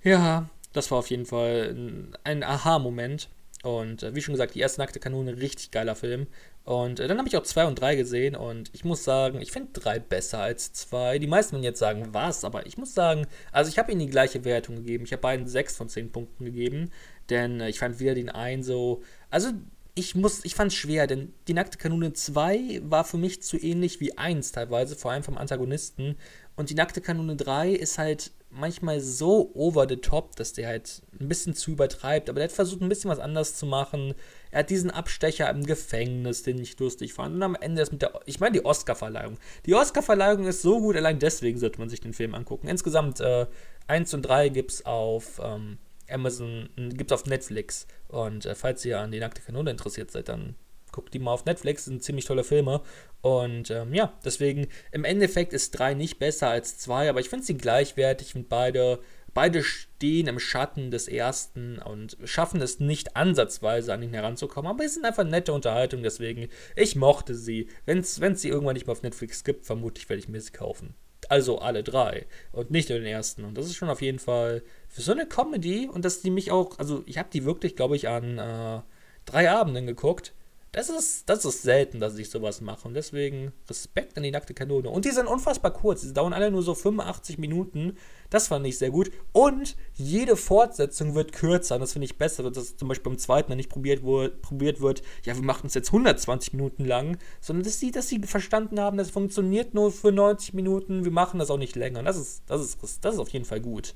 Ja, 0.03 0.49
das 0.73 0.91
war 0.91 0.99
auf 0.99 1.11
jeden 1.11 1.27
Fall 1.27 1.75
ein, 1.77 2.17
ein 2.25 2.43
Aha-Moment. 2.43 3.29
Und 3.67 4.05
äh, 4.05 4.15
wie 4.15 4.23
schon 4.23 4.33
gesagt, 4.33 4.55
die 4.55 4.61
erste 4.61 4.81
nackte 4.81 5.01
Kanone, 5.01 5.39
richtig 5.39 5.73
geiler 5.73 5.97
Film. 5.97 6.29
Und 6.63 7.01
äh, 7.01 7.09
dann 7.09 7.19
habe 7.19 7.27
ich 7.27 7.37
auch 7.37 7.43
2 7.43 7.67
und 7.67 7.81
3 7.81 7.97
gesehen 7.97 8.37
und 8.37 8.71
ich 8.73 8.85
muss 8.85 9.03
sagen, 9.03 9.43
ich 9.43 9.51
finde 9.51 9.73
3 9.73 9.99
besser 9.99 10.39
als 10.39 10.73
2. 10.73 11.19
Die 11.19 11.27
meisten 11.27 11.53
werden 11.53 11.65
jetzt 11.65 11.81
sagen, 11.81 12.07
was, 12.13 12.45
aber 12.45 12.67
ich 12.67 12.79
muss 12.79 12.95
sagen, 12.95 13.27
also 13.51 13.69
ich 13.69 13.77
habe 13.77 13.91
ihnen 13.91 14.03
die 14.03 14.07
gleiche 14.07 14.45
Wertung 14.45 14.77
gegeben. 14.77 15.05
Ich 15.05 15.11
habe 15.11 15.23
beiden 15.23 15.49
6 15.49 15.77
von 15.77 15.89
10 15.89 16.13
Punkten 16.13 16.45
gegeben, 16.45 16.93
denn 17.29 17.61
äh, 17.61 17.69
ich 17.69 17.81
fand 17.81 17.99
wieder 17.99 18.15
den 18.15 18.29
einen 18.29 18.63
so, 18.63 19.03
also 19.31 19.49
ich 19.97 20.15
muss, 20.15 20.45
ich 20.45 20.55
fand 20.55 20.71
es 20.71 20.79
schwer, 20.79 21.09
denn 21.09 21.33
die 21.49 21.55
nackte 21.55 21.77
Kanone 21.77 22.13
2 22.13 22.83
war 22.85 23.05
für 23.05 23.19
mich 23.19 23.43
zu 23.43 23.59
ähnlich 23.59 23.99
wie 23.99 24.17
1 24.17 24.53
teilweise, 24.53 24.95
vor 24.95 25.11
allem 25.11 25.25
vom 25.25 25.39
Antagonisten. 25.39 26.17
Und 26.55 26.71
die 26.71 26.75
nackte 26.75 27.01
Kanone 27.01 27.35
3 27.35 27.73
ist 27.73 27.99
halt 27.99 28.31
manchmal 28.57 29.01
so 29.01 29.51
over 29.55 29.87
the 29.88 29.97
top, 29.97 30.37
dass 30.37 30.53
der 30.53 30.69
halt 30.69 31.03
ein 31.21 31.29
bisschen 31.29 31.55
zu 31.55 31.73
übertreibt. 31.73 32.29
Aber 32.29 32.38
der 32.38 32.49
hat 32.49 32.53
versucht, 32.53 32.81
ein 32.81 32.88
bisschen 32.88 33.11
was 33.11 33.19
anders 33.19 33.55
zu 33.57 33.66
machen. 33.66 34.14
Er 34.51 34.61
hat 34.61 34.71
diesen 34.71 34.90
Abstecher 34.90 35.49
im 35.51 35.64
Gefängnis, 35.64 36.42
den 36.42 36.59
ich 36.59 36.79
lustig 36.79 37.14
fand. 37.14 37.35
Und 37.35 37.42
am 37.42 37.55
Ende 37.55 37.83
ist 37.83 37.92
mit 37.92 38.03
der, 38.03 38.21
ich 38.27 38.40
meine, 38.40 38.53
die 38.53 38.64
Oscar-Verleihung. 38.64 39.38
Die 39.66 39.75
Oscar-Verleihung 39.75 40.47
ist 40.47 40.62
so 40.62 40.81
gut, 40.81 40.97
allein 40.97 41.19
deswegen 41.19 41.59
sollte 41.59 41.79
man 41.79 41.88
sich 41.88 42.01
den 42.01 42.14
Film 42.14 42.35
angucken. 42.35 42.69
Insgesamt 42.69 43.21
äh, 43.21 43.47
1 43.87 44.14
und 44.14 44.23
3 44.23 44.49
gibt 44.49 44.73
es 44.73 44.87
auf 44.87 45.40
ähm, 45.42 45.79
Amazon, 46.09 46.69
gibt 46.77 47.11
es 47.11 47.21
auf 47.21 47.27
Netflix. 47.27 47.87
Und 48.09 48.47
äh, 48.47 48.55
falls 48.55 48.85
ihr 48.85 49.01
an 49.01 49.12
die 49.12 49.21
nackte 49.21 49.42
Kanone 49.42 49.71
interessiert 49.71 50.11
seid, 50.11 50.29
dann 50.29 50.57
guckt 50.97 51.13
die 51.13 51.19
mal 51.19 51.33
auf 51.33 51.45
Netflix, 51.45 51.85
sind 51.85 52.03
ziemlich 52.03 52.25
tolle 52.25 52.43
Filme. 52.43 52.81
Und 53.21 53.71
ähm, 53.71 53.93
ja, 53.93 54.15
deswegen 54.25 54.67
im 54.93 55.05
Endeffekt 55.05 55.53
ist 55.53 55.73
3 55.73 55.95
nicht 55.95 56.19
besser 56.19 56.49
als 56.49 56.79
2, 56.79 57.11
aber 57.11 57.21
ich 57.21 57.29
finde 57.29 57.45
sie 57.45 57.59
gleichwertig 57.59 58.35
und 58.35 58.49
beide, 58.49 59.01
beide 59.35 59.63
stehen 59.63 60.27
im 60.27 60.39
Schatten 60.39 60.91
des 60.91 61.07
ersten 61.07 61.79
und 61.79 62.17
schaffen 62.25 62.63
es 62.63 62.81
nicht 62.81 63.15
ansatzweise 63.15 63.93
an 63.93 64.03
ihn 64.03 64.15
heranzukommen, 64.15 64.71
aber 64.71 64.85
es 64.85 64.95
sind 64.95 65.05
einfach 65.05 65.25
nette 65.25 65.53
Unterhaltung, 65.53 66.03
deswegen 66.03 66.49
ich 66.75 66.97
mochte 66.97 67.35
sie. 67.35 67.69
Wenn 67.85 67.99
es 67.99 68.15
sie 68.15 68.49
irgendwann 68.49 68.75
nicht 68.75 68.87
mehr 68.87 68.93
auf 68.93 69.03
Netflix 69.03 69.45
gibt, 69.45 69.67
vermutlich 69.67 70.09
werde 70.09 70.21
ich 70.21 70.31
mir 70.31 70.41
sie 70.41 70.53
kaufen. 70.53 70.95
Also 71.29 71.59
alle 71.59 71.83
drei 71.83 72.27
und 72.53 72.71
nicht 72.71 72.89
nur 72.89 72.99
den 72.99 73.09
ersten. 73.09 73.45
Und 73.45 73.59
das 73.59 73.67
ist 73.67 73.75
schon 73.75 73.91
auf 73.91 74.01
jeden 74.01 74.21
Fall 74.21 74.63
für 74.89 75.03
so 75.03 75.13
eine 75.13 75.27
Comedy 75.27 75.89
und 75.93 76.07
dass 76.07 76.23
die 76.23 76.31
mich 76.31 76.53
auch, 76.53 76.79
also 76.79 77.03
ich 77.05 77.19
habe 77.19 77.29
die 77.31 77.45
wirklich, 77.45 77.77
glaube 77.77 77.97
ich, 77.97 78.09
an 78.09 78.39
äh, 78.39 78.81
drei 79.27 79.51
Abenden 79.51 79.87
geguckt 79.87 80.33
das 80.77 80.91
ist, 80.91 81.27
das 81.27 81.47
ist 81.47 81.62
selten, 81.62 82.01
dass 82.01 82.19
ich 82.19 82.29
sowas 82.29 82.61
mache. 82.61 82.87
Und 82.87 82.93
deswegen 82.93 83.55
Respekt 83.67 84.15
an 84.19 84.23
die 84.23 84.31
nackte 84.31 84.53
Kanone. 84.53 84.91
Und 84.91 85.07
die 85.07 85.11
sind 85.11 85.27
unfassbar 85.27 85.71
kurz. 85.73 86.03
Die 86.03 86.12
dauern 86.12 86.35
alle 86.35 86.51
nur 86.51 86.62
so 86.62 86.75
85 86.75 87.39
Minuten. 87.39 87.97
Das 88.29 88.49
fand 88.49 88.67
ich 88.67 88.77
sehr 88.77 88.91
gut. 88.91 89.11
Und 89.33 89.75
jede 89.95 90.37
Fortsetzung 90.37 91.15
wird 91.15 91.33
kürzer. 91.33 91.77
Und 91.77 91.81
das 91.81 91.95
finde 91.95 92.05
ich 92.05 92.19
besser, 92.19 92.51
dass 92.51 92.77
zum 92.77 92.89
Beispiel 92.89 93.11
beim 93.11 93.19
zweiten 93.19 93.57
nicht 93.57 93.71
probiert, 93.71 94.03
wo, 94.03 94.29
probiert 94.43 94.83
wird, 94.83 95.03
ja, 95.25 95.35
wir 95.35 95.43
machen 95.43 95.69
es 95.69 95.73
jetzt 95.73 95.89
120 95.89 96.53
Minuten 96.53 96.85
lang. 96.85 97.17
Sondern 97.41 97.65
dass 97.65 97.81
sie, 97.81 97.91
dass 97.91 98.09
sie 98.09 98.19
verstanden 98.19 98.79
haben, 98.79 98.99
das 98.99 99.09
funktioniert 99.09 99.73
nur 99.73 99.91
für 99.91 100.12
90 100.12 100.53
Minuten. 100.53 101.07
Wir 101.07 101.11
machen 101.11 101.39
das 101.39 101.49
auch 101.51 101.57
nicht 101.57 101.75
länger. 101.75 102.01
Und 102.01 102.05
das 102.05 102.19
ist, 102.19 102.43
das 102.49 102.61
ist, 102.61 103.03
das 103.03 103.15
ist 103.15 103.21
auf 103.21 103.31
jeden 103.31 103.47
Fall 103.47 103.62
gut. 103.62 103.95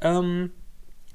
Ähm, 0.00 0.52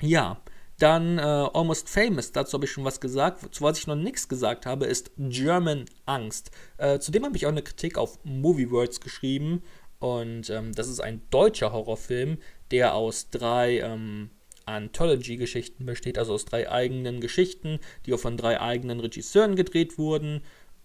ja. 0.02 0.42
Dann 0.80 1.18
äh, 1.18 1.22
Almost 1.22 1.90
Famous, 1.90 2.32
dazu 2.32 2.56
habe 2.56 2.66
ich 2.66 2.72
schon 2.72 2.84
was 2.84 3.00
gesagt. 3.00 3.54
Zu 3.54 3.64
was 3.64 3.78
ich 3.78 3.88
noch 3.88 3.96
nichts 3.96 4.28
gesagt 4.28 4.66
habe, 4.66 4.86
ist 4.86 5.12
German 5.18 5.86
Angst. 6.06 6.52
Äh, 6.78 7.00
zudem 7.00 7.24
habe 7.26 7.38
ich 7.38 7.46
auch 7.46 7.52
eine 7.52 7.64
Kritik 7.64 7.98
auf 7.98 8.20
Movie 8.24 8.72
Words 8.72 9.00
geschrieben. 9.00 9.64
Und 10.00 10.50
ähm, 10.50 10.74
das 10.74 10.90
ist 10.90 11.00
ein 11.00 11.22
deutscher 11.30 11.72
Horrorfilm, 11.72 12.38
der 12.72 12.94
aus 12.94 13.30
drei, 13.30 13.80
ähm, 13.80 14.30
Anthology-Geschichten 14.66 15.86
besteht, 15.86 16.18
also 16.18 16.34
aus 16.34 16.46
drei 16.46 16.70
eigenen 16.70 17.22
Geschichten, 17.22 17.80
die 18.06 18.14
auch 18.14 18.20
von 18.20 18.38
drei 18.38 18.60
eigenen 18.60 19.00
Regisseuren 19.00 19.56
gedreht 19.56 19.98
wurden. 19.98 20.42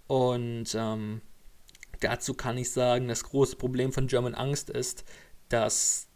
Und 0.06 0.74
ähm, 0.74 1.20
dazu 2.00 2.34
kann 2.34 2.58
ich 2.58 2.70
sagen, 2.70 3.08
das 3.08 3.24
große 3.24 3.56
Problem 3.56 3.92
von 3.92 4.06
German 4.06 4.34
Angst 4.34 4.70
ist, 4.70 5.04
dass, 5.48 6.08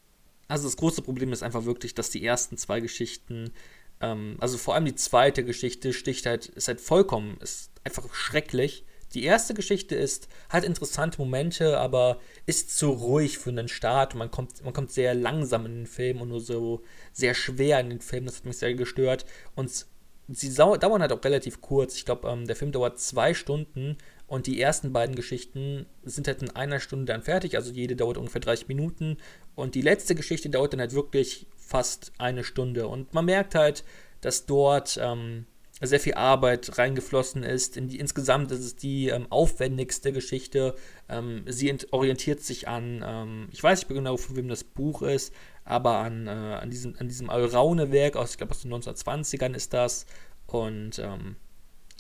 also 0.48 0.64
das 0.64 0.76
große 0.76 1.02
Problem 1.02 1.32
ist 1.32 1.42
einfach 1.42 1.64
wirklich, 1.64 1.94
dass 1.94 2.10
die 2.10 2.24
ersten 2.24 2.56
zwei 2.56 2.80
Geschichten, 2.80 3.52
ähm, 4.00 4.36
also 4.40 4.58
vor 4.58 4.74
allem 4.74 4.84
die 4.84 4.94
zweite 4.94 5.44
Geschichte 5.44 5.92
sticht 5.92 6.26
halt, 6.26 6.46
ist 6.46 6.68
halt 6.68 6.80
vollkommen, 6.80 7.36
ist 7.40 7.70
einfach 7.84 8.12
schrecklich 8.14 8.84
die 9.14 9.24
erste 9.24 9.54
Geschichte 9.54 9.94
ist, 9.94 10.28
hat 10.48 10.64
interessante 10.64 11.18
Momente, 11.18 11.78
aber 11.78 12.18
ist 12.46 12.76
zu 12.76 12.90
ruhig 12.90 13.38
für 13.38 13.50
einen 13.50 13.68
Start. 13.68 14.14
Man 14.14 14.30
kommt, 14.30 14.64
man 14.64 14.72
kommt 14.72 14.90
sehr 14.90 15.14
langsam 15.14 15.66
in 15.66 15.74
den 15.74 15.86
Film 15.86 16.20
und 16.20 16.28
nur 16.28 16.40
so 16.40 16.82
sehr 17.12 17.34
schwer 17.34 17.80
in 17.80 17.90
den 17.90 18.00
Film. 18.00 18.26
Das 18.26 18.38
hat 18.38 18.44
mich 18.44 18.58
sehr 18.58 18.74
gestört. 18.74 19.24
Und 19.54 19.86
sie 20.28 20.52
dauern 20.52 21.00
halt 21.00 21.12
auch 21.12 21.24
relativ 21.24 21.60
kurz. 21.60 21.96
Ich 21.96 22.04
glaube, 22.04 22.28
ähm, 22.28 22.46
der 22.46 22.56
Film 22.56 22.72
dauert 22.72 22.98
zwei 22.98 23.34
Stunden 23.34 23.96
und 24.26 24.46
die 24.46 24.60
ersten 24.60 24.92
beiden 24.92 25.14
Geschichten 25.14 25.86
sind 26.02 26.26
halt 26.26 26.42
in 26.42 26.50
einer 26.50 26.80
Stunde 26.80 27.12
dann 27.12 27.22
fertig. 27.22 27.56
Also 27.56 27.72
jede 27.72 27.94
dauert 27.94 28.16
ungefähr 28.16 28.40
30 28.40 28.68
Minuten. 28.68 29.18
Und 29.54 29.74
die 29.74 29.82
letzte 29.82 30.14
Geschichte 30.14 30.48
dauert 30.48 30.72
dann 30.72 30.80
halt 30.80 30.94
wirklich 30.94 31.46
fast 31.56 32.12
eine 32.18 32.42
Stunde. 32.42 32.88
Und 32.88 33.12
man 33.12 33.26
merkt 33.26 33.54
halt, 33.54 33.84
dass 34.22 34.46
dort 34.46 34.98
ähm, 35.00 35.46
sehr 35.80 36.00
viel 36.00 36.14
Arbeit 36.14 36.78
reingeflossen 36.78 37.42
ist. 37.42 37.76
In 37.76 37.88
die, 37.88 37.98
insgesamt 37.98 38.50
ist 38.50 38.60
es 38.60 38.76
die 38.76 39.08
ähm, 39.08 39.26
aufwendigste 39.30 40.12
Geschichte. 40.12 40.74
Ähm, 41.08 41.44
sie 41.46 41.76
orientiert 41.90 42.40
sich 42.40 42.66
an, 42.66 43.04
ähm, 43.06 43.48
ich 43.52 43.62
weiß 43.62 43.80
nicht 43.80 43.88
genau, 43.88 44.16
von 44.16 44.36
wem 44.36 44.48
das 44.48 44.64
Buch 44.64 45.02
ist, 45.02 45.34
aber 45.64 45.98
an, 45.98 46.26
äh, 46.26 46.30
an 46.30 46.70
diesem, 46.70 46.96
an 46.98 47.08
diesem 47.08 47.28
Alraune-Werk 47.28 48.16
aus, 48.16 48.32
ich 48.32 48.38
glaube, 48.38 48.52
aus 48.52 48.62
den 48.62 48.72
1920ern 48.72 49.54
ist 49.54 49.74
das. 49.74 50.06
Und 50.46 50.98
ähm, 50.98 51.36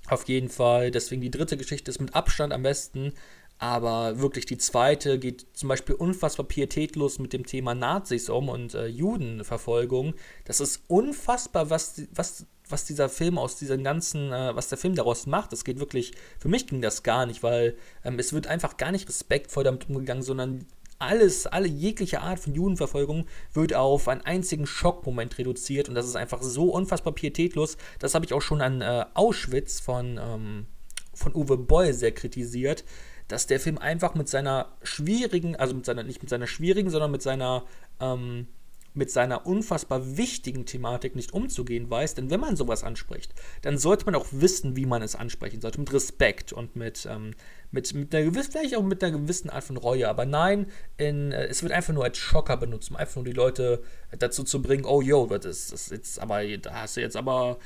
auf 0.08 0.28
jeden 0.28 0.48
Fall, 0.48 0.90
deswegen 0.90 1.22
die 1.22 1.30
dritte 1.30 1.56
Geschichte 1.56 1.90
ist 1.90 2.00
mit 2.00 2.14
Abstand 2.14 2.52
am 2.52 2.62
besten. 2.62 3.12
Aber 3.58 4.18
wirklich 4.18 4.46
die 4.46 4.58
zweite 4.58 5.18
geht 5.18 5.46
zum 5.54 5.68
Beispiel 5.68 5.94
unfassbar 5.94 6.44
pietätlos 6.44 7.20
mit 7.20 7.32
dem 7.32 7.46
Thema 7.46 7.74
Nazis 7.74 8.28
um 8.28 8.48
und 8.48 8.74
äh, 8.74 8.86
Judenverfolgung. 8.86 10.14
Das 10.44 10.60
ist 10.60 10.82
unfassbar, 10.88 11.70
was, 11.70 12.02
was 12.12 12.46
was 12.68 12.84
dieser 12.84 13.08
Film 13.08 13.38
aus 13.38 13.56
diesem 13.56 13.84
ganzen, 13.84 14.32
äh, 14.32 14.56
was 14.56 14.68
der 14.68 14.78
Film 14.78 14.94
daraus 14.94 15.26
macht, 15.26 15.52
das 15.52 15.64
geht 15.64 15.78
wirklich, 15.78 16.12
für 16.38 16.48
mich 16.48 16.66
ging 16.66 16.80
das 16.80 17.02
gar 17.02 17.26
nicht, 17.26 17.42
weil 17.42 17.76
ähm, 18.04 18.18
es 18.18 18.32
wird 18.32 18.46
einfach 18.46 18.76
gar 18.76 18.92
nicht 18.92 19.08
respektvoll 19.08 19.64
damit 19.64 19.88
umgegangen, 19.88 20.22
sondern 20.22 20.66
alles, 20.98 21.46
alle 21.46 21.68
jegliche 21.68 22.20
Art 22.20 22.38
von 22.38 22.54
Judenverfolgung 22.54 23.26
wird 23.52 23.74
auf 23.74 24.08
einen 24.08 24.22
einzigen 24.22 24.66
Schockmoment 24.66 25.38
reduziert 25.38 25.88
und 25.88 25.94
das 25.94 26.06
ist 26.06 26.16
einfach 26.16 26.42
so 26.42 26.70
unfassbar 26.70 27.12
pietätlos. 27.12 27.76
Das 27.98 28.14
habe 28.14 28.24
ich 28.24 28.32
auch 28.32 28.42
schon 28.42 28.60
an 28.60 28.80
äh, 28.80 29.04
Auschwitz 29.14 29.80
von, 29.80 30.18
ähm, 30.22 30.66
von 31.12 31.34
Uwe 31.34 31.56
Boll 31.56 31.92
sehr 31.92 32.12
kritisiert, 32.12 32.84
dass 33.28 33.46
der 33.46 33.60
Film 33.60 33.78
einfach 33.78 34.14
mit 34.14 34.28
seiner 34.28 34.76
schwierigen, 34.82 35.56
also 35.56 35.74
mit 35.74 35.86
seiner, 35.86 36.02
nicht 36.02 36.22
mit 36.22 36.30
seiner 36.30 36.46
schwierigen, 36.46 36.90
sondern 36.90 37.10
mit 37.10 37.22
seiner 37.22 37.64
ähm, 38.00 38.46
mit 38.94 39.10
seiner 39.10 39.44
unfassbar 39.46 40.16
wichtigen 40.16 40.66
Thematik 40.66 41.16
nicht 41.16 41.34
umzugehen 41.34 41.90
weiß, 41.90 42.14
denn 42.14 42.30
wenn 42.30 42.40
man 42.40 42.56
sowas 42.56 42.84
anspricht, 42.84 43.34
dann 43.62 43.76
sollte 43.76 44.06
man 44.06 44.14
auch 44.14 44.26
wissen, 44.30 44.76
wie 44.76 44.86
man 44.86 45.02
es 45.02 45.16
ansprechen 45.16 45.60
sollte, 45.60 45.80
mit 45.80 45.92
Respekt 45.92 46.52
und 46.52 46.76
mit, 46.76 47.06
ähm, 47.10 47.34
mit, 47.74 47.92
mit 47.92 48.14
einer 48.14 48.24
gewissen, 48.24 48.52
vielleicht 48.52 48.76
auch 48.76 48.82
mit 48.82 49.02
einer 49.02 49.18
gewissen 49.18 49.50
Art 49.50 49.64
von 49.64 49.76
Reue. 49.76 50.08
Aber 50.08 50.24
nein, 50.24 50.66
in, 50.96 51.32
äh, 51.32 51.46
es 51.46 51.62
wird 51.62 51.72
einfach 51.72 51.92
nur 51.92 52.04
als 52.04 52.16
Schocker 52.16 52.56
benutzt, 52.56 52.90
um 52.90 52.96
einfach 52.96 53.16
nur 53.16 53.24
die 53.24 53.32
Leute 53.32 53.82
dazu 54.18 54.44
zu 54.44 54.62
bringen, 54.62 54.84
oh 54.84 55.02
yo, 55.02 55.26
das 55.26 55.44
ist, 55.44 55.72
das 55.72 55.82
ist 55.82 55.90
jetzt 55.90 56.18
aber, 56.20 56.44
da 56.58 56.82
hast 56.82 56.96
du 56.96 57.00
jetzt 57.00 57.16
aber, 57.16 57.58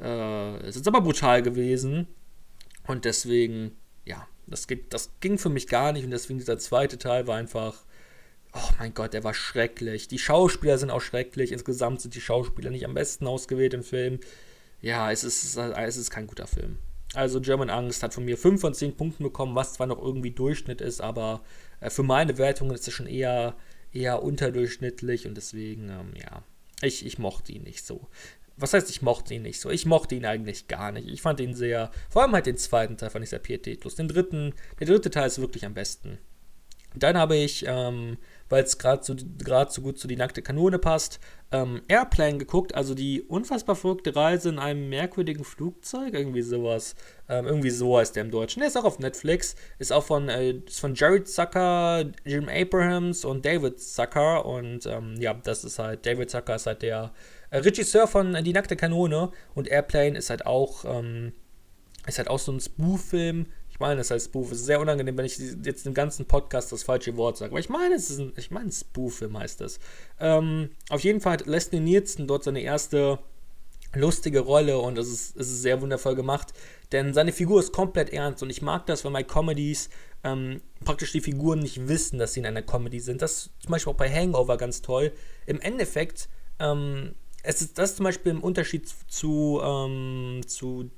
äh, 0.00 0.56
es 0.66 0.76
ist 0.76 0.88
aber 0.88 1.00
brutal 1.00 1.42
gewesen. 1.42 2.06
Und 2.86 3.04
deswegen, 3.04 3.76
ja, 4.04 4.26
das, 4.46 4.68
geht, 4.68 4.94
das 4.94 5.10
ging 5.20 5.38
für 5.38 5.48
mich 5.50 5.66
gar 5.66 5.92
nicht 5.92 6.04
und 6.04 6.12
deswegen 6.12 6.38
dieser 6.38 6.58
zweite 6.58 6.98
Teil 6.98 7.26
war 7.26 7.36
einfach 7.36 7.84
oh 8.56 8.70
mein 8.78 8.94
Gott, 8.94 9.12
der 9.12 9.22
war 9.22 9.34
schrecklich. 9.34 10.08
Die 10.08 10.18
Schauspieler 10.18 10.78
sind 10.78 10.90
auch 10.90 11.02
schrecklich. 11.02 11.52
Insgesamt 11.52 12.00
sind 12.00 12.14
die 12.14 12.22
Schauspieler 12.22 12.70
nicht 12.70 12.86
am 12.86 12.94
besten 12.94 13.26
ausgewählt 13.26 13.74
im 13.74 13.82
Film. 13.82 14.18
Ja, 14.80 15.10
es 15.10 15.24
ist, 15.24 15.56
es 15.58 15.96
ist 15.96 16.10
kein 16.10 16.26
guter 16.26 16.46
Film. 16.46 16.78
Also 17.16 17.40
German 17.40 17.70
Angst 17.70 18.02
hat 18.02 18.12
von 18.12 18.26
mir 18.26 18.36
5 18.36 18.60
von 18.60 18.74
10 18.74 18.96
Punkten 18.96 19.24
bekommen, 19.24 19.54
was 19.54 19.72
zwar 19.72 19.86
noch 19.86 20.02
irgendwie 20.02 20.32
Durchschnitt 20.32 20.82
ist, 20.82 21.00
aber 21.00 21.42
äh, 21.80 21.88
für 21.88 22.02
meine 22.02 22.36
Wertungen 22.36 22.74
ist 22.74 22.86
es 22.86 22.92
schon 22.92 23.06
eher, 23.06 23.56
eher 23.90 24.22
unterdurchschnittlich 24.22 25.26
und 25.26 25.34
deswegen, 25.34 25.88
ähm, 25.88 26.12
ja, 26.14 26.42
ich, 26.82 27.06
ich 27.06 27.18
mochte 27.18 27.52
ihn 27.52 27.62
nicht 27.62 27.86
so. 27.86 28.06
Was 28.58 28.74
heißt, 28.74 28.90
ich 28.90 29.00
mochte 29.00 29.32
ihn 29.32 29.42
nicht 29.42 29.60
so? 29.60 29.70
Ich 29.70 29.86
mochte 29.86 30.14
ihn 30.14 30.26
eigentlich 30.26 30.68
gar 30.68 30.92
nicht. 30.92 31.08
Ich 31.08 31.22
fand 31.22 31.40
ihn 31.40 31.54
sehr, 31.54 31.90
vor 32.10 32.22
allem 32.22 32.32
halt 32.32 32.44
den 32.44 32.58
zweiten 32.58 32.98
Teil 32.98 33.10
fand 33.10 33.22
ich 33.22 33.30
sehr 33.30 33.38
pietätlos. 33.38 33.94
Den 33.94 34.08
dritten, 34.08 34.52
der 34.78 34.86
dritte 34.86 35.10
Teil 35.10 35.26
ist 35.26 35.40
wirklich 35.40 35.64
am 35.64 35.74
besten. 35.74 36.18
Dann 36.94 37.16
habe 37.16 37.36
ich 37.36 37.64
ähm, 37.66 38.18
weil 38.48 38.62
es 38.62 38.78
gerade 38.78 39.04
so, 39.04 39.14
so 39.16 39.82
gut 39.82 39.98
zu 39.98 40.08
die 40.08 40.16
nackte 40.16 40.42
Kanone 40.42 40.78
passt, 40.78 41.20
ähm, 41.52 41.82
Airplane 41.88 42.38
geguckt, 42.38 42.74
also 42.74 42.94
die 42.94 43.22
unfassbar 43.22 43.76
verrückte 43.76 44.16
Reise 44.16 44.48
in 44.48 44.58
einem 44.58 44.88
merkwürdigen 44.88 45.44
Flugzeug, 45.44 46.14
irgendwie 46.14 46.42
sowas. 46.42 46.96
Ähm, 47.28 47.46
irgendwie 47.46 47.70
so 47.70 47.98
heißt 47.98 48.16
der 48.16 48.24
im 48.24 48.30
Deutschen. 48.30 48.60
Der 48.60 48.68
ist 48.68 48.76
auch 48.76 48.84
auf 48.84 48.98
Netflix, 48.98 49.54
ist 49.78 49.92
auch 49.92 50.04
von, 50.04 50.28
äh, 50.28 50.52
ist 50.66 50.80
von 50.80 50.94
Jared 50.94 51.28
Zucker, 51.28 52.04
Jim 52.24 52.48
Abrahams 52.48 53.24
und 53.24 53.44
David 53.44 53.80
Zucker. 53.80 54.44
Und 54.44 54.86
ähm, 54.86 55.14
ja, 55.18 55.34
das 55.34 55.64
ist 55.64 55.78
halt, 55.78 56.04
David 56.04 56.30
Zucker 56.30 56.56
ist 56.56 56.66
halt 56.66 56.82
der 56.82 57.12
äh, 57.50 57.58
Regisseur 57.58 58.08
von 58.08 58.34
äh, 58.34 58.42
Die 58.42 58.52
nackte 58.52 58.76
Kanone. 58.76 59.30
Und 59.54 59.68
Airplane 59.68 60.18
ist 60.18 60.30
halt 60.30 60.46
auch, 60.46 60.84
ähm, 60.84 61.32
ist 62.06 62.18
halt 62.18 62.28
auch 62.28 62.40
so 62.40 62.52
ein 62.52 62.60
Spoof-Film, 62.60 63.46
ich 63.76 63.80
meine 63.80 64.00
es 64.00 64.10
als 64.10 64.24
Spoof. 64.24 64.52
Es 64.52 64.60
ist 64.60 64.64
sehr 64.64 64.80
unangenehm, 64.80 65.18
wenn 65.18 65.26
ich 65.26 65.38
jetzt 65.62 65.86
im 65.86 65.92
ganzen 65.92 66.24
Podcast 66.24 66.72
das 66.72 66.82
falsche 66.82 67.14
Wort 67.18 67.36
sage. 67.36 67.50
Aber 67.50 67.60
ich 67.60 67.68
meine, 67.68 67.94
es 67.94 68.08
ist 68.08 68.18
ein, 68.18 68.32
ich 68.34 68.50
meine, 68.50 68.72
Spoof-Film 68.72 69.38
heißt 69.38 69.60
es. 69.60 69.78
Ähm, 70.18 70.70
auf 70.88 71.00
jeden 71.00 71.20
Fall 71.20 71.34
hat 71.34 71.46
Leslie 71.46 71.80
Nielsen 71.80 72.26
dort 72.26 72.44
seine 72.44 72.62
erste 72.62 73.18
lustige 73.94 74.40
Rolle 74.40 74.78
und 74.78 74.96
es 74.96 75.08
ist, 75.08 75.36
es 75.36 75.50
ist 75.50 75.60
sehr 75.60 75.82
wundervoll 75.82 76.14
gemacht, 76.14 76.54
denn 76.90 77.12
seine 77.12 77.32
Figur 77.32 77.60
ist 77.60 77.72
komplett 77.72 78.10
ernst 78.14 78.42
und 78.42 78.48
ich 78.48 78.62
mag 78.62 78.86
das, 78.86 79.04
wenn 79.04 79.12
bei 79.12 79.22
Comedies 79.22 79.90
ähm, 80.24 80.62
praktisch 80.82 81.12
die 81.12 81.20
Figuren 81.20 81.58
nicht 81.58 81.86
wissen, 81.86 82.18
dass 82.18 82.32
sie 82.32 82.40
in 82.40 82.46
einer 82.46 82.62
Comedy 82.62 83.00
sind. 83.00 83.20
Das 83.20 83.32
ist 83.32 83.50
zum 83.60 83.72
Beispiel 83.72 83.92
auch 83.92 83.98
bei 83.98 84.10
Hangover 84.10 84.56
ganz 84.56 84.80
toll. 84.80 85.12
Im 85.44 85.60
Endeffekt, 85.60 86.30
ähm, 86.60 87.14
es 87.42 87.60
ist 87.60 87.76
das 87.76 87.96
zum 87.96 88.04
Beispiel 88.04 88.32
im 88.32 88.42
Unterschied 88.42 88.88
zu, 89.06 89.60
ähm, 89.62 90.40
zu 90.46 90.90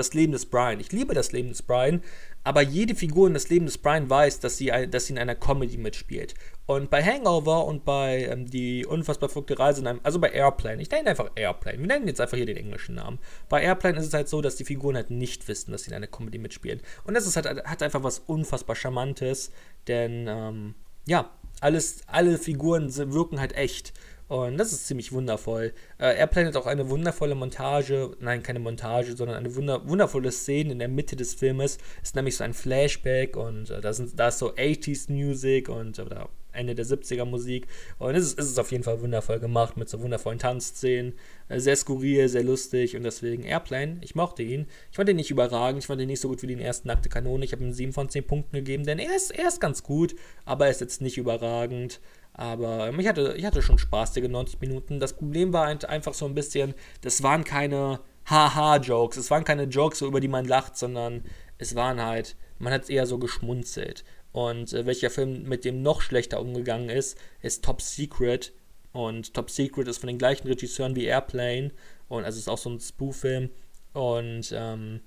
das 0.00 0.14
Leben 0.14 0.32
des 0.32 0.46
Brian. 0.46 0.80
Ich 0.80 0.92
liebe 0.92 1.14
das 1.14 1.32
Leben 1.32 1.48
des 1.48 1.62
Brian, 1.62 2.02
aber 2.42 2.62
jede 2.62 2.94
Figur 2.94 3.26
in 3.28 3.34
das 3.34 3.50
Leben 3.50 3.66
des 3.66 3.78
Brian 3.78 4.08
weiß, 4.08 4.40
dass 4.40 4.56
sie, 4.56 4.72
dass 4.90 5.06
sie 5.06 5.12
in 5.12 5.18
einer 5.18 5.34
Comedy 5.34 5.76
mitspielt. 5.76 6.34
Und 6.66 6.88
bei 6.88 7.02
Hangover 7.02 7.66
und 7.66 7.84
bei 7.84 8.24
ähm, 8.24 8.46
die 8.46 8.86
unfassbar 8.86 9.28
verrückte 9.28 9.58
Reise 9.58 9.80
in 9.82 9.86
einem, 9.86 10.00
also 10.02 10.18
bei 10.18 10.30
Airplane, 10.30 10.80
ich 10.80 10.90
nenne 10.90 11.10
einfach 11.10 11.30
Airplane, 11.34 11.78
wir 11.78 11.86
nennen 11.86 12.06
jetzt 12.06 12.20
einfach 12.20 12.36
hier 12.36 12.46
den 12.46 12.56
englischen 12.56 12.94
Namen. 12.94 13.18
Bei 13.48 13.62
Airplane 13.62 13.98
ist 13.98 14.06
es 14.06 14.14
halt 14.14 14.28
so, 14.28 14.40
dass 14.40 14.56
die 14.56 14.64
Figuren 14.64 14.96
halt 14.96 15.10
nicht 15.10 15.48
wissen, 15.48 15.72
dass 15.72 15.82
sie 15.82 15.90
in 15.90 15.96
einer 15.96 16.06
Comedy 16.06 16.38
mitspielen. 16.38 16.80
Und 17.04 17.14
das 17.14 17.26
ist 17.26 17.36
halt, 17.36 17.46
hat 17.64 17.82
einfach 17.82 18.02
was 18.02 18.20
unfassbar 18.20 18.76
Charmantes, 18.76 19.50
denn 19.86 20.26
ähm, 20.28 20.74
ja, 21.06 21.30
alles, 21.60 22.02
alle 22.06 22.38
Figuren 22.38 22.94
wirken 23.12 23.40
halt 23.40 23.54
echt. 23.54 23.92
Und 24.30 24.58
das 24.58 24.72
ist 24.72 24.86
ziemlich 24.86 25.10
wundervoll. 25.10 25.72
Äh, 25.98 26.16
Airplane 26.16 26.46
hat 26.46 26.56
auch 26.56 26.68
eine 26.68 26.88
wundervolle 26.88 27.34
Montage, 27.34 28.12
nein, 28.20 28.44
keine 28.44 28.60
Montage, 28.60 29.16
sondern 29.16 29.36
eine 29.36 29.56
wunder 29.56 29.88
wundervolle 29.88 30.30
Szene 30.30 30.70
in 30.70 30.78
der 30.78 30.86
Mitte 30.86 31.16
des 31.16 31.34
Filmes. 31.34 31.78
Ist 32.00 32.14
nämlich 32.14 32.36
so 32.36 32.44
ein 32.44 32.54
Flashback 32.54 33.36
und 33.36 33.70
äh, 33.70 33.80
da, 33.80 33.92
sind, 33.92 34.16
da 34.20 34.28
ist 34.28 34.38
so 34.38 34.54
80s 34.54 35.10
Music 35.10 35.68
und 35.68 35.98
oder 35.98 36.28
Ende 36.52 36.76
der 36.76 36.86
70er 36.86 37.24
Musik. 37.24 37.66
Und 37.98 38.14
es 38.14 38.24
ist, 38.24 38.38
es 38.38 38.46
ist 38.50 38.60
auf 38.60 38.70
jeden 38.70 38.84
Fall 38.84 39.00
wundervoll 39.00 39.40
gemacht 39.40 39.76
mit 39.76 39.88
so 39.88 40.00
wundervollen 40.00 40.38
Tanzszenen. 40.38 41.14
Äh, 41.48 41.58
sehr 41.58 41.74
skurril, 41.74 42.28
sehr 42.28 42.44
lustig 42.44 42.94
und 42.96 43.02
deswegen 43.02 43.42
Airplane, 43.42 43.98
ich 44.00 44.14
mochte 44.14 44.44
ihn. 44.44 44.66
Ich 44.92 44.96
fand 44.96 45.08
ihn 45.08 45.16
nicht 45.16 45.32
überragend, 45.32 45.82
ich 45.82 45.88
fand 45.88 46.00
ihn 46.00 46.06
nicht 46.06 46.20
so 46.20 46.28
gut 46.28 46.42
wie 46.42 46.46
den 46.46 46.60
ersten 46.60 46.86
Nackte 46.86 47.08
Kanone. 47.08 47.44
Ich 47.44 47.50
habe 47.50 47.64
ihm 47.64 47.72
7 47.72 47.92
von 47.92 48.08
10 48.08 48.28
Punkten 48.28 48.56
gegeben, 48.56 48.84
denn 48.84 49.00
er 49.00 49.16
ist, 49.16 49.32
er 49.32 49.48
ist 49.48 49.60
ganz 49.60 49.82
gut, 49.82 50.14
aber 50.44 50.66
er 50.66 50.70
ist 50.70 50.80
jetzt 50.80 51.00
nicht 51.00 51.18
überragend. 51.18 52.00
Aber 52.32 52.88
ähm, 52.88 53.00
ich 53.00 53.06
hatte, 53.06 53.34
ich 53.36 53.44
hatte 53.44 53.62
schon 53.62 53.78
spaßige 53.78 54.28
90 54.28 54.60
Minuten. 54.60 55.00
Das 55.00 55.14
Problem 55.14 55.52
war 55.52 55.66
halt 55.66 55.84
einfach 55.84 56.14
so 56.14 56.26
ein 56.26 56.34
bisschen, 56.34 56.74
das 57.02 57.22
waren 57.22 57.44
keine 57.44 58.00
Haha-Jokes. 58.26 59.16
Es 59.16 59.30
waren 59.30 59.44
keine 59.44 59.64
Jokes, 59.64 60.00
über 60.00 60.20
die 60.20 60.28
man 60.28 60.46
lacht, 60.46 60.76
sondern 60.76 61.24
es 61.58 61.74
waren 61.74 62.00
halt, 62.00 62.36
man 62.58 62.72
hat 62.72 62.88
eher 62.88 63.06
so 63.06 63.18
geschmunzelt. 63.18 64.04
Und 64.32 64.72
äh, 64.72 64.86
welcher 64.86 65.10
Film 65.10 65.42
mit 65.44 65.64
dem 65.64 65.82
noch 65.82 66.00
schlechter 66.00 66.40
umgegangen 66.40 66.88
ist, 66.88 67.18
ist 67.42 67.64
Top 67.64 67.82
Secret. 67.82 68.52
Und 68.92 69.34
Top 69.34 69.50
Secret 69.50 69.88
ist 69.88 69.98
von 69.98 70.06
den 70.06 70.18
gleichen 70.18 70.46
Regisseuren 70.46 70.96
wie 70.96 71.04
Airplane. 71.04 71.72
Und 72.08 72.24
also 72.24 72.38
ist 72.38 72.48
auch 72.48 72.58
so 72.58 72.70
ein 72.70 72.80
Spoof-Film. 72.80 73.50
Und 73.92 74.52
ähm, 74.54 75.00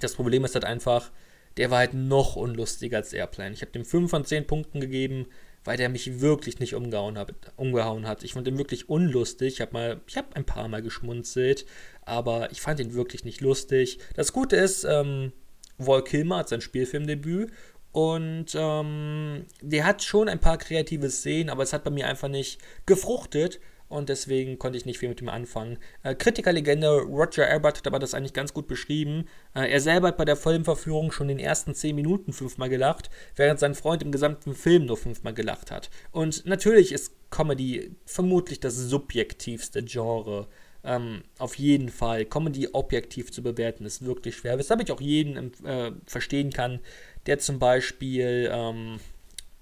das 0.00 0.14
Problem 0.14 0.44
ist 0.44 0.54
halt 0.54 0.64
einfach, 0.64 1.10
der 1.56 1.70
war 1.70 1.78
halt 1.78 1.94
noch 1.94 2.36
unlustiger 2.36 2.98
als 2.98 3.12
Airplane. 3.12 3.52
Ich 3.52 3.62
habe 3.62 3.72
dem 3.72 3.84
5 3.84 4.10
von 4.10 4.24
10 4.24 4.46
Punkten 4.46 4.80
gegeben 4.80 5.26
weil 5.68 5.76
der 5.76 5.90
mich 5.90 6.22
wirklich 6.22 6.60
nicht 6.60 6.74
umgehauen 6.74 7.18
hat. 7.18 7.34
Umgehauen 7.56 8.08
hat. 8.08 8.24
Ich 8.24 8.32
fand 8.32 8.46
den 8.46 8.56
wirklich 8.56 8.88
unlustig. 8.88 9.52
Ich 9.52 9.60
habe 9.60 9.74
mal, 9.74 10.00
ein 10.32 10.46
paar 10.46 10.66
Mal 10.66 10.80
geschmunzelt, 10.80 11.66
aber 12.06 12.50
ich 12.50 12.62
fand 12.62 12.80
ihn 12.80 12.94
wirklich 12.94 13.26
nicht 13.26 13.42
lustig. 13.42 13.98
Das 14.14 14.32
Gute 14.32 14.56
ist, 14.56 14.84
ähm, 14.84 15.30
Wall 15.76 16.02
Kilmer 16.02 16.38
hat 16.38 16.48
sein 16.48 16.62
Spielfilmdebüt 16.62 17.52
und 17.92 18.46
ähm, 18.54 19.44
der 19.60 19.84
hat 19.84 20.02
schon 20.02 20.30
ein 20.30 20.40
paar 20.40 20.56
kreative 20.56 21.10
Szenen, 21.10 21.50
aber 21.50 21.64
es 21.64 21.74
hat 21.74 21.84
bei 21.84 21.90
mir 21.90 22.06
einfach 22.06 22.28
nicht 22.28 22.58
gefruchtet 22.86 23.60
und 23.88 24.08
deswegen 24.08 24.58
konnte 24.58 24.76
ich 24.76 24.86
nicht 24.86 24.98
viel 24.98 25.08
mit 25.08 25.20
ihm 25.20 25.28
anfangen. 25.28 25.78
Äh, 26.02 26.14
Kritikerlegende 26.14 27.02
Roger 27.02 27.52
Ebert 27.52 27.78
hat 27.78 27.86
aber 27.86 27.98
das 27.98 28.14
eigentlich 28.14 28.34
ganz 28.34 28.52
gut 28.52 28.68
beschrieben. 28.68 29.26
Äh, 29.54 29.70
er 29.70 29.80
selber 29.80 30.08
hat 30.08 30.16
bei 30.16 30.24
der 30.24 30.36
Filmverführung 30.36 31.10
schon 31.10 31.28
in 31.28 31.38
den 31.38 31.46
ersten 31.46 31.74
10 31.74 31.94
Minuten 31.94 32.32
fünfmal 32.32 32.68
gelacht, 32.68 33.10
während 33.36 33.60
sein 33.60 33.74
Freund 33.74 34.02
im 34.02 34.12
gesamten 34.12 34.54
Film 34.54 34.86
nur 34.86 34.96
fünfmal 34.96 35.34
gelacht 35.34 35.70
hat. 35.70 35.90
Und 36.10 36.44
natürlich 36.46 36.92
ist 36.92 37.12
Comedy 37.30 37.96
vermutlich 38.04 38.60
das 38.60 38.76
subjektivste 38.76 39.82
Genre. 39.82 40.48
Ähm, 40.84 41.22
auf 41.38 41.56
jeden 41.56 41.88
Fall. 41.88 42.24
Comedy 42.24 42.68
objektiv 42.72 43.32
zu 43.32 43.42
bewerten 43.42 43.84
ist 43.84 44.04
wirklich 44.04 44.36
schwer, 44.36 44.58
weshalb 44.58 44.82
ich 44.82 44.92
auch 44.92 45.00
jeden 45.00 45.52
äh, 45.64 45.92
verstehen 46.06 46.52
kann, 46.52 46.80
der 47.26 47.38
zum 47.38 47.58
Beispiel. 47.58 48.48
Ähm, 48.52 49.00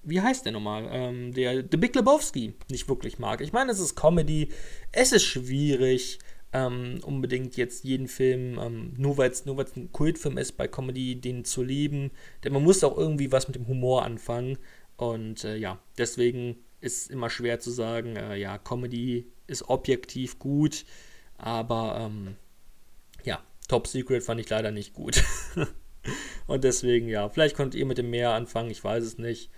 wie 0.07 0.21
heißt 0.21 0.45
der 0.45 0.53
nochmal? 0.53 0.87
Ähm, 0.89 1.33
der 1.33 1.63
The 1.69 1.77
Big 1.77 1.93
Lebowski 1.95 2.53
nicht 2.71 2.87
wirklich 2.87 3.19
mag. 3.19 3.41
Ich 3.41 3.51
meine, 3.51 3.71
es 3.71 3.79
ist 3.79 3.95
Comedy, 3.95 4.49
es 4.93 5.11
ist 5.11 5.25
schwierig, 5.25 6.19
ähm, 6.53 7.01
unbedingt 7.03 7.57
jetzt 7.57 7.83
jeden 7.83 8.07
Film, 8.07 8.57
ähm, 8.57 8.93
nur 8.97 9.17
weil 9.17 9.29
es 9.29 9.45
nur 9.45 9.59
ein 9.75 9.91
Kultfilm 9.91 10.37
ist, 10.37 10.53
bei 10.53 10.67
Comedy 10.67 11.19
den 11.19 11.43
zu 11.43 11.61
lieben. 11.61 12.11
Denn 12.43 12.53
man 12.53 12.63
muss 12.63 12.83
auch 12.85 12.97
irgendwie 12.97 13.31
was 13.33 13.47
mit 13.47 13.55
dem 13.55 13.67
Humor 13.67 14.03
anfangen. 14.03 14.57
Und 14.95 15.43
äh, 15.43 15.57
ja, 15.57 15.77
deswegen 15.97 16.55
ist 16.79 17.11
immer 17.11 17.29
schwer 17.29 17.59
zu 17.59 17.69
sagen, 17.69 18.15
äh, 18.15 18.37
ja, 18.37 18.57
Comedy 18.57 19.27
ist 19.45 19.69
objektiv 19.69 20.39
gut, 20.39 20.85
aber 21.37 22.09
ähm, 22.09 22.35
ja, 23.23 23.43
Top 23.67 23.87
Secret 23.87 24.23
fand 24.23 24.39
ich 24.39 24.49
leider 24.49 24.71
nicht 24.71 24.93
gut. 24.93 25.23
Und 26.47 26.63
deswegen, 26.63 27.09
ja, 27.09 27.27
vielleicht 27.27 27.57
konntet 27.57 27.77
ihr 27.77 27.85
mit 27.85 27.97
dem 27.97 28.09
mehr 28.09 28.31
anfangen, 28.31 28.71
ich 28.71 28.81
weiß 28.81 29.03
es 29.03 29.17
nicht 29.17 29.49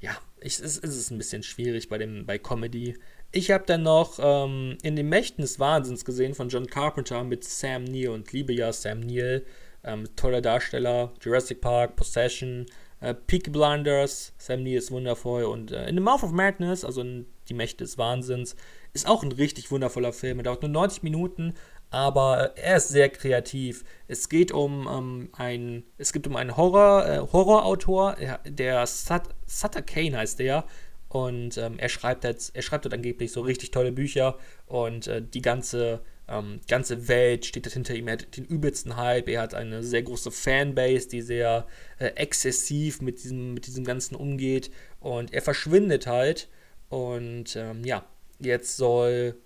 ja, 0.00 0.16
ich, 0.40 0.60
es, 0.60 0.78
es 0.78 0.96
ist 0.96 1.10
ein 1.10 1.18
bisschen 1.18 1.42
schwierig 1.42 1.88
bei, 1.88 1.98
dem, 1.98 2.26
bei 2.26 2.38
Comedy. 2.38 2.96
Ich 3.32 3.50
habe 3.50 3.64
dann 3.66 3.82
noch 3.82 4.18
ähm, 4.20 4.78
in 4.82 4.96
den 4.96 5.08
Mächten 5.08 5.42
des 5.42 5.58
Wahnsinns 5.58 6.04
gesehen 6.04 6.34
von 6.34 6.48
John 6.48 6.66
Carpenter 6.66 7.24
mit 7.24 7.44
Sam 7.44 7.84
Neill 7.84 8.08
und 8.08 8.32
liebe 8.32 8.52
ja 8.52 8.72
Sam 8.72 9.00
Neill. 9.00 9.44
Ähm, 9.82 10.08
toller 10.16 10.40
Darsteller. 10.40 11.12
Jurassic 11.20 11.60
Park, 11.60 11.96
Possession, 11.96 12.66
äh, 13.00 13.14
Peaky 13.14 13.50
Blinders. 13.50 14.34
Sam 14.38 14.62
Neill 14.62 14.76
ist 14.76 14.90
wundervoll. 14.90 15.44
Und 15.44 15.72
äh, 15.72 15.88
in 15.88 15.96
The 15.96 16.02
Mouth 16.02 16.22
of 16.22 16.32
Madness, 16.32 16.84
also 16.84 17.00
in 17.00 17.26
Die 17.48 17.54
Mächte 17.54 17.84
des 17.84 17.98
Wahnsinns, 17.98 18.56
ist 18.92 19.08
auch 19.08 19.22
ein 19.22 19.32
richtig 19.32 19.70
wundervoller 19.70 20.12
Film. 20.12 20.38
Er 20.38 20.44
dauert 20.44 20.62
nur 20.62 20.70
90 20.70 21.02
Minuten, 21.02 21.54
aber 21.94 22.56
er 22.56 22.78
ist 22.78 22.88
sehr 22.88 23.08
kreativ. 23.08 23.84
Es 24.08 24.28
geht 24.28 24.50
um 24.50 24.88
ähm, 24.90 25.28
ein, 25.32 25.84
es 25.96 26.12
geht 26.12 26.26
um 26.26 26.34
einen 26.34 26.56
Horror, 26.56 27.06
äh, 27.06 27.18
Horrorautor, 27.20 28.16
der 28.44 28.84
Sat, 28.88 29.28
Sutter 29.46 29.80
Kane 29.80 30.18
heißt 30.18 30.40
der. 30.40 30.64
Und 31.08 31.56
ähm, 31.56 31.78
er 31.78 31.88
schreibt 31.88 32.24
jetzt, 32.24 32.56
er 32.56 32.62
schreibt 32.62 32.84
dort 32.84 32.94
angeblich 32.94 33.30
so 33.30 33.42
richtig 33.42 33.70
tolle 33.70 33.92
Bücher 33.92 34.36
und 34.66 35.06
äh, 35.06 35.22
die 35.22 35.40
ganze, 35.40 36.00
ähm, 36.26 36.60
ganze 36.66 37.06
Welt 37.06 37.46
steht 37.46 37.72
hinter 37.72 37.94
ihm. 37.94 38.08
Er 38.08 38.14
hat 38.14 38.36
den 38.36 38.44
übelsten 38.44 38.96
Hype, 38.96 39.28
er 39.28 39.42
hat 39.42 39.54
eine 39.54 39.84
sehr 39.84 40.02
große 40.02 40.32
Fanbase, 40.32 41.08
die 41.08 41.22
sehr 41.22 41.64
äh, 42.00 42.06
exzessiv 42.16 43.02
mit 43.02 43.22
diesem, 43.22 43.54
mit 43.54 43.68
diesem 43.68 43.84
Ganzen 43.84 44.16
umgeht. 44.16 44.72
Und 44.98 45.32
er 45.32 45.42
verschwindet 45.42 46.08
halt. 46.08 46.48
Und 46.88 47.54
ähm, 47.54 47.84
ja, 47.84 48.04
jetzt 48.40 48.76
soll 48.76 49.36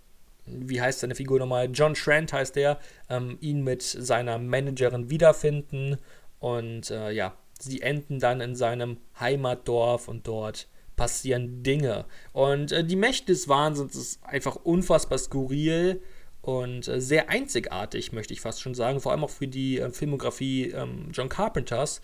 wie 0.50 0.80
heißt 0.80 1.00
seine 1.00 1.14
Figur 1.14 1.38
nochmal? 1.38 1.68
John 1.72 1.94
Trent 1.94 2.32
heißt 2.32 2.56
der, 2.56 2.78
ähm, 3.08 3.38
ihn 3.40 3.62
mit 3.62 3.82
seiner 3.82 4.38
Managerin 4.38 5.10
wiederfinden 5.10 5.98
und 6.38 6.90
äh, 6.90 7.10
ja, 7.10 7.34
sie 7.58 7.82
enden 7.82 8.20
dann 8.20 8.40
in 8.40 8.54
seinem 8.54 8.98
Heimatdorf 9.18 10.08
und 10.08 10.26
dort 10.26 10.68
passieren 10.96 11.62
Dinge. 11.62 12.04
Und 12.32 12.72
äh, 12.72 12.84
die 12.84 12.96
Mächte 12.96 13.32
des 13.32 13.48
Wahnsinns 13.48 13.96
ist 13.96 14.24
einfach 14.24 14.56
unfassbar 14.56 15.18
skurril 15.18 16.02
und 16.42 16.88
äh, 16.88 17.00
sehr 17.00 17.30
einzigartig, 17.30 18.12
möchte 18.12 18.32
ich 18.32 18.40
fast 18.40 18.60
schon 18.60 18.74
sagen, 18.74 19.00
vor 19.00 19.12
allem 19.12 19.24
auch 19.24 19.30
für 19.30 19.48
die 19.48 19.78
äh, 19.78 19.90
Filmografie 19.90 20.70
ähm, 20.70 21.08
John 21.12 21.28
Carpenters, 21.28 22.00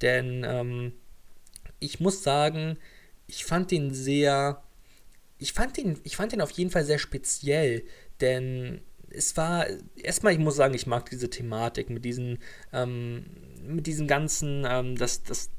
denn 0.00 0.44
ähm, 0.46 0.92
ich 1.80 2.00
muss 2.00 2.22
sagen, 2.22 2.78
ich 3.26 3.44
fand 3.44 3.70
den 3.70 3.92
sehr 3.92 4.62
ich 5.38 5.52
fand 5.52 5.76
den, 5.76 5.98
ich 6.04 6.16
fand 6.16 6.32
den 6.32 6.40
auf 6.40 6.50
jeden 6.50 6.70
Fall 6.70 6.84
sehr 6.84 6.98
speziell, 6.98 7.84
denn 8.20 8.80
es 9.10 9.36
war, 9.36 9.66
erstmal, 9.96 10.32
ich 10.32 10.38
muss 10.38 10.56
sagen, 10.56 10.74
ich 10.74 10.86
mag 10.86 11.08
diese 11.08 11.30
Thematik 11.30 11.90
mit 11.90 12.04
diesen, 12.04 12.38
ähm, 12.72 13.24
mit 13.62 13.86
diesem 13.86 14.06
ganzen, 14.06 14.66
ähm, 14.68 14.96
das, 14.96 15.22
das, 15.22 15.50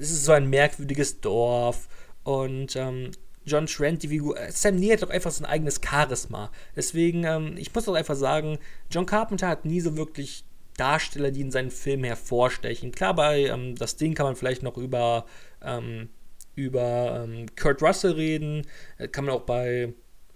es 0.00 0.10
ist 0.10 0.24
so 0.24 0.32
ein 0.32 0.50
merkwürdiges 0.50 1.20
Dorf 1.20 1.88
und 2.24 2.74
ähm, 2.76 3.10
John 3.44 3.66
Trent, 3.66 4.02
die 4.02 4.08
Figur, 4.08 4.38
äh, 4.38 4.50
Sam 4.50 4.76
Neill 4.76 4.92
hat 4.92 5.02
doch 5.02 5.10
einfach 5.10 5.30
sein 5.30 5.46
eigenes 5.46 5.80
Charisma. 5.84 6.50
Deswegen, 6.76 7.24
ähm, 7.24 7.56
ich 7.56 7.74
muss 7.74 7.88
auch 7.88 7.94
einfach 7.94 8.16
sagen, 8.16 8.58
John 8.90 9.06
Carpenter 9.06 9.48
hat 9.48 9.64
nie 9.64 9.80
so 9.80 9.96
wirklich 9.96 10.44
Darsteller, 10.76 11.30
die 11.30 11.42
in 11.42 11.50
seinen 11.50 11.70
Filmen 11.70 12.04
hervorstechen. 12.04 12.92
Klar, 12.92 13.14
bei 13.14 13.46
ähm, 13.46 13.74
das 13.76 13.96
Ding 13.96 14.14
kann 14.14 14.26
man 14.26 14.36
vielleicht 14.36 14.62
noch 14.62 14.76
über 14.76 15.26
ähm, 15.62 16.08
über 16.54 17.24
ähm, 17.24 17.46
Kurt 17.56 17.82
Russell 17.82 18.12
reden, 18.12 18.66
äh, 18.98 19.08
kann 19.08 19.24
man 19.24 19.34
auch 19.34 19.42
bei 19.42 19.92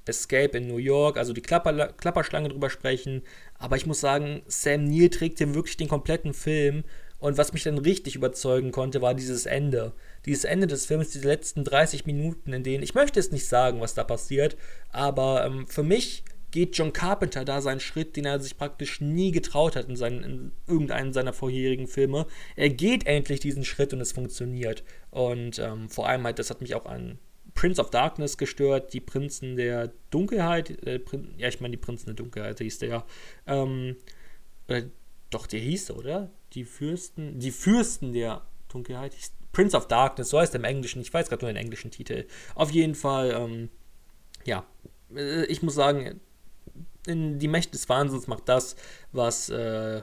Escape 0.07 0.57
in 0.57 0.69
New 0.69 0.79
York, 0.79 1.17
also 1.17 1.33
die 1.33 1.43
Klapper, 1.43 1.89
Klapperschlange 1.89 2.49
drüber 2.49 2.71
sprechen. 2.71 3.23
Aber 3.59 3.77
ich 3.77 3.87
muss 3.87 4.01
sagen, 4.01 4.43
Sam 4.47 4.85
Neill 4.85 5.11
trägt 5.11 5.39
hier 5.39 5.55
wirklich 5.55 5.77
den 5.77 5.89
kompletten 5.89 6.33
Film. 6.33 6.85
Und 7.19 7.39
was 7.39 7.53
mich 7.53 7.63
dann 7.63 7.79
richtig 7.79 8.15
überzeugen 8.15 8.73
konnte, 8.73 9.01
war 9.01 9.15
dieses 9.15 9.47
Ende. 9.47 9.95
Dieses 10.27 10.45
Ende 10.45 10.67
des 10.67 10.87
Films, 10.87 11.11
diese 11.11 11.27
letzten 11.27 11.65
30 11.65 12.05
Minuten, 12.05 12.53
in 12.53 12.63
denen, 12.63 12.85
ich 12.85 12.95
möchte 12.95 13.19
es 13.19 13.33
nicht 13.33 13.49
sagen, 13.49 13.81
was 13.81 13.95
da 13.95 14.05
passiert, 14.05 14.57
aber 14.91 15.47
ähm, 15.47 15.67
für 15.67 15.83
mich 15.83 16.25
geht 16.57 16.75
John 16.75 16.95
Carpenter 16.95 17.45
da 17.45 17.61
seinen 17.61 17.81
Schritt, 17.81 18.17
den 18.17 18.25
er 18.25 18.41
sich 18.41 18.57
praktisch 18.57 19.03
nie 19.03 19.31
getraut 19.31 19.77
hat 19.77 19.91
in, 19.91 19.97
seinen, 19.97 20.25
in 20.25 20.53
irgendeinem 20.67 21.13
seiner 21.13 21.35
vorherigen 21.35 21.87
Filme. 21.87 22.27
Er 22.57 22.71
geht 22.71 23.07
endlich 23.07 23.41
diesen 23.41 23.63
Schritt 23.63 23.93
und 23.93 24.01
es 24.01 24.13
funktioniert. 24.13 24.83
Und 25.11 25.59
ähm, 25.59 25.91
vor 25.91 26.09
allem 26.09 26.25
halt, 26.25 26.39
das 26.39 26.49
hat 26.49 26.63
mich 26.63 26.75
auch 26.75 26.87
an 26.87 27.19
Prince 27.53 27.79
of 27.79 27.91
Darkness 27.91 28.39
gestört, 28.39 28.95
die 28.95 29.01
Prinzen 29.01 29.57
der 29.57 29.93
Dunkelheit, 30.11 30.83
äh, 30.87 30.99
Prin 30.99 31.35
ja, 31.37 31.49
ich 31.49 31.61
meine, 31.61 31.73
die 31.73 31.83
Prinzen 31.83 32.07
der 32.07 32.15
Dunkelheit 32.15 32.59
hieß 32.59 32.79
der 32.79 32.89
ja. 32.89 33.07
Ähm, 33.47 33.97
äh, 34.69 34.85
doch, 35.29 35.47
der 35.47 35.61
hieß, 35.61 35.91
oder? 35.91 36.31
Die 36.55 36.65
Fürsten, 36.65 37.39
die 37.39 37.51
Fürsten 37.51 38.15
der 38.15 38.47
Dunkelheit, 38.69 39.13
hieß 39.13 39.33
Prince 39.53 39.77
of 39.77 39.89
Darkness, 39.89 40.31
so 40.31 40.39
heißt 40.39 40.55
er 40.55 40.61
im 40.61 40.65
Englischen, 40.65 41.03
ich 41.03 41.13
weiß 41.13 41.29
gerade 41.29 41.45
nur 41.45 41.53
den 41.53 41.63
englischen 41.63 41.91
Titel. 41.91 42.25
Auf 42.55 42.71
jeden 42.71 42.95
Fall, 42.95 43.33
ähm, 43.33 43.69
ja, 44.47 44.65
äh, 45.15 45.45
ich 45.47 45.63
muss 45.63 45.75
sagen, 45.75 46.23
in 47.07 47.39
Die 47.39 47.49
Mächte 47.49 47.73
des 47.73 47.89
Wahnsinns 47.89 48.27
macht 48.27 48.49
das, 48.49 48.77
was 49.13 49.49
äh, 49.49 50.03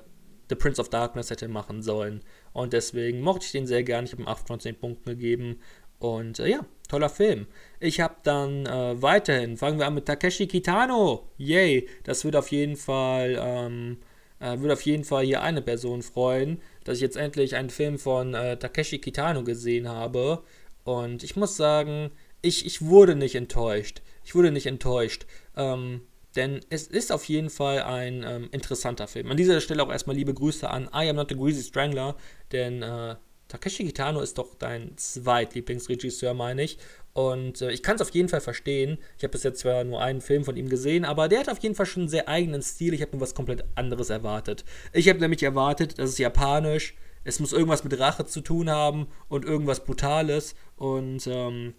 The 0.49 0.55
Prince 0.55 0.79
of 0.81 0.89
Darkness 0.89 1.29
hätte 1.29 1.47
machen 1.47 1.81
sollen. 1.81 2.21
Und 2.51 2.73
deswegen 2.73 3.21
mochte 3.21 3.45
ich 3.45 3.51
den 3.51 3.67
sehr 3.67 3.83
gern. 3.83 4.05
Ich 4.05 4.11
habe 4.11 4.23
ihm 4.23 4.27
8 4.27 4.47
von 4.47 4.59
10 4.59 4.75
Punkten 4.75 5.09
gegeben. 5.09 5.59
Und 5.99 6.39
äh, 6.39 6.49
ja, 6.49 6.65
toller 6.89 7.09
Film. 7.09 7.47
Ich 7.79 8.01
habe 8.01 8.15
dann 8.23 8.65
äh, 8.65 9.01
weiterhin, 9.01 9.57
fangen 9.57 9.79
wir 9.79 9.87
an 9.87 9.95
mit 9.95 10.05
Takeshi 10.05 10.47
Kitano. 10.47 11.29
Yay, 11.37 11.87
das 12.03 12.25
wird 12.25 12.35
auf 12.35 12.51
jeden 12.51 12.75
Fall, 12.75 13.37
ähm, 13.39 13.97
äh, 14.39 14.59
wird 14.59 14.73
auf 14.73 14.81
jeden 14.81 15.05
Fall 15.05 15.23
hier 15.23 15.41
eine 15.41 15.61
Person 15.61 16.01
freuen, 16.01 16.61
dass 16.83 16.97
ich 16.97 17.01
jetzt 17.01 17.15
endlich 17.15 17.55
einen 17.55 17.69
Film 17.69 17.97
von 17.97 18.33
äh, 18.33 18.57
Takeshi 18.57 18.99
Kitano 18.99 19.43
gesehen 19.43 19.87
habe. 19.87 20.43
Und 20.83 21.23
ich 21.23 21.35
muss 21.37 21.55
sagen, 21.55 22.11
ich, 22.41 22.65
ich 22.65 22.81
wurde 22.81 23.15
nicht 23.15 23.35
enttäuscht. 23.35 24.01
Ich 24.25 24.35
wurde 24.35 24.51
nicht 24.51 24.65
enttäuscht. 24.65 25.25
Ähm, 25.55 26.01
denn 26.35 26.61
es 26.69 26.87
ist 26.87 27.11
auf 27.11 27.25
jeden 27.25 27.49
Fall 27.49 27.81
ein 27.83 28.23
ähm, 28.23 28.49
interessanter 28.51 29.07
Film. 29.07 29.29
An 29.29 29.37
dieser 29.37 29.61
Stelle 29.61 29.83
auch 29.83 29.91
erstmal 29.91 30.15
liebe 30.15 30.33
Grüße 30.33 30.69
an 30.69 30.89
I 30.93 31.09
Am 31.09 31.15
Not 31.15 31.31
a 31.31 31.35
Greasy 31.35 31.63
Strangler, 31.63 32.15
denn 32.51 32.81
äh, 32.81 33.15
Takeshi 33.47 33.85
Kitano 33.85 34.21
ist 34.21 34.37
doch 34.37 34.55
dein 34.55 34.97
Zweitlieblingsregisseur, 34.97 36.33
meine 36.33 36.63
ich. 36.63 36.79
Und 37.13 37.61
äh, 37.61 37.71
ich 37.71 37.83
kann 37.83 37.95
es 37.95 38.01
auf 38.01 38.09
jeden 38.09 38.29
Fall 38.29 38.41
verstehen. 38.41 38.97
Ich 39.17 39.23
habe 39.23 39.31
bis 39.31 39.43
jetzt 39.43 39.59
zwar 39.59 39.83
nur 39.83 40.01
einen 40.01 40.21
Film 40.21 40.43
von 40.43 40.57
ihm 40.57 40.69
gesehen, 40.69 41.05
aber 41.05 41.29
der 41.29 41.41
hat 41.41 41.49
auf 41.49 41.59
jeden 41.59 41.75
Fall 41.75 41.85
schon 41.85 42.03
einen 42.03 42.09
sehr 42.09 42.27
eigenen 42.27 42.63
Stil. 42.63 42.93
Ich 42.93 43.01
habe 43.01 43.11
nur 43.11 43.21
was 43.21 43.35
komplett 43.35 43.63
anderes 43.75 44.09
erwartet. 44.09 44.65
Ich 44.91 45.07
habe 45.07 45.19
nämlich 45.19 45.43
erwartet, 45.43 45.99
dass 45.99 46.09
es 46.09 46.17
japanisch, 46.17 46.95
es 47.23 47.39
muss 47.39 47.53
irgendwas 47.53 47.83
mit 47.83 47.97
Rache 47.99 48.25
zu 48.25 48.41
tun 48.41 48.69
haben 48.69 49.07
und 49.29 49.45
irgendwas 49.45 49.83
Brutales. 49.83 50.55
Und 50.75 51.27
ähm, 51.27 51.75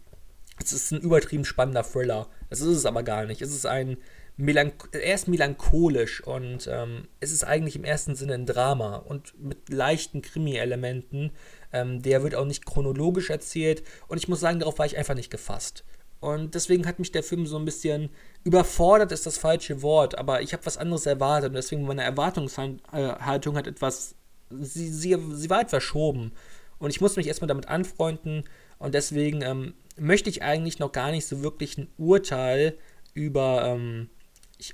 es 0.62 0.72
ist 0.72 0.92
ein 0.92 1.00
übertrieben 1.00 1.44
spannender 1.44 1.82
Thriller. 1.82 2.28
Das 2.48 2.60
ist 2.60 2.68
es 2.68 2.86
aber 2.86 3.02
gar 3.02 3.26
nicht. 3.26 3.42
Es 3.42 3.52
ist 3.52 3.66
ein 3.66 3.96
melanch 4.36 4.88
er 4.92 5.14
ist 5.14 5.28
melancholisch 5.28 6.22
und 6.22 6.68
ähm, 6.70 7.06
es 7.20 7.32
ist 7.32 7.44
eigentlich 7.44 7.76
im 7.76 7.84
ersten 7.84 8.16
Sinne 8.16 8.34
ein 8.34 8.46
Drama 8.46 8.96
und 8.96 9.40
mit 9.40 9.68
leichten 9.68 10.22
Krimi-Elementen. 10.22 11.30
Ähm, 11.72 12.02
der 12.02 12.22
wird 12.22 12.34
auch 12.34 12.44
nicht 12.44 12.66
chronologisch 12.66 13.30
erzählt 13.30 13.82
und 14.08 14.18
ich 14.18 14.28
muss 14.28 14.40
sagen, 14.40 14.58
darauf 14.58 14.78
war 14.78 14.86
ich 14.86 14.96
einfach 14.96 15.14
nicht 15.14 15.30
gefasst. 15.30 15.84
Und 16.20 16.54
deswegen 16.54 16.86
hat 16.86 16.98
mich 16.98 17.12
der 17.12 17.22
Film 17.22 17.46
so 17.46 17.58
ein 17.58 17.66
bisschen 17.66 18.08
überfordert, 18.44 19.12
ist 19.12 19.26
das 19.26 19.36
falsche 19.36 19.82
Wort, 19.82 20.16
aber 20.16 20.40
ich 20.40 20.52
habe 20.52 20.64
was 20.64 20.78
anderes 20.78 21.04
erwartet 21.04 21.50
und 21.50 21.56
deswegen 21.56 21.84
meine 21.84 22.02
Erwartungshaltung 22.02 23.56
hat 23.56 23.66
etwas, 23.66 24.14
sie, 24.48 24.88
sie, 24.88 25.18
sie 25.32 25.50
war 25.50 25.60
etwas 25.60 25.70
verschoben. 25.70 26.32
Und 26.78 26.90
ich 26.90 27.00
musste 27.00 27.20
mich 27.20 27.28
erstmal 27.28 27.48
damit 27.48 27.68
anfreunden 27.68 28.44
und 28.78 28.94
deswegen 28.94 29.42
ähm, 29.42 29.74
möchte 29.96 30.30
ich 30.30 30.42
eigentlich 30.42 30.78
noch 30.78 30.92
gar 30.92 31.10
nicht 31.10 31.26
so 31.26 31.42
wirklich 31.42 31.76
ein 31.78 31.88
Urteil 31.98 32.78
über 33.12 33.64
ähm, 33.66 34.08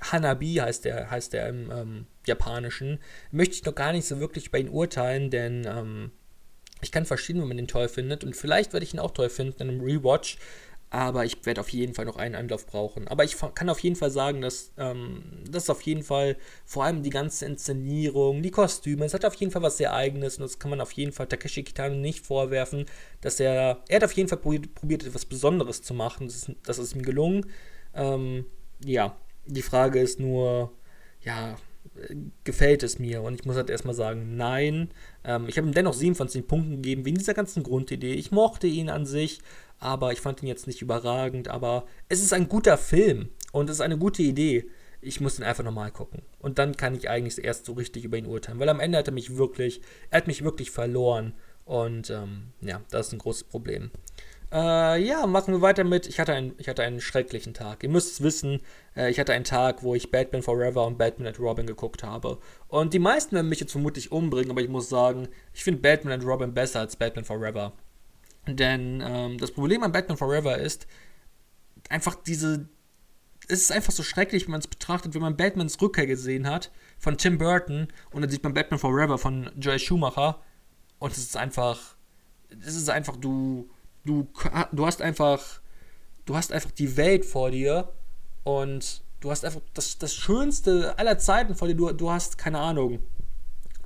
Hanabi 0.01 0.55
heißt 0.55 0.85
der, 0.85 1.11
heißt 1.11 1.33
der 1.33 1.49
im 1.49 1.71
ähm, 1.71 2.07
Japanischen, 2.27 2.99
möchte 3.31 3.55
ich 3.55 3.65
noch 3.65 3.75
gar 3.75 3.93
nicht 3.93 4.07
so 4.07 4.21
wirklich 4.21 4.49
über 4.49 4.59
ihn 4.59 4.69
urteilen, 4.69 5.31
denn 5.31 5.67
ähm, 5.67 6.13
ich 6.83 6.93
kann 6.93 7.05
verstehen, 7.05 7.41
wenn 7.41 7.49
man 7.49 7.57
den 7.57 7.69
toll 7.69 7.89
findet 7.89 8.25
und 8.25 8.37
vielleicht 8.37 8.73
werde 8.73 8.85
ich 8.85 8.95
ihn 8.95 9.01
auch 9.01 9.13
toll 9.13 9.29
finden 9.29 9.63
in 9.63 9.69
einem 9.69 9.81
Rewatch, 9.81 10.39
aber 10.93 11.25
ich 11.25 11.47
werde 11.47 11.61
auf 11.61 11.69
jeden 11.69 11.95
Fall 11.95 12.05
noch 12.05 12.17
einen 12.17 12.35
Anlauf 12.35 12.67
brauchen. 12.67 13.07
Aber 13.07 13.23
ich 13.23 13.37
kann 13.55 13.69
auf 13.69 13.79
jeden 13.79 13.95
Fall 13.95 14.11
sagen, 14.11 14.41
dass 14.41 14.73
ähm, 14.77 15.23
das 15.49 15.71
auf 15.71 15.83
jeden 15.83 16.03
Fall, 16.03 16.37
vor 16.65 16.85
allem 16.85 17.05
die 17.05 17.11
ganze 17.11 17.47
Inszenierung, 17.47 18.43
die 18.43 18.51
Kostüme, 18.51 19.05
es 19.05 19.15
hat 19.15 19.25
auf 19.25 19.35
jeden 19.35 19.53
Fall 19.53 19.63
was 19.63 19.77
sehr 19.77 19.95
Eigenes 19.95 20.37
und 20.37 20.43
das 20.43 20.59
kann 20.59 20.71
man 20.71 20.81
auf 20.81 20.91
jeden 20.93 21.13
Fall 21.13 21.29
Takeshi 21.29 21.63
Kitano 21.63 21.95
nicht 21.95 22.27
vorwerfen, 22.27 22.87
dass 23.21 23.39
er, 23.39 23.85
er 23.89 23.97
hat 23.97 24.05
auf 24.05 24.13
jeden 24.13 24.29
Fall 24.29 24.39
probiert, 24.39 24.75
probiert 24.75 25.07
etwas 25.07 25.27
Besonderes 25.27 25.83
zu 25.83 25.95
machen. 25.95 26.27
Das 26.27 26.37
ist, 26.37 26.51
das 26.65 26.79
ist 26.79 26.97
ihm 26.97 27.03
gelungen. 27.03 27.47
Ähm, 27.95 28.47
ja, 28.85 29.17
die 29.47 29.63
Frage 29.63 30.01
ist 30.01 30.21
nur, 30.21 30.73
ja, 31.23 31.57
gefällt 32.45 32.83
es 32.83 32.99
mir? 32.99 33.23
Und 33.23 33.35
ich 33.35 33.45
muss 33.45 33.57
halt 33.57 33.71
erstmal 33.71 33.95
sagen, 33.95 34.37
nein. 34.37 34.91
Ähm, 35.25 35.47
ich 35.49 35.57
habe 35.57 35.69
ihm 35.69 35.75
dennoch 35.75 35.95
7 35.95 36.15
von 36.15 36.29
10 36.29 36.47
Punkten 36.47 36.77
gegeben, 36.77 37.05
wegen 37.05 37.19
dieser 37.19 37.35
ganzen 37.35 37.63
Grundidee. 37.63 38.15
Ich 38.15 38.31
mochte 38.31 38.67
ihn 38.67 38.89
an 38.89 39.07
sich, 39.07 39.41
aber 39.79 40.13
ich 40.13 40.21
fand 40.21 40.43
ihn 40.43 40.49
jetzt 40.49 40.67
nicht 40.67 40.83
überragend. 40.83 41.49
Aber 41.49 41.87
es 42.09 42.23
ist 42.23 42.33
ein 42.33 42.49
guter 42.49 42.79
Film 42.79 43.31
und 43.53 43.69
es 43.69 43.77
ist 43.77 43.83
eine 43.83 43.99
gute 43.99 44.23
Idee. 44.23 44.69
Ich 45.03 45.21
muss 45.21 45.39
ihn 45.39 45.45
einfach 45.45 45.65
nochmal 45.65 45.91
gucken. 45.91 46.23
Und 46.39 46.59
dann 46.59 46.77
kann 46.77 46.95
ich 46.95 47.09
eigentlich 47.09 47.43
erst 47.43 47.67
so 47.67 47.73
richtig 47.73 48.05
über 48.05 48.19
ihn 48.19 48.27
urteilen. 48.27 48.59
Weil 48.59 48.69
am 48.69 48.81
Ende 48.81 48.99
hat 48.99 49.09
er 49.09 49.15
mich 49.15 49.37
wirklich, 49.37 49.81
er 50.11 50.19
hat 50.19 50.27
mich 50.27 50.45
wirklich 50.45 50.71
verloren. 50.71 51.33
Und 51.65 52.11
ähm, 52.11 52.49
ja, 52.61 52.83
das 52.91 53.09
ist 53.09 53.13
ein 53.15 53.19
großes 53.19 53.45
Problem. 53.45 53.91
Äh, 54.53 55.05
ja, 55.05 55.27
machen 55.29 55.55
wir 55.55 55.61
weiter 55.61 55.85
mit. 55.85 56.09
Ich 56.09 56.19
hatte, 56.19 56.33
einen, 56.33 56.55
ich 56.59 56.69
hatte 56.69 56.83
einen 56.83 57.01
schrecklichen 57.01 57.55
Tag. 57.55 57.85
Ihr 57.85 57.89
müsst 57.89 58.13
es 58.15 58.23
wissen, 58.23 58.61
äh, 58.97 59.09
ich 59.09 59.21
hatte 59.21 59.33
einen 59.33 59.45
Tag, 59.45 59.85
wo 59.85 59.95
ich 59.95 60.11
Batman 60.11 60.43
Forever 60.43 60.87
und 60.87 60.99
Batman 60.99 61.29
at 61.29 61.39
Robin 61.39 61.67
geguckt 61.67 62.03
habe. 62.03 62.39
Und 62.67 62.93
die 62.93 62.99
meisten 62.99 63.37
werden 63.37 63.49
mich 63.49 63.61
jetzt 63.61 63.73
vermutlich 63.73 64.11
umbringen, 64.11 64.51
aber 64.51 64.61
ich 64.61 64.69
muss 64.69 64.89
sagen, 64.89 65.29
ich 65.55 65.63
finde 65.63 65.81
Batman 65.81 66.21
at 66.21 66.27
Robin 66.27 66.53
besser 66.53 66.81
als 66.81 66.97
Batman 66.97 67.25
Forever. 67.25 67.73
Denn 68.49 69.03
ähm, 69.07 69.39
das 69.39 69.53
Problem 69.53 69.85
an 69.85 69.93
Batman 69.93 70.19
Forever 70.19 70.59
ist 70.59 70.89
einfach 71.89 72.17
diese. 72.17 72.69
Es 73.47 73.63
ist 73.63 73.73
einfach 73.73 73.93
so 73.93 74.03
schrecklich, 74.03 74.45
wenn 74.45 74.53
man 74.53 74.61
es 74.61 74.69
betrachtet, 74.69 75.15
wenn 75.15 75.23
man 75.23 75.37
Batmans 75.37 75.81
Rückkehr 75.81 76.07
gesehen 76.07 76.49
hat 76.49 76.71
von 76.99 77.19
Tim 77.19 77.39
Burton 77.39 77.89
und 78.13 78.23
dann 78.23 78.31
sieht 78.31 78.45
man 78.45 78.55
Batman 78.55 78.79
Forever 78.79 79.19
von 79.19 79.51
Joel 79.59 79.79
Schumacher 79.79 80.41
und 80.99 81.13
es 81.13 81.19
ist 81.19 81.37
einfach. 81.37 81.97
Es 82.61 82.75
ist 82.75 82.91
einfach, 82.91 83.17
du 83.17 83.71
du, 84.05 84.29
du 84.73 84.87
hast 84.87 85.03
einfach, 85.03 85.61
du 86.25 86.37
hast 86.37 86.53
einfach 86.53 86.71
die 86.71 86.97
Welt 86.97 87.25
vor 87.25 87.51
dir 87.51 87.93
und 88.45 89.03
du 89.21 89.31
hast 89.31 89.45
einfach 89.45 89.61
das, 89.75 89.99
das 89.99 90.15
Schönste 90.15 90.99
aller 90.99 91.19
Zeiten 91.19 91.55
vor 91.55 91.69
dir. 91.69 91.75
Du, 91.75 91.93
du 91.93 92.11
hast 92.11 92.39
keine 92.39 92.59
Ahnung. 92.59 93.01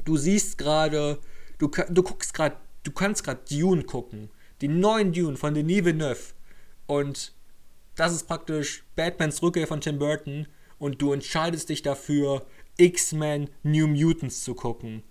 Du 0.05 0.17
siehst 0.17 0.59
gerade, 0.59 1.19
du, 1.59 1.69
du 1.69 2.03
guckst 2.03 2.35
gerade, 2.35 2.57
du 2.83 2.93
kannst 2.93 3.25
gerade 3.25 3.41
Dune 3.51 3.85
gucken. 3.85 4.31
Die 4.61 4.69
neuen 4.69 5.13
Dune 5.13 5.37
von 5.37 5.55
Denis 5.55 5.85
Villeneuve. 5.85 6.35
Und 6.87 7.33
das 7.97 8.13
ist 8.13 8.27
praktisch 8.27 8.85
Batmans 8.97 9.43
Rückkehr 9.43 9.67
von 9.67 9.81
Tim 9.81 9.99
Burton. 9.99 10.47
Und 10.79 11.01
du 11.01 11.13
entscheidest 11.13 11.69
dich 11.69 11.83
dafür, 11.83 12.47
X-Men 12.77 13.51
New 13.63 13.87
Mutants 13.87 14.45
zu 14.45 14.55
gucken. 14.55 15.03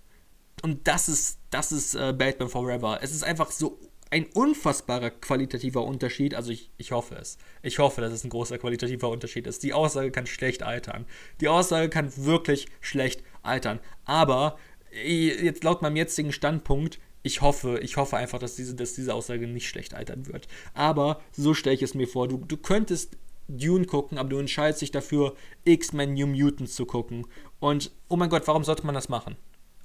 Und 0.61 0.87
das 0.87 1.09
ist, 1.09 1.39
das 1.49 1.71
ist 1.71 1.95
äh, 1.95 2.13
Batman 2.13 2.49
Forever. 2.49 2.99
Es 3.01 3.11
ist 3.11 3.23
einfach 3.23 3.51
so 3.51 3.79
ein 4.13 4.27
unfassbarer 4.27 5.09
qualitativer 5.09 5.83
Unterschied. 5.83 6.35
Also 6.35 6.51
ich, 6.51 6.69
ich 6.77 6.91
hoffe 6.91 7.15
es. 7.15 7.39
Ich 7.63 7.79
hoffe, 7.79 7.99
dass 7.99 8.13
es 8.13 8.23
ein 8.23 8.29
großer 8.29 8.59
qualitativer 8.59 9.09
Unterschied 9.09 9.47
ist. 9.47 9.63
Die 9.63 9.73
Aussage 9.73 10.11
kann 10.11 10.27
schlecht 10.27 10.61
altern. 10.61 11.07
Die 11.41 11.47
Aussage 11.47 11.89
kann 11.89 12.15
wirklich 12.15 12.67
schlecht 12.79 13.23
altern. 13.41 13.79
Aber 14.05 14.59
jetzt 14.91 15.63
laut 15.63 15.81
meinem 15.81 15.95
jetzigen 15.95 16.31
Standpunkt, 16.31 16.99
ich 17.23 17.41
hoffe, 17.41 17.79
ich 17.81 17.97
hoffe 17.97 18.15
einfach, 18.17 18.37
dass 18.37 18.55
diese, 18.55 18.75
dass 18.75 18.93
diese 18.93 19.15
Aussage 19.15 19.47
nicht 19.47 19.67
schlecht 19.67 19.95
altern 19.95 20.27
wird. 20.27 20.47
Aber 20.75 21.19
so 21.31 21.55
stelle 21.55 21.75
ich 21.75 21.81
es 21.81 21.95
mir 21.95 22.07
vor. 22.07 22.27
Du, 22.27 22.37
du 22.37 22.57
könntest 22.57 23.17
Dune 23.47 23.85
gucken, 23.87 24.19
aber 24.19 24.29
du 24.29 24.37
entscheidest 24.37 24.83
dich 24.83 24.91
dafür, 24.91 25.35
X-Men 25.65 26.13
New 26.13 26.27
Mutants 26.27 26.75
zu 26.75 26.85
gucken. 26.85 27.25
Und 27.59 27.89
oh 28.09 28.15
mein 28.15 28.29
Gott, 28.29 28.45
warum 28.45 28.63
sollte 28.63 28.85
man 28.85 28.93
das 28.93 29.09
machen? 29.09 29.37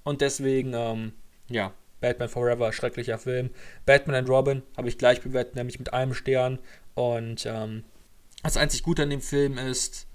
Und 0.05 0.21
deswegen, 0.21 0.75
ähm, 0.75 1.13
ja, 1.49 1.73
Batman 2.01 2.29
Forever, 2.29 2.73
schrecklicher 2.73 3.19
Film. 3.19 3.51
Batman 3.87 4.17
and 4.17 4.29
Robin 4.29 4.63
habe 4.77 4.89
ich 4.89 4.99
gleich 4.99 5.21
bewertet, 5.21 5.57
nämlich 5.57 5.79
mit 5.79 5.93
einem 5.93 6.15
Stern. 6.15 6.59
Und 6.95 7.47
ähm, 7.47 7.85
das 8.43 8.57
einzig 8.57 8.83
Gute 8.83 9.03
an 9.03 9.11
dem 9.11 9.21
Film 9.21 9.59
ist 9.59 10.07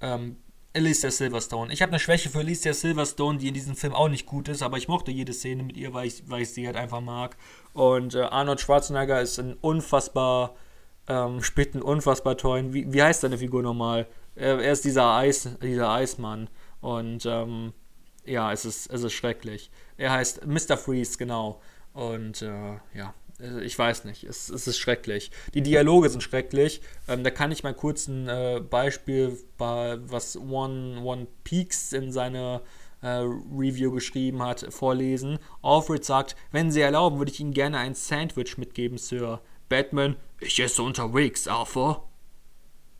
ähm, 0.00 0.36
Alicia 0.74 1.10
Silverstone. 1.10 1.72
Ich 1.72 1.82
habe 1.82 1.90
eine 1.90 1.98
Schwäche 1.98 2.30
für 2.30 2.38
Alicia 2.38 2.72
Silverstone, 2.72 3.38
die 3.38 3.48
in 3.48 3.54
diesem 3.54 3.74
Film 3.74 3.92
auch 3.92 4.08
nicht 4.08 4.26
gut 4.26 4.48
ist, 4.48 4.62
aber 4.62 4.76
ich 4.76 4.88
mochte 4.88 5.10
jede 5.10 5.32
Szene 5.32 5.62
mit 5.62 5.76
ihr, 5.76 5.92
weil 5.92 6.06
ich, 6.06 6.22
weil 6.28 6.42
ich 6.42 6.50
sie 6.50 6.66
halt 6.66 6.76
einfach 6.76 7.00
mag. 7.00 7.36
Und 7.72 8.14
äh, 8.14 8.22
Arnold 8.22 8.60
Schwarzenegger 8.60 9.20
ist 9.20 9.38
ein 9.38 9.54
unfassbar, 9.60 10.54
ähm, 11.08 11.42
spielt 11.42 11.74
unfassbar 11.74 12.36
tollen, 12.36 12.72
wie, 12.72 12.92
wie 12.92 13.02
heißt 13.02 13.22
seine 13.22 13.38
Figur 13.38 13.62
nochmal? 13.62 14.06
Er, 14.36 14.60
er 14.60 14.72
ist 14.72 14.84
dieser 14.84 15.12
Eis, 15.14 15.48
dieser 15.60 15.90
Eismann. 15.90 16.48
Und 16.80 17.26
ähm, 17.26 17.72
ja, 18.24 18.52
es 18.52 18.64
ist, 18.64 18.92
es 18.92 19.02
ist 19.02 19.12
schrecklich. 19.12 19.70
Er 20.00 20.12
heißt 20.12 20.46
Mr. 20.46 20.78
Freeze, 20.78 21.18
genau. 21.18 21.60
Und 21.92 22.40
äh, 22.40 22.78
ja, 22.94 23.12
äh, 23.38 23.62
ich 23.62 23.78
weiß 23.78 24.04
nicht, 24.04 24.24
es, 24.24 24.48
es, 24.48 24.66
ist 24.66 24.78
schrecklich. 24.78 25.30
Die 25.52 25.60
Dialoge 25.60 26.08
sind 26.08 26.22
schrecklich. 26.22 26.80
Ähm, 27.06 27.22
da 27.22 27.30
kann 27.30 27.52
ich 27.52 27.64
mal 27.64 27.74
kurz 27.74 28.08
ein 28.08 28.26
äh, 28.26 28.62
Beispiel, 28.62 29.36
bei, 29.58 29.98
was 30.00 30.38
One, 30.38 31.02
One 31.02 31.26
Peaks 31.44 31.92
in 31.92 32.12
seiner 32.12 32.62
äh, 33.02 33.08
Review 33.08 33.92
geschrieben 33.92 34.42
hat, 34.42 34.66
vorlesen. 34.70 35.38
Alfred 35.60 36.02
sagt, 36.02 36.34
wenn 36.50 36.70
Sie 36.70 36.80
erlauben, 36.80 37.18
würde 37.18 37.30
ich 37.32 37.40
Ihnen 37.40 37.52
gerne 37.52 37.76
ein 37.76 37.94
Sandwich 37.94 38.56
mitgeben, 38.56 38.96
Sir. 38.96 39.42
Batman, 39.68 40.16
ich 40.40 40.58
esse 40.60 40.82
unterwegs, 40.82 41.46
Arthur. 41.46 42.08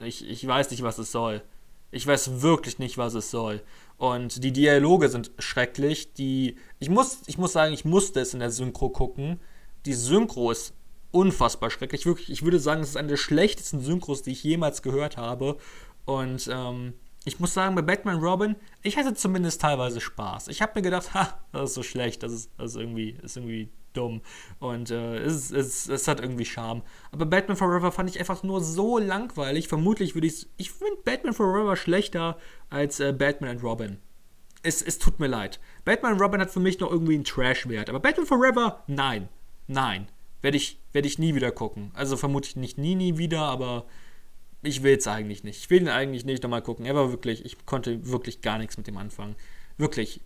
Ich, 0.00 0.28
ich 0.28 0.46
weiß 0.46 0.70
nicht, 0.70 0.82
was 0.82 0.98
es 0.98 1.12
soll. 1.12 1.42
Ich 1.92 2.06
weiß 2.06 2.42
wirklich 2.42 2.78
nicht, 2.78 2.98
was 2.98 3.14
es 3.14 3.30
soll. 3.30 3.62
Und 4.00 4.42
die 4.42 4.52
Dialoge 4.52 5.10
sind 5.10 5.30
schrecklich. 5.38 6.14
Die, 6.14 6.56
ich, 6.78 6.88
muss, 6.88 7.18
ich 7.26 7.36
muss 7.36 7.52
sagen, 7.52 7.74
ich 7.74 7.84
musste 7.84 8.20
es 8.20 8.32
in 8.32 8.40
der 8.40 8.50
Synchro 8.50 8.88
gucken. 8.88 9.38
Die 9.84 9.92
Synchro 9.92 10.50
ist 10.50 10.72
unfassbar 11.10 11.68
schrecklich. 11.68 12.06
Wirklich, 12.06 12.30
ich 12.30 12.42
würde 12.42 12.58
sagen, 12.58 12.80
es 12.80 12.88
ist 12.88 12.96
eine 12.96 13.08
der 13.08 13.18
schlechtesten 13.18 13.80
Synchros, 13.80 14.22
die 14.22 14.30
ich 14.30 14.42
jemals 14.42 14.80
gehört 14.80 15.18
habe. 15.18 15.58
Und 16.06 16.48
ähm, 16.50 16.94
ich 17.26 17.40
muss 17.40 17.52
sagen, 17.52 17.74
bei 17.74 17.82
Batman 17.82 18.20
Robin, 18.20 18.56
ich 18.80 18.96
hatte 18.96 19.12
zumindest 19.12 19.60
teilweise 19.60 20.00
Spaß. 20.00 20.48
Ich 20.48 20.62
habe 20.62 20.72
mir 20.76 20.82
gedacht, 20.82 21.12
ha, 21.12 21.38
das 21.52 21.68
ist 21.68 21.74
so 21.74 21.82
schlecht, 21.82 22.22
das 22.22 22.32
ist, 22.32 22.50
das 22.56 22.70
ist, 22.70 22.76
irgendwie, 22.76 23.18
ist 23.22 23.36
irgendwie 23.36 23.68
dumm. 23.92 24.22
Und 24.58 24.90
äh, 24.90 25.18
es, 25.18 25.50
es, 25.50 25.88
es 25.88 26.08
hat 26.08 26.20
irgendwie 26.20 26.44
Charme. 26.44 26.82
Aber 27.12 27.26
Batman 27.26 27.56
Forever 27.56 27.92
fand 27.92 28.10
ich 28.10 28.18
einfach 28.18 28.42
nur 28.42 28.60
so 28.60 28.98
langweilig. 28.98 29.68
Vermutlich 29.68 30.14
würde 30.14 30.26
ich 30.26 30.48
Ich 30.56 30.70
finde 30.70 30.96
Batman 31.04 31.34
Forever 31.34 31.76
schlechter 31.76 32.38
als 32.68 33.00
äh, 33.00 33.12
Batman 33.12 33.50
and 33.50 33.62
Robin. 33.62 33.98
Es, 34.62 34.82
es 34.82 34.98
tut 34.98 35.20
mir 35.20 35.26
leid. 35.26 35.58
Batman 35.84 36.20
Robin 36.20 36.40
hat 36.40 36.50
für 36.50 36.60
mich 36.60 36.80
noch 36.80 36.90
irgendwie 36.90 37.14
einen 37.14 37.24
Trash-Wert. 37.24 37.88
Aber 37.88 38.00
Batman 38.00 38.26
Forever, 38.26 38.84
nein. 38.86 39.28
Nein. 39.66 40.08
Werde 40.42 40.56
ich, 40.56 40.80
werd 40.92 41.06
ich 41.06 41.18
nie 41.18 41.34
wieder 41.34 41.50
gucken. 41.50 41.90
Also 41.94 42.16
vermutlich 42.16 42.56
nicht 42.56 42.78
nie, 42.78 42.94
nie 42.94 43.18
wieder, 43.18 43.40
aber 43.40 43.86
ich 44.62 44.82
will 44.82 44.96
es 44.96 45.06
eigentlich 45.06 45.44
nicht. 45.44 45.58
Ich 45.58 45.70
will 45.70 45.82
ihn 45.82 45.88
eigentlich 45.88 46.24
nicht 46.24 46.42
nochmal 46.42 46.62
gucken. 46.62 46.84
Er 46.86 46.94
war 46.94 47.10
wirklich, 47.10 47.44
ich 47.44 47.64
konnte 47.66 48.06
wirklich 48.10 48.42
gar 48.42 48.58
nichts 48.58 48.76
mit 48.76 48.86
dem 48.86 48.96
anfangen. 48.96 49.36
Wirklich 49.78 50.20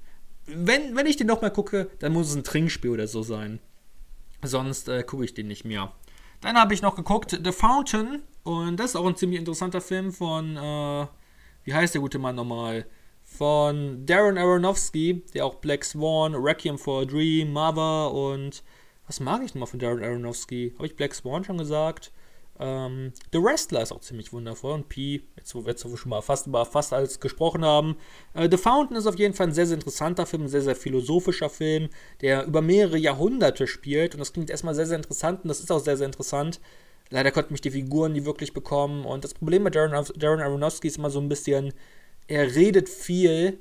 wenn, 0.46 0.96
wenn 0.96 1.06
ich 1.06 1.16
den 1.16 1.26
nochmal 1.26 1.52
gucke, 1.52 1.90
dann 1.98 2.12
muss 2.12 2.28
es 2.28 2.36
ein 2.36 2.44
Trinkspiel 2.44 2.90
oder 2.90 3.06
so 3.06 3.22
sein. 3.22 3.60
Sonst 4.42 4.88
äh, 4.88 5.02
gucke 5.02 5.24
ich 5.24 5.34
den 5.34 5.48
nicht 5.48 5.64
mehr. 5.64 5.92
Dann 6.40 6.56
habe 6.56 6.74
ich 6.74 6.82
noch 6.82 6.96
geguckt 6.96 7.38
The 7.42 7.52
Fountain. 7.52 8.22
Und 8.42 8.78
das 8.78 8.90
ist 8.90 8.96
auch 8.96 9.06
ein 9.06 9.16
ziemlich 9.16 9.38
interessanter 9.38 9.80
Film 9.80 10.12
von, 10.12 10.56
äh, 10.56 11.06
wie 11.64 11.74
heißt 11.74 11.94
der 11.94 12.02
gute 12.02 12.18
Mann 12.18 12.36
nochmal? 12.36 12.86
Von 13.22 14.04
Darren 14.04 14.36
Aronofsky, 14.36 15.24
der 15.32 15.46
auch 15.46 15.54
Black 15.54 15.82
Swan, 15.82 16.34
Requiem 16.34 16.76
for 16.76 17.02
a 17.02 17.04
Dream, 17.06 17.52
Mother 17.52 18.12
und 18.12 18.62
was 19.06 19.20
mag 19.20 19.42
ich 19.42 19.54
nochmal 19.54 19.68
von 19.68 19.78
Darren 19.78 20.04
Aronofsky? 20.04 20.74
Habe 20.76 20.86
ich 20.86 20.96
Black 20.96 21.14
Swan 21.14 21.42
schon 21.42 21.56
gesagt? 21.56 22.12
Ähm, 22.60 23.12
The 23.32 23.42
Wrestler 23.42 23.82
ist 23.82 23.92
auch 23.92 24.00
ziemlich 24.00 24.32
wundervoll 24.32 24.72
und 24.72 24.88
P, 24.88 25.22
jetzt 25.36 25.54
wo 25.54 25.64
wir 25.64 25.70
jetzt 25.70 25.82
schon 25.82 26.08
mal 26.08 26.22
fast 26.22 26.46
über 26.46 26.64
fast 26.64 26.92
alles 26.92 27.18
gesprochen 27.18 27.64
haben. 27.64 27.96
Äh, 28.32 28.48
The 28.50 28.56
Fountain 28.56 28.96
ist 28.96 29.06
auf 29.06 29.18
jeden 29.18 29.34
Fall 29.34 29.48
ein 29.48 29.52
sehr, 29.52 29.66
sehr 29.66 29.76
interessanter 29.76 30.24
Film, 30.24 30.44
ein 30.44 30.48
sehr, 30.48 30.62
sehr 30.62 30.76
philosophischer 30.76 31.50
Film, 31.50 31.88
der 32.20 32.44
über 32.44 32.62
mehrere 32.62 32.98
Jahrhunderte 32.98 33.66
spielt 33.66 34.14
und 34.14 34.20
das 34.20 34.32
klingt 34.32 34.50
erstmal 34.50 34.74
sehr, 34.74 34.86
sehr 34.86 34.96
interessant 34.96 35.42
und 35.42 35.48
das 35.48 35.60
ist 35.60 35.72
auch 35.72 35.80
sehr, 35.80 35.96
sehr 35.96 36.06
interessant. 36.06 36.60
Leider 37.10 37.32
konnten 37.32 37.52
mich 37.52 37.60
die 37.60 37.72
Figuren 37.72 38.12
nie 38.12 38.24
wirklich 38.24 38.52
bekommen 38.52 39.04
und 39.04 39.24
das 39.24 39.34
Problem 39.34 39.64
mit 39.64 39.74
Darren, 39.74 40.06
Darren 40.16 40.40
Aronofsky 40.40 40.88
ist 40.88 40.98
immer 40.98 41.10
so 41.10 41.20
ein 41.20 41.28
bisschen, 41.28 41.74
er 42.28 42.54
redet 42.54 42.88
viel, 42.88 43.58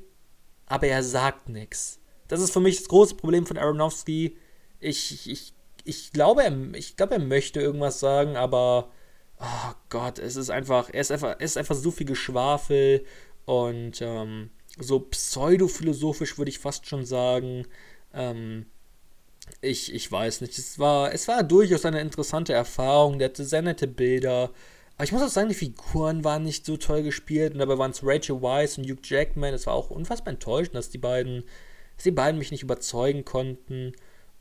aber 0.68 0.88
er 0.88 1.04
sagt 1.04 1.50
nichts. 1.50 2.00
Das 2.28 2.42
ist 2.42 2.54
für 2.54 2.60
mich 2.60 2.78
das 2.78 2.88
große 2.88 3.16
Problem 3.16 3.46
von 3.46 3.58
Aronofsky. 3.58 4.38
Ich, 4.80 5.30
ich 5.30 5.54
ich 5.84 6.12
glaube, 6.12 6.44
er, 6.44 6.74
ich 6.76 6.96
glaube, 6.96 7.16
er 7.16 7.20
möchte 7.22 7.62
irgendwas 7.62 8.00
sagen, 8.00 8.38
aber 8.38 8.92
oh 9.40 9.74
Gott, 9.90 10.20
es 10.20 10.36
ist 10.36 10.50
einfach, 10.50 10.90
er 10.92 11.02
ist 11.02 11.12
einfach, 11.12 11.36
es 11.40 11.52
ist 11.52 11.58
einfach 11.58 11.76
so 11.76 11.92
viel 11.92 12.08
Geschwafel 12.08 13.06
und 13.46 14.02
ähm, 14.02 14.50
so 14.80 15.00
pseudophilosophisch 15.00 16.38
würde 16.38 16.50
ich 16.50 16.60
fast 16.60 16.88
schon 16.88 17.06
sagen. 17.06 17.68
Ähm, 18.14 18.66
ich, 19.62 19.94
ich 19.94 20.12
weiß 20.12 20.42
nicht. 20.42 20.58
Es 20.58 20.80
war, 20.80 21.14
es 21.14 21.28
war 21.28 21.44
durchaus 21.44 21.86
eine 21.86 22.02
interessante 22.02 22.54
Erfahrung. 22.54 23.20
Der 23.20 23.30
hatte 23.30 23.44
sehr 23.44 23.62
nette 23.62 23.88
Bilder. 23.88 24.52
Aber 24.96 25.04
ich 25.04 25.12
muss 25.12 25.22
auch 25.22 25.28
sagen, 25.28 25.50
die 25.50 25.56
Figuren 25.56 26.24
waren 26.24 26.44
nicht 26.44 26.66
so 26.66 26.78
toll 26.78 27.04
gespielt. 27.04 27.54
Und 27.54 27.60
dabei 27.60 27.78
waren 27.78 27.92
es 27.92 28.02
Rachel 28.04 28.42
Weisz 28.42 28.78
und 28.78 28.86
Hugh 28.86 29.02
Jackman. 29.04 29.54
Es 29.54 29.68
war 29.68 29.74
auch 29.74 29.90
unfassbar 29.90 30.34
enttäuschend, 30.34 30.76
dass 30.76 30.90
die 30.90 30.98
beiden, 30.98 31.44
dass 31.98 32.04
die 32.04 32.12
beiden 32.12 32.40
mich 32.40 32.52
nicht 32.52 32.64
überzeugen 32.64 33.26
konnten. 33.26 33.94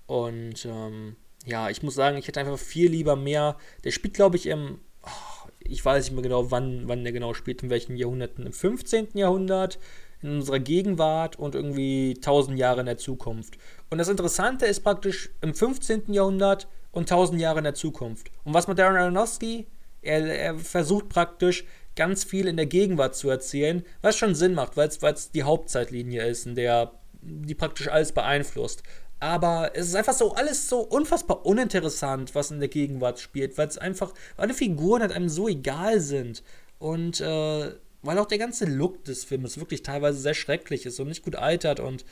Und 0.06 0.64
ähm, 0.66 1.16
ja, 1.46 1.70
ich 1.70 1.82
muss 1.82 1.94
sagen, 1.94 2.16
ich 2.16 2.28
hätte 2.28 2.40
einfach 2.40 2.58
viel 2.58 2.90
lieber 2.90 3.16
mehr. 3.16 3.56
Der 3.84 3.90
spielt, 3.90 4.14
glaube 4.14 4.36
ich, 4.36 4.46
im. 4.46 4.80
Oh, 5.02 5.48
ich 5.60 5.84
weiß 5.84 6.04
nicht 6.04 6.12
mehr 6.14 6.22
genau, 6.22 6.50
wann, 6.50 6.88
wann 6.88 7.04
der 7.04 7.12
genau 7.12 7.34
spielt, 7.34 7.62
in 7.62 7.70
welchen 7.70 7.96
Jahrhunderten. 7.96 8.46
Im 8.46 8.52
15. 8.52 9.08
Jahrhundert, 9.14 9.78
in 10.22 10.36
unserer 10.36 10.60
Gegenwart 10.60 11.38
und 11.38 11.54
irgendwie 11.54 12.14
1000 12.16 12.58
Jahre 12.58 12.80
in 12.80 12.86
der 12.86 12.98
Zukunft. 12.98 13.58
Und 13.90 13.98
das 13.98 14.08
Interessante 14.08 14.66
ist 14.66 14.80
praktisch 14.80 15.30
im 15.40 15.54
15. 15.54 16.12
Jahrhundert 16.12 16.68
und 16.92 17.10
1000 17.10 17.40
Jahre 17.40 17.58
in 17.58 17.64
der 17.64 17.74
Zukunft. 17.74 18.30
Und 18.44 18.54
was 18.54 18.68
mit 18.68 18.78
Darren 18.78 18.96
Aronofsky? 18.96 19.66
Er, 20.02 20.24
er 20.26 20.58
versucht 20.58 21.08
praktisch 21.08 21.64
ganz 21.94 22.24
viel 22.24 22.46
in 22.46 22.56
der 22.56 22.66
Gegenwart 22.66 23.14
zu 23.14 23.28
erzählen, 23.28 23.84
was 24.00 24.16
schon 24.16 24.34
Sinn 24.34 24.54
macht, 24.54 24.76
weil 24.76 24.88
es 24.88 25.30
die 25.30 25.42
Hauptzeitlinie 25.42 26.26
ist, 26.26 26.46
in 26.46 26.54
der 26.54 26.92
die 27.22 27.54
praktisch 27.54 27.88
alles 27.88 28.12
beeinflusst. 28.12 28.82
Aber 29.22 29.70
es 29.74 29.86
ist 29.86 29.94
einfach 29.94 30.14
so 30.14 30.34
alles 30.34 30.68
so 30.68 30.80
unfassbar 30.80 31.46
uninteressant, 31.46 32.34
was 32.34 32.50
in 32.50 32.58
der 32.58 32.68
Gegenwart 32.68 33.20
spielt, 33.20 33.56
weil 33.56 33.68
es 33.68 33.78
einfach, 33.78 34.12
alle 34.36 34.52
Figuren 34.52 35.00
halt 35.00 35.12
einem 35.12 35.28
so 35.28 35.46
egal 35.46 36.00
sind. 36.00 36.42
Und 36.80 37.20
äh, 37.20 37.72
weil 38.02 38.18
auch 38.18 38.26
der 38.26 38.38
ganze 38.38 38.64
Look 38.64 39.04
des 39.04 39.22
Films 39.22 39.58
wirklich 39.58 39.84
teilweise 39.84 40.18
sehr 40.18 40.34
schrecklich 40.34 40.86
ist 40.86 40.98
und 40.98 41.06
nicht 41.06 41.22
gut 41.22 41.36
altert. 41.36 41.78
Und 41.78 42.04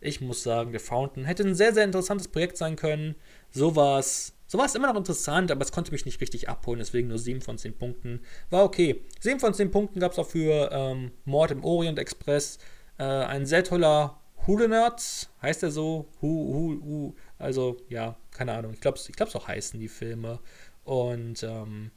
ich 0.00 0.20
muss 0.20 0.42
sagen, 0.42 0.72
The 0.72 0.80
Fountain 0.80 1.24
hätte 1.24 1.44
ein 1.44 1.54
sehr, 1.54 1.72
sehr 1.72 1.84
interessantes 1.84 2.26
Projekt 2.26 2.56
sein 2.56 2.74
können. 2.74 3.14
So 3.52 3.76
war 3.76 4.00
es. 4.00 4.32
So 4.48 4.58
immer 4.58 4.88
noch 4.88 4.96
interessant, 4.96 5.52
aber 5.52 5.62
es 5.62 5.70
konnte 5.70 5.92
mich 5.92 6.04
nicht 6.04 6.20
richtig 6.20 6.48
abholen, 6.48 6.80
deswegen 6.80 7.08
nur 7.08 7.18
7 7.18 7.42
von 7.42 7.58
10 7.58 7.78
Punkten. 7.78 8.22
War 8.50 8.64
okay. 8.64 9.04
7 9.20 9.38
von 9.38 9.54
10 9.54 9.70
Punkten 9.70 10.00
gab 10.00 10.12
es 10.12 10.18
auch 10.18 10.26
für 10.26 10.70
ähm, 10.72 11.12
Mord 11.24 11.52
im 11.52 11.62
Orient 11.62 12.00
Express. 12.00 12.58
Äh, 12.98 13.04
ein 13.04 13.46
sehr 13.46 13.62
toller 13.62 14.20
Hulenerds, 14.46 15.30
heißt 15.42 15.62
er 15.62 15.70
so? 15.70 16.08
Hu, 16.20 16.28
hu, 16.28 16.80
hu. 16.84 17.14
Also, 17.38 17.78
ja, 17.88 18.16
keine 18.30 18.52
Ahnung. 18.52 18.72
Ich 18.74 18.80
glaube, 18.80 18.98
ich 19.06 19.16
glaub, 19.16 19.28
so 19.28 19.46
heißen 19.46 19.80
die 19.80 19.88
Filme. 19.88 20.38
Und 20.84 21.42
ähm, 21.42 21.90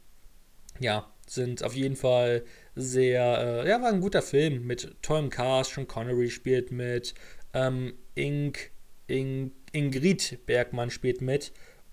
ja, 0.80 1.12
sind 1.28 1.64
auf 1.64 1.76
jeden 1.76 1.96
Fall 1.96 2.44
sehr, 2.76 3.64
äh, 3.64 3.70
ja, 3.70 3.82
war 3.82 3.90
ein 3.90 4.02
guter 4.02 4.22
Film 4.22 4.66
mit 4.66 4.96
tollem 5.02 5.30
Cast. 5.30 5.74
Sean 5.74 5.88
Connery 5.88 6.30
spielt 6.30 6.72
mit, 6.72 7.14
ähm, 7.54 7.94
Ink, 8.16 8.72
Ink, 9.08 9.54
Ingrid 9.72 10.46
Bergmann 10.46 10.90
spielt 10.90 11.22
mit. 11.22 11.52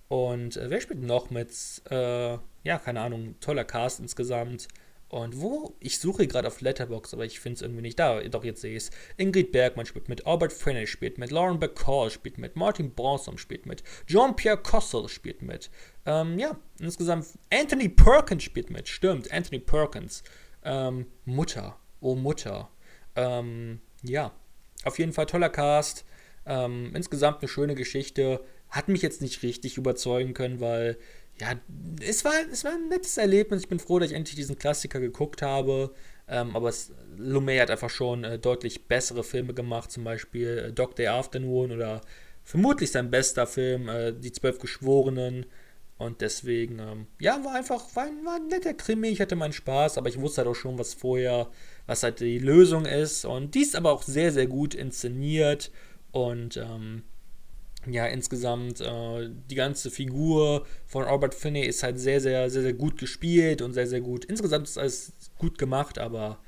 Und 0.08 0.56
äh, 0.56 0.70
wer 0.70 0.80
spielt 0.80 1.02
noch 1.02 1.30
mit? 1.30 1.50
Äh, 1.90 2.38
ja, 2.64 2.78
keine 2.78 3.00
Ahnung, 3.00 3.34
toller 3.40 3.64
Cast 3.64 4.00
insgesamt. 4.00 4.68
Und 5.08 5.40
wo? 5.40 5.76
Ich 5.78 6.00
suche 6.00 6.26
gerade 6.26 6.48
auf 6.48 6.60
Letterbox, 6.60 7.14
aber 7.14 7.24
ich 7.24 7.38
finde 7.38 7.56
es 7.56 7.62
irgendwie 7.62 7.82
nicht 7.82 7.98
da. 7.98 8.20
Doch, 8.22 8.42
jetzt 8.42 8.60
sehe 8.60 8.76
ich 8.76 8.84
es. 8.84 8.90
Ingrid 9.16 9.52
Bergmann 9.52 9.86
spielt 9.86 10.08
mit, 10.08 10.26
Albert 10.26 10.52
Finney 10.52 10.86
spielt 10.86 11.18
mit, 11.18 11.30
Lauren 11.30 11.60
Bacall 11.60 12.10
spielt 12.10 12.38
mit, 12.38 12.56
Martin 12.56 12.90
Bronson 12.90 13.38
spielt 13.38 13.66
mit, 13.66 13.84
Jean-Pierre 14.08 14.58
Cossel 14.58 15.08
spielt 15.08 15.42
mit. 15.42 15.70
Ähm, 16.06 16.38
ja, 16.38 16.58
insgesamt 16.80 17.26
Anthony 17.52 17.88
Perkins 17.88 18.42
spielt 18.42 18.70
mit. 18.70 18.88
Stimmt, 18.88 19.30
Anthony 19.32 19.60
Perkins. 19.60 20.24
Ähm, 20.64 21.06
Mutter. 21.24 21.78
Oh, 22.00 22.16
Mutter. 22.16 22.68
Ähm, 23.14 23.80
ja, 24.02 24.32
auf 24.84 24.98
jeden 24.98 25.12
Fall 25.12 25.26
toller 25.26 25.50
Cast. 25.50 26.04
Ähm, 26.44 26.92
insgesamt 26.94 27.40
eine 27.40 27.48
schöne 27.48 27.76
Geschichte. 27.76 28.44
Hat 28.70 28.88
mich 28.88 29.02
jetzt 29.02 29.22
nicht 29.22 29.42
richtig 29.44 29.76
überzeugen 29.78 30.34
können, 30.34 30.60
weil 30.60 30.98
ja, 31.40 31.54
es 32.00 32.24
war, 32.24 32.32
es 32.50 32.64
war 32.64 32.72
ein 32.72 32.88
nettes 32.88 33.16
Erlebnis. 33.16 33.62
Ich 33.62 33.68
bin 33.68 33.78
froh, 33.78 33.98
dass 33.98 34.10
ich 34.10 34.16
endlich 34.16 34.36
diesen 34.36 34.58
Klassiker 34.58 35.00
geguckt 35.00 35.42
habe. 35.42 35.92
Ähm, 36.28 36.56
aber 36.56 36.68
es, 36.68 36.92
Lumet 37.16 37.60
hat 37.60 37.70
einfach 37.70 37.90
schon 37.90 38.24
äh, 38.24 38.38
deutlich 38.38 38.86
bessere 38.86 39.22
Filme 39.22 39.54
gemacht, 39.54 39.92
zum 39.92 40.04
Beispiel 40.04 40.66
äh, 40.68 40.72
Dog 40.72 40.96
Day 40.96 41.06
Afternoon 41.06 41.72
oder 41.72 42.00
vermutlich 42.42 42.90
sein 42.90 43.10
bester 43.10 43.46
Film, 43.46 43.88
äh, 43.88 44.12
Die 44.12 44.32
Zwölf 44.32 44.58
Geschworenen. 44.58 45.46
Und 45.98 46.20
deswegen, 46.20 46.78
ähm, 46.78 47.06
ja, 47.20 47.42
war 47.42 47.54
einfach, 47.54 47.94
war 47.96 48.06
war 48.24 48.36
ein 48.36 48.48
netter 48.48 48.74
Krimi. 48.74 49.08
Ich 49.08 49.20
hatte 49.20 49.36
meinen 49.36 49.54
Spaß, 49.54 49.96
aber 49.96 50.08
ich 50.08 50.20
wusste 50.20 50.42
halt 50.42 50.48
auch 50.48 50.54
schon, 50.54 50.78
was 50.78 50.92
vorher, 50.92 51.48
was 51.86 52.02
halt 52.02 52.20
die 52.20 52.38
Lösung 52.38 52.84
ist. 52.84 53.24
Und 53.24 53.54
die 53.54 53.62
ist 53.62 53.76
aber 53.76 53.92
auch 53.92 54.02
sehr, 54.02 54.32
sehr 54.32 54.46
gut 54.46 54.74
inszeniert. 54.74 55.70
Und 56.12 56.58
ähm, 56.58 57.02
ja, 57.88 58.06
insgesamt 58.06 58.80
äh, 58.80 59.30
die 59.50 59.54
ganze 59.54 59.90
Figur 59.90 60.66
von 60.86 61.04
Robert 61.04 61.34
Finney 61.34 61.64
ist 61.64 61.82
halt 61.82 61.98
sehr, 61.98 62.20
sehr, 62.20 62.50
sehr, 62.50 62.62
sehr 62.62 62.72
gut 62.72 62.98
gespielt 62.98 63.62
und 63.62 63.72
sehr, 63.72 63.86
sehr 63.86 64.00
gut. 64.00 64.24
Insgesamt 64.24 64.66
ist 64.66 64.78
alles 64.78 65.12
gut 65.38 65.58
gemacht, 65.58 65.98
aber 65.98 66.38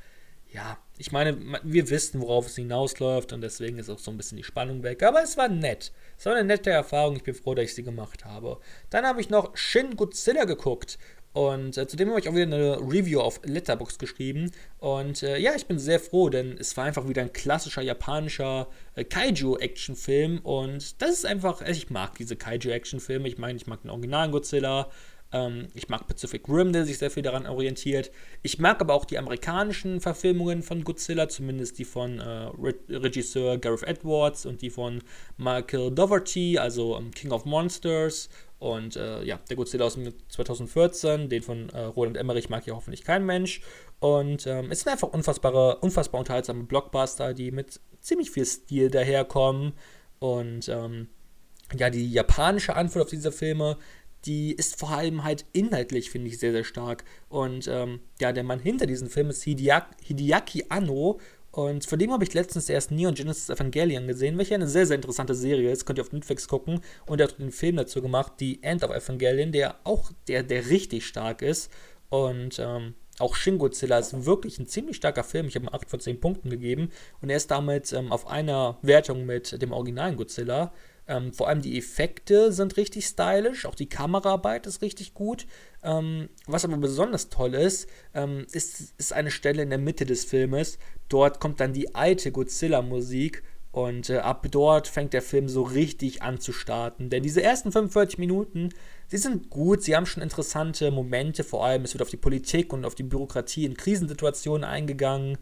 ja, 0.50 0.78
ich 0.96 1.12
meine, 1.12 1.38
wir 1.62 1.90
wissen, 1.90 2.20
worauf 2.20 2.46
es 2.46 2.56
hinausläuft 2.56 3.32
und 3.32 3.42
deswegen 3.42 3.78
ist 3.78 3.90
auch 3.90 3.98
so 3.98 4.10
ein 4.10 4.16
bisschen 4.16 4.36
die 4.36 4.44
Spannung 4.44 4.82
weg. 4.82 5.02
Aber 5.02 5.22
es 5.22 5.36
war 5.36 5.48
nett. 5.48 5.92
Es 6.16 6.26
war 6.26 6.34
eine 6.34 6.44
nette 6.44 6.70
Erfahrung. 6.70 7.16
Ich 7.16 7.22
bin 7.22 7.34
froh, 7.34 7.54
dass 7.54 7.66
ich 7.66 7.74
sie 7.74 7.82
gemacht 7.82 8.24
habe. 8.24 8.58
Dann 8.90 9.06
habe 9.06 9.20
ich 9.20 9.28
noch 9.28 9.56
Shin 9.56 9.96
Godzilla 9.96 10.44
geguckt 10.44 10.98
und 11.32 11.76
äh, 11.76 11.86
zudem 11.86 12.08
habe 12.10 12.20
ich 12.20 12.28
auch 12.28 12.34
wieder 12.34 12.44
eine 12.44 12.78
Review 12.80 13.20
auf 13.20 13.40
Letterbox 13.44 13.98
geschrieben. 13.98 14.50
Und 14.78 15.22
äh, 15.22 15.38
ja, 15.38 15.54
ich 15.54 15.66
bin 15.66 15.78
sehr 15.78 16.00
froh, 16.00 16.30
denn 16.30 16.56
es 16.58 16.76
war 16.76 16.84
einfach 16.84 17.08
wieder 17.08 17.22
ein 17.22 17.32
klassischer 17.32 17.82
japanischer 17.82 18.68
äh, 18.94 19.04
Kaiju-Action-Film. 19.04 20.38
Und 20.38 21.00
das 21.02 21.10
ist 21.10 21.26
einfach, 21.26 21.60
also 21.60 21.78
ich 21.78 21.90
mag 21.90 22.16
diese 22.16 22.36
Kaiju-Action-Filme. 22.36 23.28
Ich 23.28 23.38
meine, 23.38 23.56
ich 23.56 23.66
mag 23.66 23.82
den 23.82 23.90
originalen 23.90 24.32
Godzilla. 24.32 24.90
Ähm, 25.30 25.68
ich 25.74 25.88
mag 25.88 26.06
Pacific 26.06 26.48
Rim, 26.48 26.72
der 26.72 26.86
sich 26.86 26.98
sehr 26.98 27.10
viel 27.10 27.22
daran 27.22 27.46
orientiert. 27.46 28.10
Ich 28.42 28.58
mag 28.58 28.80
aber 28.80 28.94
auch 28.94 29.04
die 29.04 29.18
amerikanischen 29.18 30.00
Verfilmungen 30.00 30.62
von 30.62 30.84
Godzilla, 30.84 31.28
zumindest 31.28 31.78
die 31.78 31.84
von 31.84 32.18
äh, 32.18 32.24
Re 32.24 32.74
Regisseur 32.88 33.58
Gareth 33.58 33.82
Edwards 33.82 34.46
und 34.46 34.62
die 34.62 34.70
von 34.70 35.02
Michael 35.36 35.90
Dougherty, 35.90 36.58
also 36.58 36.96
ähm, 36.96 37.10
King 37.10 37.32
of 37.32 37.44
Monsters 37.44 38.30
und 38.58 38.96
äh, 38.96 39.22
ja, 39.22 39.38
der 39.48 39.56
Godzilla 39.56 39.84
aus 39.84 39.98
2014, 40.28 41.28
den 41.28 41.42
von 41.42 41.68
äh, 41.70 41.80
Roland 41.80 42.16
Emmerich 42.16 42.48
mag 42.48 42.66
ja 42.66 42.74
hoffentlich 42.74 43.04
kein 43.04 43.24
Mensch. 43.24 43.60
Und 44.00 44.46
ähm, 44.46 44.70
es 44.70 44.80
sind 44.80 44.92
einfach 44.92 45.08
unfassbare, 45.08 45.78
unfassbar 45.78 46.18
unterhaltsame 46.18 46.64
Blockbuster, 46.64 47.34
die 47.34 47.52
mit 47.52 47.80
ziemlich 48.00 48.30
viel 48.30 48.44
Stil 48.44 48.90
daherkommen. 48.90 49.74
Und 50.18 50.68
ähm, 50.68 51.08
ja, 51.76 51.90
die 51.90 52.10
japanische 52.10 52.74
Antwort 52.74 53.04
auf 53.04 53.10
diese 53.10 53.30
Filme, 53.30 53.76
die 54.24 54.52
ist 54.52 54.78
vor 54.78 54.90
allem 54.90 55.22
halt 55.22 55.44
inhaltlich, 55.52 56.10
finde 56.10 56.28
ich, 56.28 56.38
sehr, 56.38 56.50
sehr 56.50 56.64
stark. 56.64 57.04
Und 57.28 57.68
ähm, 57.68 58.00
ja, 58.20 58.32
der 58.32 58.42
Mann 58.42 58.58
hinter 58.58 58.86
diesen 58.86 59.08
Filmen 59.08 59.30
ist 59.30 59.44
Hideaki, 59.44 59.94
Hideaki 60.02 60.64
Anno 60.68 61.20
und 61.50 61.86
von 61.86 61.98
dem 61.98 62.12
habe 62.12 62.24
ich 62.24 62.34
letztens 62.34 62.68
erst 62.68 62.90
Neon 62.90 63.14
Genesis 63.14 63.48
Evangelion 63.48 64.06
gesehen, 64.06 64.36
welche 64.36 64.54
eine 64.54 64.68
sehr, 64.68 64.86
sehr 64.86 64.96
interessante 64.96 65.34
Serie 65.34 65.70
ist. 65.70 65.86
Könnt 65.86 65.98
ihr 65.98 66.02
auf 66.02 66.12
Netflix 66.12 66.46
gucken. 66.46 66.80
Und 67.06 67.20
er 67.20 67.28
hat 67.28 67.38
den 67.38 67.52
Film 67.52 67.76
dazu 67.76 68.02
gemacht, 68.02 68.34
die 68.38 68.62
End 68.62 68.84
of 68.84 68.90
Evangelion, 68.90 69.50
der 69.50 69.76
auch, 69.84 70.12
der, 70.28 70.42
der 70.42 70.68
richtig 70.68 71.06
stark 71.06 71.40
ist. 71.42 71.70
Und 72.10 72.58
ähm, 72.58 72.94
auch 73.18 73.34
Shin 73.34 73.58
Godzilla 73.58 73.98
ist 73.98 74.26
wirklich 74.26 74.58
ein 74.58 74.66
ziemlich 74.66 74.96
starker 74.96 75.24
Film. 75.24 75.46
Ich 75.46 75.56
habe 75.56 75.66
ihm 75.66 75.74
8 75.74 75.88
von 75.88 76.00
10 76.00 76.20
Punkten 76.20 76.50
gegeben. 76.50 76.90
Und 77.22 77.30
er 77.30 77.38
ist 77.38 77.50
damit 77.50 77.92
ähm, 77.92 78.12
auf 78.12 78.26
einer 78.26 78.78
Wertung 78.82 79.24
mit 79.24 79.60
dem 79.60 79.72
originalen 79.72 80.16
Godzilla. 80.16 80.72
Ähm, 81.08 81.32
vor 81.32 81.48
allem 81.48 81.62
die 81.62 81.78
Effekte 81.78 82.52
sind 82.52 82.76
richtig 82.76 83.06
stylisch, 83.06 83.64
auch 83.66 83.74
die 83.74 83.88
Kameraarbeit 83.88 84.66
ist 84.66 84.82
richtig 84.82 85.14
gut. 85.14 85.46
Ähm, 85.82 86.28
was 86.46 86.64
aber 86.64 86.76
besonders 86.76 87.30
toll 87.30 87.54
ist, 87.54 87.88
ähm, 88.14 88.46
ist, 88.52 88.92
ist 88.98 89.12
eine 89.12 89.30
Stelle 89.30 89.62
in 89.62 89.70
der 89.70 89.78
Mitte 89.78 90.04
des 90.06 90.24
Filmes. 90.24 90.78
Dort 91.08 91.40
kommt 91.40 91.60
dann 91.60 91.72
die 91.72 91.94
alte 91.94 92.30
Godzilla-Musik 92.32 93.42
Und 93.70 94.08
äh, 94.10 94.18
ab 94.18 94.46
dort 94.50 94.88
fängt 94.88 95.12
der 95.12 95.22
Film 95.22 95.48
so 95.48 95.62
richtig 95.62 96.22
an 96.22 96.40
zu 96.40 96.52
starten. 96.52 97.10
Denn 97.10 97.22
diese 97.22 97.42
ersten 97.42 97.70
45 97.70 98.18
Minuten, 98.18 98.70
sie 99.06 99.18
sind 99.18 99.50
gut, 99.50 99.82
sie 99.82 99.94
haben 99.94 100.06
schon 100.06 100.22
interessante 100.22 100.90
Momente, 100.90 101.44
vor 101.44 101.64
allem 101.64 101.84
es 101.84 101.94
wird 101.94 102.02
auf 102.02 102.10
die 102.10 102.16
Politik 102.16 102.72
und 102.72 102.84
auf 102.84 102.94
die 102.94 103.02
Bürokratie 103.02 103.64
in 103.66 103.76
Krisensituationen 103.76 104.64
eingegangen. 104.64 105.38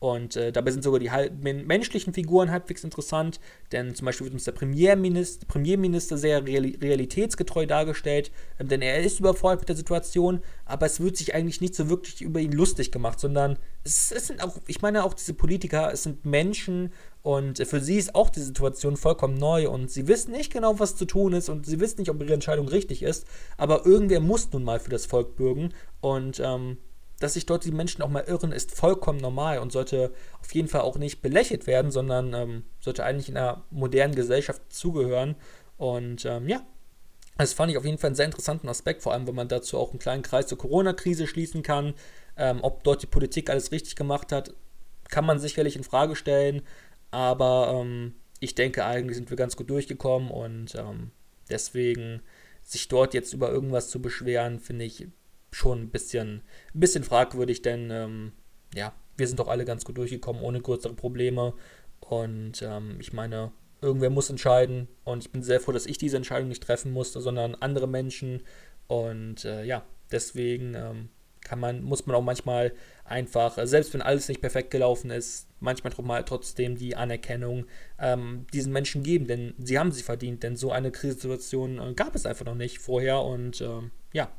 Und 0.00 0.34
äh, 0.34 0.50
dabei 0.50 0.70
sind 0.70 0.82
sogar 0.82 0.98
die 0.98 1.10
menschlichen 1.42 2.14
Figuren 2.14 2.50
halbwegs 2.50 2.84
interessant, 2.84 3.38
denn 3.70 3.94
zum 3.94 4.06
Beispiel 4.06 4.24
wird 4.24 4.32
uns 4.32 4.44
der 4.44 4.52
Premierminister, 4.52 5.44
Premierminister 5.46 6.16
sehr 6.16 6.46
realitätsgetreu 6.46 7.66
dargestellt, 7.66 8.32
äh, 8.56 8.64
denn 8.64 8.80
er 8.80 9.00
ist 9.02 9.20
überfordert 9.20 9.60
mit 9.60 9.68
der 9.68 9.76
Situation, 9.76 10.40
aber 10.64 10.86
es 10.86 11.00
wird 11.00 11.18
sich 11.18 11.34
eigentlich 11.34 11.60
nicht 11.60 11.74
so 11.74 11.90
wirklich 11.90 12.22
über 12.22 12.40
ihn 12.40 12.52
lustig 12.52 12.90
gemacht, 12.92 13.20
sondern 13.20 13.58
es, 13.84 14.10
es 14.10 14.26
sind 14.26 14.42
auch, 14.42 14.56
ich 14.66 14.80
meine 14.80 15.04
auch 15.04 15.12
diese 15.12 15.34
Politiker, 15.34 15.92
es 15.92 16.04
sind 16.04 16.24
Menschen 16.24 16.94
und 17.20 17.58
für 17.58 17.80
sie 17.80 17.98
ist 17.98 18.14
auch 18.14 18.30
die 18.30 18.40
Situation 18.40 18.96
vollkommen 18.96 19.36
neu 19.36 19.68
und 19.68 19.90
sie 19.90 20.08
wissen 20.08 20.32
nicht 20.32 20.50
genau, 20.50 20.78
was 20.78 20.96
zu 20.96 21.04
tun 21.04 21.34
ist 21.34 21.50
und 21.50 21.66
sie 21.66 21.78
wissen 21.78 22.00
nicht, 22.00 22.10
ob 22.10 22.22
ihre 22.22 22.32
Entscheidung 22.32 22.68
richtig 22.68 23.02
ist, 23.02 23.26
aber 23.58 23.84
irgendwer 23.84 24.20
muss 24.20 24.50
nun 24.50 24.64
mal 24.64 24.80
für 24.80 24.90
das 24.90 25.04
Volk 25.04 25.36
bürgen 25.36 25.74
und 26.00 26.40
ähm, 26.42 26.78
dass 27.20 27.34
sich 27.34 27.46
dort 27.46 27.64
die 27.64 27.70
Menschen 27.70 28.02
auch 28.02 28.08
mal 28.08 28.24
irren, 28.24 28.50
ist 28.50 28.74
vollkommen 28.74 29.20
normal 29.20 29.58
und 29.58 29.70
sollte 29.70 30.12
auf 30.40 30.52
jeden 30.52 30.68
Fall 30.68 30.80
auch 30.80 30.98
nicht 30.98 31.22
belächelt 31.22 31.66
werden, 31.66 31.92
sondern 31.92 32.34
ähm, 32.34 32.64
sollte 32.80 33.04
eigentlich 33.04 33.28
in 33.28 33.36
einer 33.36 33.62
modernen 33.70 34.14
Gesellschaft 34.14 34.62
zugehören. 34.70 35.36
Und 35.76 36.24
ähm, 36.24 36.48
ja, 36.48 36.62
das 37.36 37.52
fand 37.52 37.70
ich 37.70 37.78
auf 37.78 37.84
jeden 37.84 37.98
Fall 37.98 38.08
einen 38.08 38.16
sehr 38.16 38.26
interessanten 38.26 38.68
Aspekt, 38.68 39.02
vor 39.02 39.12
allem 39.12 39.26
wenn 39.26 39.34
man 39.34 39.48
dazu 39.48 39.78
auch 39.78 39.90
einen 39.90 39.98
kleinen 39.98 40.22
Kreis 40.22 40.46
zur 40.46 40.58
Corona-Krise 40.58 41.26
schließen 41.26 41.62
kann. 41.62 41.94
Ähm, 42.36 42.60
ob 42.62 42.84
dort 42.84 43.02
die 43.02 43.06
Politik 43.06 43.50
alles 43.50 43.70
richtig 43.70 43.96
gemacht 43.96 44.32
hat, 44.32 44.54
kann 45.08 45.26
man 45.26 45.38
sicherlich 45.38 45.76
in 45.76 45.84
Frage 45.84 46.16
stellen, 46.16 46.62
aber 47.10 47.80
ähm, 47.80 48.14
ich 48.38 48.54
denke, 48.54 48.84
eigentlich 48.86 49.16
sind 49.16 49.28
wir 49.28 49.36
ganz 49.36 49.56
gut 49.56 49.68
durchgekommen 49.68 50.30
und 50.30 50.74
ähm, 50.74 51.10
deswegen 51.50 52.22
sich 52.62 52.88
dort 52.88 53.12
jetzt 53.12 53.34
über 53.34 53.50
irgendwas 53.50 53.90
zu 53.90 54.00
beschweren, 54.00 54.60
finde 54.60 54.84
ich 54.84 55.08
schon 55.50 55.82
ein 55.82 55.90
bisschen, 55.90 56.42
ein 56.74 56.80
bisschen 56.80 57.04
fragwürdig, 57.04 57.62
denn 57.62 57.90
ähm, 57.90 58.32
ja, 58.74 58.92
wir 59.16 59.26
sind 59.26 59.38
doch 59.38 59.48
alle 59.48 59.64
ganz 59.64 59.84
gut 59.84 59.98
durchgekommen, 59.98 60.42
ohne 60.42 60.60
größere 60.60 60.94
Probleme. 60.94 61.54
Und 62.00 62.62
ähm, 62.62 62.96
ich 63.00 63.12
meine, 63.12 63.52
irgendwer 63.82 64.10
muss 64.10 64.30
entscheiden 64.30 64.88
und 65.04 65.24
ich 65.24 65.32
bin 65.32 65.42
sehr 65.42 65.60
froh, 65.60 65.72
dass 65.72 65.86
ich 65.86 65.98
diese 65.98 66.16
Entscheidung 66.16 66.48
nicht 66.48 66.62
treffen 66.62 66.92
musste, 66.92 67.20
sondern 67.20 67.54
andere 67.56 67.86
Menschen. 67.86 68.42
Und 68.86 69.44
äh, 69.44 69.64
ja, 69.64 69.84
deswegen 70.10 70.74
ähm, 70.74 71.08
kann 71.42 71.60
man, 71.60 71.82
muss 71.82 72.06
man 72.06 72.16
auch 72.16 72.22
manchmal 72.22 72.72
einfach, 73.04 73.58
äh, 73.58 73.66
selbst 73.66 73.92
wenn 73.94 74.02
alles 74.02 74.28
nicht 74.28 74.40
perfekt 74.40 74.70
gelaufen 74.70 75.10
ist, 75.10 75.48
manchmal 75.60 76.24
trotzdem 76.24 76.76
die 76.76 76.96
Anerkennung 76.96 77.66
ähm, 77.98 78.46
diesen 78.52 78.72
Menschen 78.72 79.02
geben, 79.02 79.26
denn 79.26 79.54
sie 79.58 79.78
haben 79.78 79.92
sie 79.92 80.02
verdient, 80.02 80.42
denn 80.42 80.56
so 80.56 80.72
eine 80.72 80.90
Krisensituation 80.90 81.78
äh, 81.78 81.94
gab 81.94 82.14
es 82.14 82.26
einfach 82.26 82.46
noch 82.46 82.54
nicht 82.54 82.78
vorher 82.78 83.22
und 83.22 83.60
äh, 83.60 83.80
ja, 84.12 84.30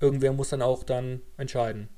irgendwer 0.00 0.32
muss 0.32 0.50
dann 0.50 0.62
auch 0.62 0.82
dann 0.82 1.20
entscheiden. 1.36 1.88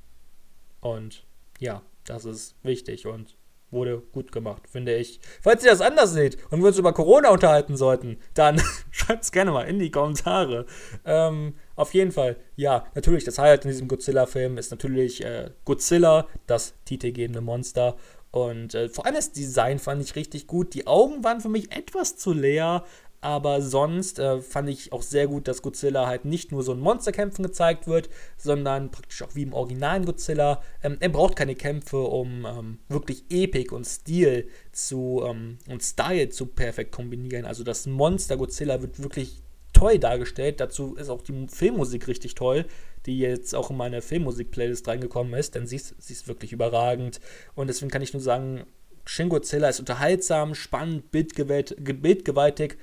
Und 0.81 1.25
ja, 1.59 1.83
das 2.05 2.25
ist 2.25 2.55
wichtig 2.63 3.07
und 3.07 3.37
wurde 3.71 4.01
gut 4.13 4.33
gemacht, 4.33 4.63
finde 4.69 4.97
ich. 4.97 5.21
Falls 5.43 5.63
ihr 5.63 5.71
das 5.71 5.81
anders 5.81 6.13
seht 6.13 6.39
und 6.51 6.61
wir 6.61 6.69
uns 6.69 6.79
über 6.79 6.93
Corona 6.93 7.31
unterhalten 7.31 7.77
sollten, 7.77 8.19
dann 8.35 8.61
schreibt 8.91 9.25
es 9.25 9.33
gerne 9.33 9.51
mal 9.51 9.65
in 9.65 9.79
die 9.79 9.91
Kommentare. 9.91 10.67
Ähm, 11.05 11.55
auf 11.77 11.93
jeden 11.95 12.13
Fall, 12.13 12.37
ja, 12.57 12.87
natürlich, 12.95 13.25
das 13.25 13.39
Highlight 13.39 13.65
in 13.65 13.71
diesem 13.71 13.89
Godzilla-Film 13.89 14.57
ist 14.59 14.71
natürlich 14.71 15.25
äh, 15.25 15.51
Godzilla, 15.65 16.27
das 16.47 16.75
titelgebende 16.85 17.41
Monster. 17.41 17.97
Und 18.31 18.75
äh, 18.75 18.89
vor 18.89 19.07
allem 19.07 19.15
das 19.15 19.33
Design 19.33 19.79
fand 19.79 20.03
ich 20.03 20.17
richtig 20.17 20.47
gut. 20.47 20.75
Die 20.75 20.87
Augen 20.87 21.25
waren 21.25 21.41
für 21.41 21.49
mich 21.49 21.73
etwas 21.73 22.17
zu 22.17 22.33
leer, 22.33 22.85
aber 23.21 23.63
sonst 23.63 24.19
äh, 24.19 24.41
fand 24.41 24.69
ich 24.69 24.93
auch 24.93 25.03
sehr 25.03 25.27
gut, 25.27 25.49
dass 25.49 25.63
Godzilla 25.63 26.07
halt 26.07 26.25
nicht 26.25 26.53
nur 26.53 26.63
so 26.63 26.73
ein 26.73 26.79
Monsterkämpfen 26.79 27.45
gezeigt 27.45 27.89
wird, 27.89 28.09
sondern 28.37 28.91
praktisch 28.91 29.23
auch 29.23 29.35
wie 29.35 29.43
im 29.43 29.53
originalen 29.53 30.05
Godzilla. 30.05 30.63
Ähm, 30.83 30.99
er 31.01 31.09
braucht 31.09 31.35
keine 31.35 31.57
Kämpfe, 31.57 31.99
um 31.99 32.47
ähm, 32.47 32.79
wirklich 32.89 33.25
Epik 33.31 33.73
und 33.73 33.85
Stil 33.85 34.49
zu 34.73 35.25
ähm, 35.27 35.59
und 35.69 35.83
Style 35.83 36.29
zu 36.29 36.47
perfekt 36.47 36.93
kombinieren. 36.93 37.45
Also 37.45 37.65
das 37.65 37.87
Monster 37.87 38.37
Godzilla 38.37 38.81
wird 38.83 39.03
wirklich 39.03 39.43
toll 39.73 39.99
dargestellt. 39.99 40.61
Dazu 40.61 40.95
ist 40.95 41.09
auch 41.09 41.23
die 41.23 41.47
Filmmusik 41.49 42.07
richtig 42.07 42.37
toll, 42.37 42.67
die 43.07 43.19
jetzt 43.19 43.55
auch 43.55 43.71
in 43.71 43.77
meine 43.77 44.01
Filmmusik-Playlist 44.01 44.87
reingekommen 44.87 45.35
ist, 45.35 45.57
denn 45.57 45.67
sie 45.67 45.77
ist, 45.77 45.95
sie 45.99 46.13
ist 46.13 46.29
wirklich 46.29 46.53
überragend. 46.53 47.21
Und 47.57 47.67
deswegen 47.67 47.91
kann 47.91 48.03
ich 48.03 48.13
nur 48.13 48.23
sagen, 48.23 48.65
Shin 49.05 49.31
Godzilla 49.31 49.71
ist 49.71 49.81
unterhaltsam, 49.81 50.55
spannend, 50.55 51.11
bildgewaltig 51.11 52.77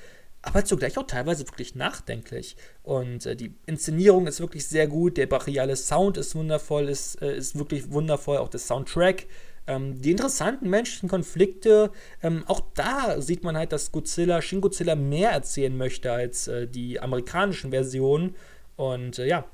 aber 0.45 0.63
zugleich 0.63 0.97
auch 0.97 1.07
teilweise 1.07 1.47
wirklich 1.47 1.75
nachdenklich. 1.75 2.55
Und 2.83 3.25
äh, 3.25 3.35
die 3.35 3.55
Inszenierung 3.65 4.27
ist 4.27 4.39
wirklich 4.39 4.67
sehr 4.67 4.87
gut, 4.87 5.17
der 5.17 5.25
brachiale 5.25 5.75
Sound 5.75 6.17
ist 6.17 6.35
wundervoll, 6.35 6.87
ist, 6.87 7.21
äh, 7.21 7.35
ist 7.35 7.57
wirklich 7.57 7.91
wundervoll, 7.91 8.37
auch 8.37 8.49
der 8.49 8.59
Soundtrack. 8.59 9.25
Ähm, 9.67 9.99
die 9.99 10.11
interessanten 10.11 10.69
menschlichen 10.69 11.09
Konflikte, 11.09 11.91
ähm, 12.21 12.43
auch 12.45 12.61
da 12.75 13.19
sieht 13.19 13.43
man 13.43 13.57
halt, 13.57 13.71
dass 13.71 13.91
Godzilla, 13.91 14.41
Shin 14.41 14.61
Godzilla 14.61 14.95
mehr 14.95 15.31
erzählen 15.31 15.75
möchte 15.75 16.11
als 16.11 16.47
äh, 16.47 16.67
die 16.67 16.99
amerikanischen 16.99 17.71
Versionen. 17.71 18.35
Und 18.75 19.17
äh, 19.17 19.27
ja, 19.27 19.45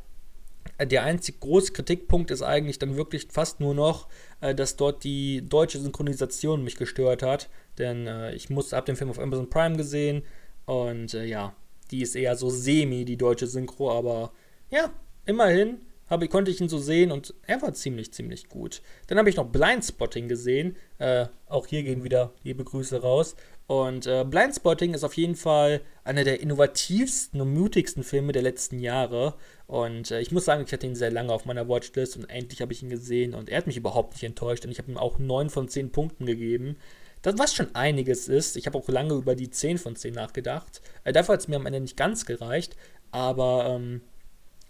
der 0.82 1.04
einzig 1.04 1.40
große 1.40 1.72
Kritikpunkt 1.72 2.32
ist 2.32 2.42
eigentlich 2.42 2.80
dann 2.80 2.98
wirklich 2.98 3.28
fast 3.30 3.62
nur 3.62 3.74
noch, 3.74 4.10
äh, 4.42 4.54
dass 4.54 4.76
dort 4.76 5.06
die 5.06 5.48
deutsche 5.48 5.80
Synchronisation 5.80 6.64
mich 6.64 6.76
gestört 6.76 7.24
hat. 7.24 7.50
Denn 7.78 8.08
äh, 8.08 8.34
ich 8.34 8.50
musste 8.50 8.76
ab 8.76 8.86
dem 8.86 8.98
Film 8.98 9.10
auf 9.10 9.20
Amazon 9.20 9.50
Prime 9.50 9.78
gesehen, 9.78 10.24
und 10.66 11.14
äh, 11.14 11.26
ja, 11.26 11.56
die 11.92 12.02
ist 12.02 12.16
eher 12.16 12.36
so 12.36 12.50
semi, 12.50 13.06
die 13.06 13.18
deutsche 13.18 13.48
Synchro, 13.48 13.92
aber 13.92 14.32
ja, 14.70 14.92
immerhin 15.26 15.82
habe, 16.12 16.28
konnte 16.28 16.52
ich 16.52 16.60
ihn 16.60 16.70
so 16.70 16.78
sehen 16.78 17.12
und 17.12 17.34
er 17.48 17.62
war 17.62 17.74
ziemlich, 17.74 18.12
ziemlich 18.12 18.50
gut. 18.50 18.82
Dann 19.08 19.18
habe 19.18 19.30
ich 19.30 19.38
noch 19.38 19.48
Blindspotting 19.48 20.28
gesehen. 20.28 20.76
Äh, 21.00 21.28
auch 21.48 21.68
hier 21.68 21.84
gehen 21.84 22.04
wieder 22.04 22.34
liebe 22.44 22.66
Grüße 22.66 23.02
raus. 23.02 23.36
Und 23.66 24.06
äh, 24.08 24.26
Blindspotting 24.26 24.94
ist 24.94 25.06
auf 25.06 25.16
jeden 25.16 25.38
Fall 25.38 25.80
einer 26.04 26.26
der 26.26 26.42
innovativsten 26.42 27.40
und 27.40 27.54
mutigsten 27.54 28.04
Filme 28.04 28.34
der 28.34 28.42
letzten 28.42 28.80
Jahre. 28.80 29.36
Und 29.68 30.12
äh, 30.12 30.20
ich 30.20 30.34
muss 30.34 30.44
sagen, 30.44 30.66
ich 30.66 30.74
hatte 30.74 30.86
ihn 30.86 30.96
sehr 30.96 31.12
lange 31.12 31.32
auf 31.32 31.46
meiner 31.46 31.70
Watchlist 31.70 32.18
und 32.18 32.30
endlich 32.30 32.62
habe 32.62 32.74
ich 32.74 32.84
ihn 32.84 32.90
gesehen. 32.90 33.34
Und 33.34 33.48
er 33.48 33.60
hat 33.60 33.68
mich 33.68 33.78
überhaupt 33.78 34.14
nicht 34.14 34.24
enttäuscht, 34.24 34.66
denn 34.66 34.72
ich 34.72 34.80
habe 34.80 34.92
ihm 34.92 34.98
auch 34.98 35.18
9 35.18 35.50
von 35.50 35.70
10 35.70 35.94
Punkten 35.94 36.26
gegeben. 36.26 36.76
Das, 37.22 37.38
was 37.38 37.54
schon 37.54 37.74
einiges 37.76 38.28
ist. 38.28 38.58
Ich 38.58 38.66
habe 38.66 38.78
auch 38.78 38.88
lange 38.88 39.14
über 39.14 39.36
die 39.36 39.50
10 39.50 39.78
von 39.78 39.96
10 39.96 40.14
nachgedacht. 40.14 40.82
Äh, 41.04 41.14
dafür 41.14 41.34
hat 41.34 41.42
es 41.42 41.48
mir 41.48 41.58
am 41.58 41.66
Ende 41.66 41.80
nicht 41.80 41.98
ganz 41.98 42.26
gereicht, 42.26 42.76
aber 43.12 43.68
ähm, 43.70 44.02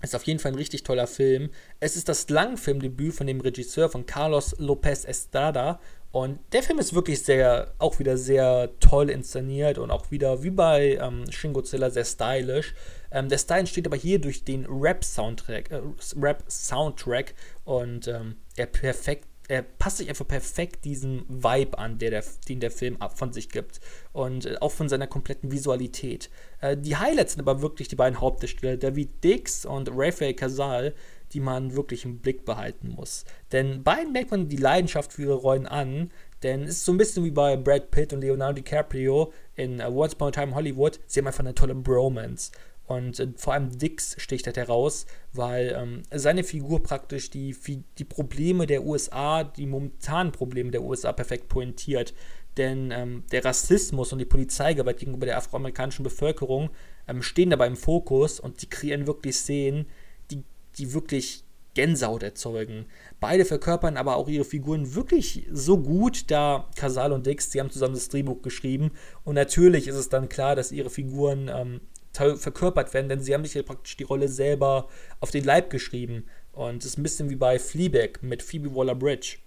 ist 0.02 0.16
auf 0.16 0.24
jeden 0.24 0.40
Fall 0.40 0.52
ein 0.52 0.58
richtig 0.58 0.84
toller 0.84 1.08
Film. 1.08 1.50
Es 1.80 1.96
ist 1.96 2.10
das 2.10 2.30
Langfilmdebüt 2.30 3.14
von 3.14 3.28
dem 3.28 3.40
Regisseur 3.42 3.90
von 3.90 4.06
Carlos 4.06 4.56
Lopez 4.58 5.06
Estrada. 5.06 5.80
Und 6.12 6.40
der 6.52 6.62
Film 6.62 6.80
ist 6.80 6.94
wirklich 6.94 7.24
sehr, 7.24 7.74
auch 7.78 8.00
wieder 8.00 8.18
sehr 8.18 8.72
toll 8.82 9.10
inszeniert 9.10 9.78
und 9.78 9.92
auch 9.92 10.12
wieder 10.12 10.44
wie 10.44 10.50
bei 10.50 11.00
ähm, 11.02 11.32
Shin 11.32 11.54
Godzilla 11.54 11.90
sehr 11.90 12.04
stylisch. 12.04 12.74
Ähm, 13.12 13.30
der 13.30 13.38
Style 13.38 13.62
entsteht 13.62 13.88
aber 13.88 13.96
hier 13.96 14.20
durch 14.20 14.44
den 14.44 14.66
Rap-Soundtrack 14.66 15.72
äh, 15.72 15.82
Rap 16.18 16.44
-Soundtrack 16.50 17.28
und 17.64 18.10
ähm, 18.10 18.36
er 18.58 18.66
perfekt 18.66 19.31
er 19.48 19.64
passt 19.64 19.98
sich 19.98 20.10
einfach 20.10 20.28
perfekt 20.28 20.86
diesem 20.86 21.26
Vibe 21.28 21.78
an, 21.78 21.98
der 21.98 22.10
der, 22.10 22.24
den 22.48 22.60
der 22.60 22.72
Film 22.72 22.98
von 23.16 23.34
sich 23.34 23.50
gibt. 23.50 23.82
Und 24.14 24.46
äh, 24.46 24.58
auch 24.60 24.72
von 24.72 24.90
seiner 24.90 25.08
kompletten 25.08 25.52
Visualität. 25.52 26.30
Äh, 26.62 26.78
die 26.78 26.96
Highlights 26.96 27.34
sind 27.34 27.42
aber 27.42 27.62
wirklich 27.62 27.88
die 27.88 27.96
beiden 27.96 28.22
Hauptdarsteller, 28.22 28.78
David 28.78 29.24
Dix 29.24 29.66
und 29.66 29.90
Rafael 29.94 30.34
Casal, 30.34 30.94
die 31.34 31.40
man 31.40 31.76
wirklich 31.76 32.06
im 32.06 32.20
Blick 32.20 32.46
behalten 32.46 32.90
muss. 32.90 33.26
Denn 33.52 33.84
beiden 33.84 34.12
merkt 34.12 34.32
man 34.32 34.50
die 34.50 34.58
Leidenschaft 34.58 35.14
für 35.14 35.24
ihre 35.24 35.34
Rollen 35.34 35.68
an, 35.68 36.12
denn 36.44 36.64
es 36.64 36.78
ist 36.78 36.86
so 36.86 36.92
ein 36.92 36.98
bisschen 36.98 37.24
wie 37.24 37.32
bei 37.32 37.56
Brad 37.56 37.92
Pitt 37.92 38.14
und 38.14 38.22
Leonardo 38.22 38.56
DiCaprio 38.56 39.32
in 39.56 39.80
uh, 39.80 39.88
Once 39.88 40.14
Upon 40.14 40.30
a 40.30 40.32
Time 40.32 40.56
Hollywood. 40.56 41.00
Sie 41.06 41.20
haben 41.20 41.28
einfach 41.28 41.42
eine 41.42 41.54
tolle 41.54 41.76
Bromance. 41.76 42.52
Und 42.92 43.20
äh, 43.20 43.28
vor 43.38 43.54
allem 43.54 43.78
Dix 43.78 44.16
sticht 44.18 44.46
halt 44.48 44.58
heraus, 44.58 45.06
weil 45.32 45.76
ähm, 45.78 46.04
seine 46.14 46.44
Figur 46.44 46.84
praktisch 46.84 47.30
die, 47.30 47.56
die 47.98 48.04
Probleme 48.04 48.68
der 48.68 48.84
USA, 48.84 49.46
die 49.46 49.66
momentanen 49.66 50.34
Probleme 50.34 50.72
der 50.72 50.84
USA 50.84 51.14
perfekt 51.14 51.48
pointiert. 51.48 52.14
Denn 52.58 52.92
ähm, 52.92 53.24
der 53.32 53.46
Rassismus 53.46 54.12
und 54.12 54.20
die 54.20 54.26
Polizeigewalt 54.26 54.98
gegenüber 54.98 55.26
der 55.26 55.38
afroamerikanischen 55.38 56.04
Bevölkerung 56.04 56.70
ähm, 57.08 57.22
stehen 57.22 57.52
dabei 57.52 57.68
im 57.68 57.78
Fokus 57.78 58.42
und 58.42 58.62
die 58.62 58.70
kreieren 58.70 59.08
wirklich 59.08 59.38
Szenen, 59.38 59.86
die, 60.30 60.44
die 60.78 60.94
wirklich 60.94 61.46
Gänsehaut 61.74 62.24
erzeugen. 62.24 62.88
Beide 63.22 63.46
verkörpern 63.46 63.96
aber 63.96 64.18
auch 64.18 64.28
ihre 64.28 64.44
Figuren 64.44 64.96
wirklich 64.96 65.48
so 65.50 65.78
gut, 65.78 66.30
da 66.30 66.70
Casal 66.76 67.14
und 67.14 67.26
Dix, 67.26 67.52
sie 67.52 67.62
haben 67.62 67.70
zusammen 67.70 67.94
das 67.94 68.10
Drehbuch 68.10 68.42
geschrieben. 68.42 68.92
Und 69.24 69.36
natürlich 69.36 69.88
ist 69.88 69.96
es 69.96 70.10
dann 70.10 70.28
klar, 70.28 70.58
dass 70.58 70.74
ihre 70.74 70.90
Figuren 70.90 71.50
ähm, 71.54 71.80
verkörpert 72.14 72.94
werden, 72.94 73.10
denn 73.10 73.22
sie 73.22 73.34
haben 73.34 73.46
sich 73.46 73.54
ja 73.54 73.64
praktisch 73.64 73.98
die 73.98 74.04
Rolle 74.04 74.28
selber 74.28 74.88
auf 75.20 75.32
den 75.32 75.44
Leib 75.44 75.70
geschrieben. 75.70 76.26
Und 76.52 76.84
es 76.84 76.92
ist 76.92 76.98
ein 76.98 77.04
bisschen 77.04 77.30
wie 77.30 77.36
bei 77.36 77.60
Fleabag 77.60 78.22
mit 78.22 78.44
Phoebe 78.44 78.76
Waller-Bridge. 78.76 79.38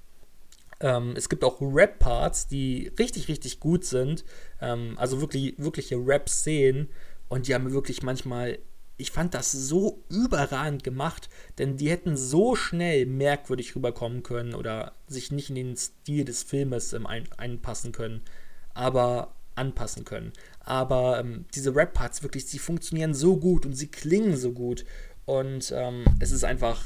Ähm, 0.80 1.14
es 1.16 1.28
gibt 1.28 1.44
auch 1.44 1.60
Rap-Parts, 1.60 2.48
die 2.48 2.90
richtig, 2.98 3.28
richtig 3.28 3.60
gut 3.60 3.84
sind. 3.84 4.24
Ähm, 4.60 4.94
also 4.96 5.20
wirklich, 5.20 5.54
wirkliche 5.58 5.96
Rap-Szenen. 5.96 6.88
Und 7.28 7.48
die 7.48 7.54
haben 7.54 7.72
wirklich 7.72 8.02
manchmal 8.02 8.58
ich 8.96 9.10
fand 9.10 9.34
das 9.34 9.50
so 9.50 10.04
überragend 10.08 10.84
gemacht, 10.84 11.28
denn 11.58 11.76
die 11.76 11.90
hätten 11.90 12.16
so 12.16 12.54
schnell 12.54 13.06
merkwürdig 13.06 13.74
rüberkommen 13.74 14.22
können 14.22 14.54
oder 14.54 14.94
sich 15.08 15.32
nicht 15.32 15.48
in 15.48 15.56
den 15.56 15.76
Stil 15.76 16.24
des 16.24 16.42
Filmes 16.44 16.94
ein, 16.94 17.28
einpassen 17.36 17.92
können, 17.92 18.22
aber 18.72 19.34
anpassen 19.54 20.04
können. 20.04 20.32
Aber 20.60 21.20
ähm, 21.20 21.46
diese 21.54 21.74
Rap-Parts 21.74 22.22
wirklich, 22.22 22.46
sie 22.46 22.58
funktionieren 22.58 23.14
so 23.14 23.36
gut 23.36 23.66
und 23.66 23.74
sie 23.74 23.88
klingen 23.88 24.36
so 24.36 24.52
gut 24.52 24.84
und 25.24 25.72
ähm, 25.76 26.04
es 26.20 26.32
ist 26.32 26.44
einfach 26.44 26.82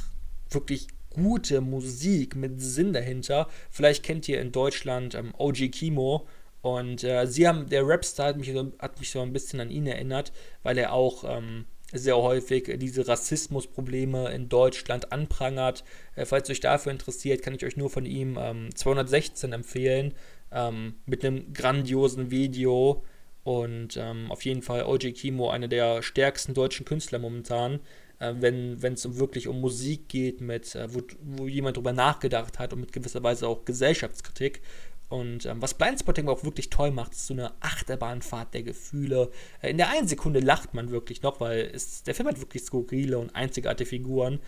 wirklich 0.50 0.88
gute 1.10 1.60
Musik 1.60 2.36
mit 2.36 2.60
Sinn 2.60 2.92
dahinter. 2.92 3.48
Vielleicht 3.70 4.02
kennt 4.04 4.28
ihr 4.28 4.40
in 4.40 4.52
Deutschland 4.52 5.14
ähm, 5.14 5.34
OG 5.36 5.70
Kimo 5.72 6.26
und 6.62 7.04
äh, 7.04 7.26
sie 7.26 7.46
haben, 7.46 7.68
der 7.68 7.86
Rapstar 7.86 8.28
hat 8.28 8.36
mich, 8.36 8.54
hat 8.78 8.98
mich 8.98 9.10
so 9.10 9.20
ein 9.20 9.32
bisschen 9.32 9.60
an 9.60 9.70
ihn 9.70 9.86
erinnert, 9.86 10.32
weil 10.62 10.78
er 10.78 10.92
auch 10.92 11.24
ähm, 11.24 11.66
sehr 11.92 12.16
häufig 12.16 12.78
diese 12.78 13.08
Rassismusprobleme 13.08 14.30
in 14.30 14.48
Deutschland 14.48 15.12
anprangert. 15.12 15.84
Äh, 16.14 16.26
falls 16.26 16.50
euch 16.50 16.60
dafür 16.60 16.92
interessiert, 16.92 17.42
kann 17.42 17.54
ich 17.54 17.64
euch 17.64 17.76
nur 17.76 17.90
von 17.90 18.04
ihm 18.04 18.36
ähm, 18.38 18.74
216 18.74 19.52
empfehlen, 19.52 20.14
ähm, 20.52 20.94
mit 21.06 21.24
einem 21.24 21.52
grandiosen 21.52 22.30
Video 22.30 23.04
und 23.44 23.96
ähm, 23.96 24.30
auf 24.30 24.44
jeden 24.44 24.62
Fall 24.62 24.84
OJ 24.84 25.12
Kimo, 25.12 25.50
einer 25.50 25.68
der 25.68 26.02
stärksten 26.02 26.54
deutschen 26.54 26.84
Künstler 26.84 27.18
momentan, 27.18 27.80
äh, 28.18 28.34
wenn 28.36 28.76
es 28.82 29.06
um 29.06 29.18
wirklich 29.18 29.48
um 29.48 29.60
Musik 29.60 30.08
geht, 30.08 30.40
mit, 30.40 30.74
äh, 30.74 30.92
wo, 30.92 31.00
wo 31.22 31.46
jemand 31.46 31.76
drüber 31.76 31.92
nachgedacht 31.92 32.58
hat 32.58 32.72
und 32.72 32.80
mit 32.80 32.92
gewisser 32.92 33.22
Weise 33.22 33.48
auch 33.48 33.64
Gesellschaftskritik. 33.64 34.60
Und 35.08 35.46
ähm, 35.46 35.62
was 35.62 35.74
Blindspotting 35.74 36.28
auch 36.28 36.44
wirklich 36.44 36.68
toll 36.68 36.90
macht, 36.90 37.12
ist 37.12 37.26
so 37.26 37.34
eine 37.34 37.52
Achterbahnfahrt 37.60 38.52
der 38.52 38.62
Gefühle. 38.62 39.30
Äh, 39.62 39.70
in 39.70 39.78
der 39.78 39.90
einen 39.90 40.08
Sekunde 40.08 40.40
lacht 40.40 40.74
man 40.74 40.90
wirklich 40.90 41.22
noch, 41.22 41.40
weil 41.40 41.70
es, 41.72 42.02
der 42.02 42.14
Film 42.14 42.28
hat 42.28 42.40
wirklich 42.40 42.64
skurrile 42.64 43.18
und 43.18 43.34
einzigartige 43.34 43.88
Figuren. 43.88 44.40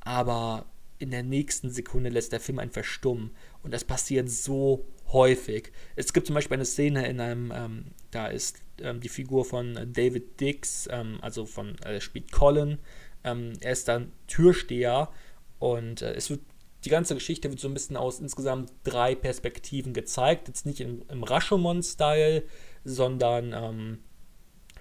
Aber 0.00 0.66
in 0.98 1.12
der 1.12 1.22
nächsten 1.22 1.70
Sekunde 1.70 2.10
lässt 2.10 2.32
der 2.32 2.40
Film 2.40 2.58
einen 2.58 2.72
verstummen. 2.72 3.30
Und 3.62 3.72
das 3.72 3.84
passiert 3.84 4.30
so 4.30 4.84
häufig. 5.12 5.72
Es 5.96 6.12
gibt 6.12 6.26
zum 6.26 6.34
Beispiel 6.34 6.56
eine 6.56 6.64
Szene 6.64 7.06
in 7.08 7.20
einem, 7.20 7.52
ähm, 7.54 7.84
da 8.10 8.26
ist 8.26 8.58
ähm, 8.80 9.00
die 9.00 9.08
Figur 9.08 9.44
von 9.44 9.74
David 9.92 10.40
Dix, 10.40 10.88
ähm, 10.90 11.18
also 11.22 11.46
von, 11.46 11.78
äh, 11.80 12.00
spielt 12.00 12.32
Colin. 12.32 12.78
Ähm, 13.24 13.54
er 13.60 13.72
ist 13.72 13.88
dann 13.88 14.12
Türsteher 14.26 15.10
und 15.58 16.02
äh, 16.02 16.14
es 16.14 16.30
wird 16.30 16.40
die 16.84 16.90
ganze 16.90 17.14
Geschichte 17.14 17.50
wird 17.50 17.58
so 17.58 17.66
ein 17.66 17.74
bisschen 17.74 17.96
aus 17.96 18.20
insgesamt 18.20 18.72
drei 18.84 19.16
Perspektiven 19.16 19.92
gezeigt. 19.92 20.46
Jetzt 20.46 20.64
nicht 20.64 20.80
im, 20.80 21.02
im 21.08 21.24
Rashomon-Style, 21.24 22.44
sondern 22.84 23.52
ähm, 23.52 23.98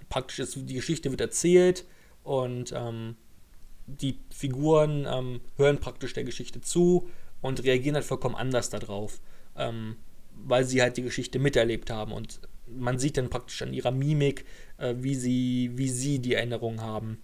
praktisch 0.08 0.38
ist, 0.38 0.56
die 0.56 0.76
Geschichte 0.76 1.10
wird 1.10 1.22
erzählt 1.22 1.86
und 2.22 2.72
ähm, 2.72 3.16
die 3.88 4.20
Figuren 4.30 5.08
hören 5.56 5.80
praktisch 5.80 6.14
der 6.14 6.26
Geschichte 6.26 6.62
zu 6.62 7.10
und 7.42 7.64
reagieren 7.64 7.96
halt 7.96 8.06
vollkommen 8.06 8.36
anders 8.36 8.70
darauf, 8.70 9.20
ähm, 9.56 9.98
weil 10.34 10.64
sie 10.64 10.82
halt 10.82 10.98
die 10.98 11.04
Geschichte 11.04 11.40
miterlebt 11.40 11.90
haben 11.90 12.12
und 12.12 12.40
man 12.68 13.00
sieht 13.00 13.18
dann 13.18 13.30
praktisch 13.30 13.62
an 13.62 13.74
ihrer 13.74 13.92
Mimik, 13.92 14.46
äh, 14.78 14.96
wie, 14.98 15.16
sie, 15.16 15.72
wie 15.76 15.90
sie 15.90 16.20
die 16.20 16.34
Erinnerung 16.34 16.82
haben. 16.82 17.22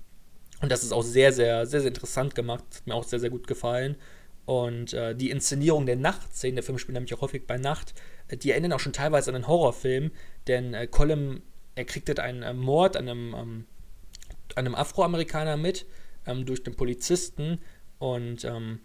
Und 0.62 0.72
das 0.72 0.84
ist 0.84 0.94
auch 0.94 1.04
sehr, 1.04 1.34
sehr, 1.34 1.66
sehr, 1.66 1.82
sehr 1.82 1.90
interessant 1.90 2.36
gemacht. 2.36 2.64
Hat 2.74 2.88
mir 2.88 2.96
auch 2.96 3.04
sehr, 3.04 3.20
sehr 3.20 3.30
gut 3.30 3.48
gefallen. 3.48 3.98
Und 4.46 4.94
äh, 4.94 5.16
die 5.16 5.30
Inszenierung 5.30 5.86
der 5.86 5.96
Nachtszenen, 5.96 6.56
der 6.56 6.64
Film 6.64 6.78
spielt 6.78 6.94
nämlich 6.94 7.14
auch 7.14 7.22
häufig 7.22 7.48
bei 7.48 7.58
Nacht, 7.58 7.94
äh, 8.28 8.38
die 8.38 8.52
erinnern 8.52 8.74
auch 8.74 8.80
schon 8.80 8.94
teilweise 8.94 9.32
an 9.32 9.36
einen 9.36 9.48
Horrorfilm, 9.48 10.12
denn 10.48 10.74
äh, 10.74 10.88
Colin, 10.88 11.42
er 11.76 11.86
kriegt 11.86 12.10
halt 12.10 12.20
einen 12.20 12.44
äh, 12.44 12.54
Mord 12.54 12.98
an 12.98 13.08
einem, 13.08 13.34
ähm, 13.34 13.66
einem 14.56 14.76
Afroamerikaner 14.76 15.56
mit, 15.56 15.86
ähm, 16.26 16.46
durch 16.46 16.64
den 16.64 16.76
Polizisten 16.76 17.60
und 18.00 18.44
ähm, 18.44 18.80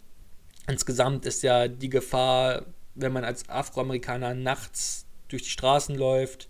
insgesamt 0.68 1.26
ist 1.26 1.42
ja 1.42 1.68
die 1.68 1.88
Gefahr, 1.88 2.66
wenn 2.94 3.12
man 3.12 3.24
als 3.24 3.48
Afroamerikaner 3.48 4.34
nachts 4.34 5.06
durch 5.28 5.42
die 5.42 5.50
Straßen 5.50 5.96
läuft 5.96 6.48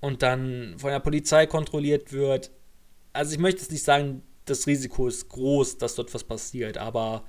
und 0.00 0.22
dann 0.22 0.74
von 0.78 0.90
der 0.90 1.00
Polizei 1.00 1.46
kontrolliert 1.46 2.12
wird. 2.12 2.50
Also 3.12 3.32
ich 3.32 3.38
möchte 3.38 3.60
jetzt 3.60 3.72
nicht 3.72 3.84
sagen, 3.84 4.22
das 4.44 4.66
Risiko 4.66 5.08
ist 5.08 5.28
groß, 5.28 5.78
dass 5.78 5.94
dort 5.94 6.12
was 6.14 6.24
passiert, 6.24 6.78
aber 6.78 7.24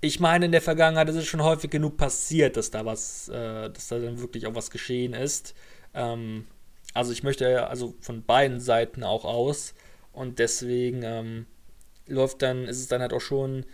ich 0.00 0.20
meine, 0.20 0.46
in 0.46 0.52
der 0.52 0.62
Vergangenheit 0.62 1.08
ist 1.08 1.16
es 1.16 1.26
schon 1.26 1.42
häufig 1.42 1.70
genug 1.70 1.96
passiert, 1.96 2.56
dass 2.56 2.70
da 2.70 2.84
was, 2.84 3.28
äh, 3.28 3.70
dass 3.70 3.88
da 3.88 3.98
dann 3.98 4.20
wirklich 4.20 4.46
auch 4.46 4.54
was 4.54 4.70
geschehen 4.70 5.14
ist. 5.14 5.54
Ähm, 5.94 6.46
also 6.94 7.12
ich 7.12 7.22
möchte 7.22 7.48
ja 7.50 7.66
also 7.66 7.94
von 8.00 8.22
beiden 8.22 8.60
Seiten 8.60 9.02
auch 9.02 9.24
aus 9.24 9.74
und 10.12 10.38
deswegen 10.38 11.02
ähm, 11.02 11.46
läuft 12.06 12.42
dann, 12.42 12.64
ist 12.64 12.78
es 12.78 12.88
dann 12.88 13.00
halt 13.00 13.12
auch 13.12 13.20
schon, 13.20 13.64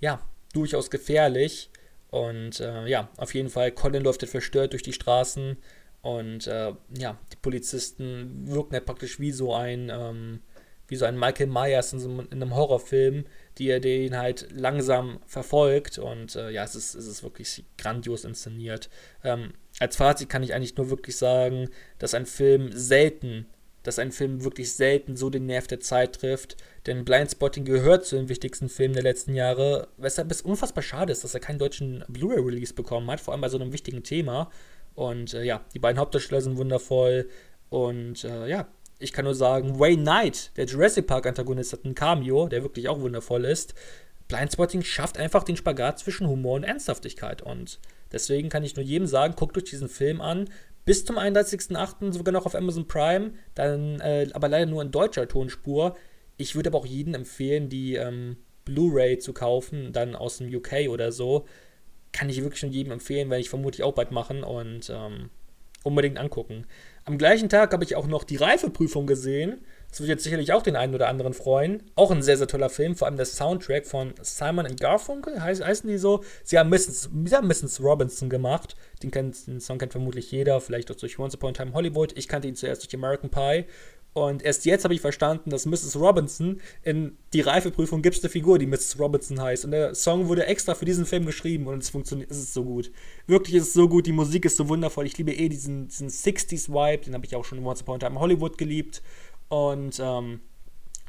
ja, 0.00 0.20
durchaus 0.52 0.90
gefährlich. 0.90 1.70
Und 2.10 2.60
äh, 2.60 2.86
ja, 2.86 3.10
auf 3.16 3.34
jeden 3.34 3.50
Fall, 3.50 3.70
Colin 3.72 4.02
läuft 4.02 4.22
halt 4.22 4.30
verstört 4.30 4.72
durch 4.72 4.82
die 4.82 4.94
Straßen 4.94 5.58
und 6.00 6.46
äh, 6.46 6.72
ja, 6.96 7.18
die 7.32 7.36
Polizisten 7.42 8.46
wirken 8.46 8.74
halt 8.74 8.86
praktisch 8.86 9.18
wie 9.20 9.32
so 9.32 9.54
ein, 9.54 9.90
ähm, 9.92 10.40
wie 10.86 10.96
so 10.96 11.04
ein 11.04 11.18
Michael 11.18 11.48
Myers 11.48 11.92
in, 11.92 11.98
so, 11.98 12.08
in 12.08 12.30
einem 12.30 12.54
Horrorfilm, 12.54 13.24
die 13.58 13.68
er 13.68 13.80
den 13.80 14.16
halt 14.16 14.48
langsam 14.52 15.20
verfolgt. 15.26 15.98
Und 15.98 16.36
äh, 16.36 16.50
ja, 16.50 16.64
es 16.64 16.74
ist, 16.74 16.94
es 16.94 17.06
ist 17.06 17.22
wirklich 17.22 17.64
grandios 17.76 18.24
inszeniert. 18.24 18.88
Ähm, 19.24 19.52
als 19.80 19.96
Fazit 19.96 20.28
kann 20.28 20.42
ich 20.42 20.54
eigentlich 20.54 20.76
nur 20.76 20.88
wirklich 20.88 21.16
sagen, 21.16 21.68
dass 21.98 22.14
ein 22.14 22.26
Film 22.26 22.70
selten, 22.72 23.46
dass 23.88 23.98
ein 23.98 24.12
Film 24.12 24.44
wirklich 24.44 24.74
selten 24.74 25.16
so 25.16 25.30
den 25.30 25.46
Nerv 25.46 25.66
der 25.66 25.80
Zeit 25.80 26.20
trifft. 26.20 26.56
Denn 26.86 27.04
Blindspotting 27.04 27.64
gehört 27.64 28.04
zu 28.04 28.16
den 28.16 28.28
wichtigsten 28.28 28.68
Filmen 28.68 28.92
der 28.92 29.02
letzten 29.02 29.34
Jahre, 29.34 29.88
weshalb 29.96 30.30
es 30.30 30.42
unfassbar 30.42 30.82
schade 30.82 31.10
ist, 31.10 31.24
dass 31.24 31.34
er 31.34 31.40
keinen 31.40 31.58
deutschen 31.58 32.04
Blu-ray-Release 32.06 32.74
bekommen 32.74 33.10
hat, 33.10 33.20
vor 33.20 33.32
allem 33.32 33.40
bei 33.40 33.48
so 33.48 33.58
einem 33.58 33.72
wichtigen 33.72 34.02
Thema. 34.02 34.50
Und 34.94 35.32
äh, 35.32 35.42
ja, 35.42 35.62
die 35.74 35.78
beiden 35.78 35.98
Hauptdarsteller 35.98 36.42
sind 36.42 36.58
wundervoll. 36.58 37.30
Und 37.70 38.24
äh, 38.24 38.46
ja, 38.46 38.68
ich 38.98 39.12
kann 39.14 39.24
nur 39.24 39.34
sagen, 39.34 39.80
Wayne 39.80 40.02
Knight, 40.02 40.50
der 40.56 40.66
Jurassic 40.66 41.06
Park-Antagonist, 41.06 41.72
hat 41.72 41.84
ein 41.84 41.94
Cameo, 41.94 42.46
der 42.46 42.62
wirklich 42.62 42.88
auch 42.88 43.00
wundervoll 43.00 43.46
ist. 43.46 43.74
Blindspotting 44.28 44.82
schafft 44.82 45.16
einfach 45.16 45.44
den 45.44 45.56
Spagat 45.56 45.98
zwischen 45.98 46.28
Humor 46.28 46.56
und 46.56 46.64
Ernsthaftigkeit. 46.64 47.40
Und 47.40 47.80
deswegen 48.12 48.50
kann 48.50 48.64
ich 48.64 48.76
nur 48.76 48.84
jedem 48.84 49.06
sagen, 49.06 49.34
guckt 49.34 49.56
euch 49.56 49.64
diesen 49.64 49.88
Film 49.88 50.20
an. 50.20 50.50
Bis 50.88 51.04
zum 51.04 51.18
31.08. 51.18 52.14
sogar 52.14 52.32
noch 52.32 52.46
auf 52.46 52.54
Amazon 52.54 52.86
Prime, 52.86 53.32
dann 53.54 54.00
äh, 54.00 54.26
aber 54.32 54.48
leider 54.48 54.64
nur 54.64 54.80
in 54.80 54.90
deutscher 54.90 55.28
Tonspur. 55.28 55.94
Ich 56.38 56.54
würde 56.54 56.70
aber 56.70 56.78
auch 56.78 56.86
jedem 56.86 57.12
empfehlen, 57.12 57.68
die 57.68 57.96
ähm, 57.96 58.38
Blu-ray 58.64 59.18
zu 59.18 59.34
kaufen, 59.34 59.92
dann 59.92 60.16
aus 60.16 60.38
dem 60.38 60.48
UK 60.48 60.88
oder 60.88 61.12
so. 61.12 61.44
Kann 62.12 62.30
ich 62.30 62.42
wirklich 62.42 62.62
nur 62.62 62.72
jedem 62.72 62.92
empfehlen, 62.92 63.28
werde 63.28 63.42
ich 63.42 63.50
vermutlich 63.50 63.82
auch 63.82 63.92
bald 63.92 64.12
machen 64.12 64.42
und 64.42 64.88
ähm, 64.88 65.28
unbedingt 65.82 66.16
angucken. 66.16 66.64
Am 67.04 67.18
gleichen 67.18 67.50
Tag 67.50 67.74
habe 67.74 67.84
ich 67.84 67.94
auch 67.94 68.06
noch 68.06 68.24
die 68.24 68.36
Reifeprüfung 68.36 69.06
gesehen. 69.06 69.60
Das 69.90 70.00
wird 70.00 70.10
jetzt 70.10 70.24
sicherlich 70.24 70.52
auch 70.52 70.62
den 70.62 70.76
einen 70.76 70.94
oder 70.94 71.08
anderen 71.08 71.32
freuen. 71.32 71.82
Auch 71.94 72.10
ein 72.10 72.22
sehr, 72.22 72.36
sehr 72.36 72.46
toller 72.46 72.68
Film, 72.68 72.94
vor 72.94 73.06
allem 73.06 73.16
der 73.16 73.26
Soundtrack 73.26 73.86
von 73.86 74.12
Simon 74.20 74.76
Garfunkel, 74.76 75.42
heiß, 75.42 75.62
heißen 75.62 75.88
die 75.88 75.98
so. 75.98 76.22
Sie 76.44 76.58
haben 76.58 76.68
Mrs. 76.68 77.08
Sie 77.24 77.34
haben 77.34 77.48
Mrs. 77.48 77.80
Robinson 77.82 78.28
gemacht. 78.28 78.76
Den, 79.02 79.10
kennt, 79.10 79.46
den 79.46 79.60
Song 79.60 79.78
kennt 79.78 79.92
vermutlich 79.92 80.30
jeder, 80.30 80.60
vielleicht 80.60 80.90
auch 80.90 80.96
durch 80.96 81.18
Once 81.18 81.34
Upon 81.34 81.50
a 81.50 81.52
Time 81.52 81.72
Hollywood. 81.72 82.12
Ich 82.16 82.28
kannte 82.28 82.48
ihn 82.48 82.56
zuerst 82.56 82.84
durch 82.84 82.94
American 82.94 83.30
Pie. 83.30 83.64
Und 84.14 84.42
erst 84.42 84.64
jetzt 84.64 84.84
habe 84.84 84.94
ich 84.94 85.00
verstanden, 85.00 85.50
dass 85.50 85.64
Mrs. 85.64 85.96
Robinson 85.96 86.60
in 86.82 87.16
die 87.32 87.40
Reifeprüfung 87.40 88.02
gibt 88.02 88.16
es 88.16 88.24
eine 88.24 88.30
Figur, 88.30 88.58
die 88.58 88.66
Mrs. 88.66 88.98
Robinson 88.98 89.40
heißt. 89.40 89.64
Und 89.64 89.70
der 89.70 89.94
Song 89.94 90.26
wurde 90.28 90.46
extra 90.46 90.74
für 90.74 90.86
diesen 90.86 91.06
Film 91.06 91.24
geschrieben 91.24 91.66
und 91.66 91.82
es 91.82 91.90
funktioniert, 91.90 92.30
es 92.30 92.38
ist 92.38 92.54
so 92.54 92.64
gut. 92.64 92.90
Wirklich 93.26 93.54
ist 93.54 93.68
es 93.68 93.72
so 93.74 93.88
gut, 93.88 94.06
die 94.06 94.12
Musik 94.12 94.44
ist 94.44 94.56
so 94.56 94.68
wundervoll. 94.68 95.06
Ich 95.06 95.16
liebe 95.18 95.32
eh 95.32 95.48
diesen, 95.48 95.88
diesen 95.88 96.08
60s-Vibe, 96.08 97.04
den 97.04 97.14
habe 97.14 97.26
ich 97.26 97.36
auch 97.36 97.44
schon 97.44 97.58
in 97.58 97.64
Once 97.64 97.82
Upon 97.82 97.96
a 97.96 97.98
Time 97.98 98.18
Hollywood 98.18 98.58
geliebt. 98.58 99.02
Und 99.48 99.98
ähm, 100.00 100.40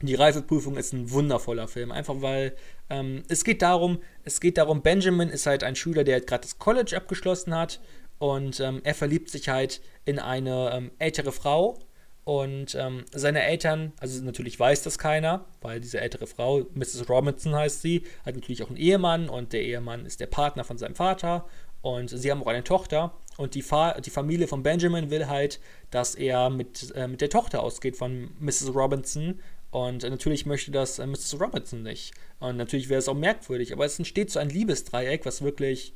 die 0.02 0.16
Reifeprüfung 0.16 0.78
ist 0.78 0.94
ein 0.94 1.12
wundervoller 1.12 1.68
Film, 1.68 1.92
einfach 1.92 2.22
weil 2.22 2.56
ähm, 2.90 3.24
es 3.28 3.44
geht 3.44 3.62
darum, 3.62 4.00
es 4.24 4.40
geht 4.40 4.58
darum, 4.58 4.82
Benjamin 4.82 5.30
ist 5.30 5.46
halt 5.46 5.64
ein 5.64 5.76
Schüler, 5.76 6.04
der 6.04 6.22
gerade 6.22 6.44
das 6.44 6.58
College 6.58 6.96
abgeschlossen 6.96 7.54
hat. 7.56 7.80
Und 8.18 8.60
ähm, 8.60 8.82
er 8.84 8.96
verliebt 8.96 9.30
sich 9.30 9.48
halt 9.50 9.82
in 10.06 10.20
eine 10.20 10.72
ähm, 10.74 10.92
ältere 11.00 11.32
Frau. 11.32 11.80
Und 12.26 12.76
ähm, 12.76 13.06
seine 13.12 13.44
Eltern, 13.44 13.94
also 14.00 14.22
natürlich 14.24 14.60
weiß 14.60 14.84
das 14.84 15.00
keiner, 15.00 15.46
weil 15.62 15.80
diese 15.80 16.00
ältere 16.00 16.28
Frau, 16.28 16.66
Mrs. 16.74 17.10
Robinson 17.10 17.56
heißt 17.56 17.82
sie, 17.82 18.04
hat 18.26 18.36
natürlich 18.36 18.62
auch 18.62 18.68
einen 18.68 18.78
Ehemann. 18.78 19.30
Und 19.30 19.54
der 19.54 19.64
Ehemann 19.64 20.06
ist 20.06 20.20
der 20.20 20.28
Partner 20.28 20.64
von 20.64 20.78
seinem 20.78 20.96
Vater. 20.96 21.46
Und 21.82 22.10
sie 22.10 22.30
haben 22.30 22.42
auch 22.44 22.48
eine 22.48 22.64
Tochter 22.64 23.14
und 23.40 23.56
die, 23.56 23.62
Fa 23.62 24.02
die 24.02 24.10
Familie 24.10 24.48
von 24.48 24.64
Benjamin 24.64 25.10
will 25.10 25.28
halt, 25.28 25.62
dass 25.92 26.14
er 26.14 26.50
mit, 26.50 26.94
äh, 26.94 27.08
mit 27.08 27.22
der 27.22 27.30
Tochter 27.30 27.64
ausgeht 27.64 27.96
von 27.96 28.32
Mrs. 28.42 28.76
Robinson 28.76 29.40
und 29.72 30.04
natürlich 30.04 30.46
möchte 30.46 30.72
das 30.72 31.00
äh, 31.00 31.08
Mrs. 31.08 31.40
Robinson 31.40 31.82
nicht. 31.82 32.14
Und 32.40 32.58
natürlich 32.58 32.90
wäre 32.90 33.00
es 33.00 33.08
auch 33.08 33.16
merkwürdig, 33.16 33.72
aber 33.72 33.86
es 33.86 33.98
entsteht 33.98 34.30
so 34.30 34.40
ein 34.40 34.50
Liebesdreieck, 34.50 35.26
was 35.26 35.42
wirklich, 35.42 35.94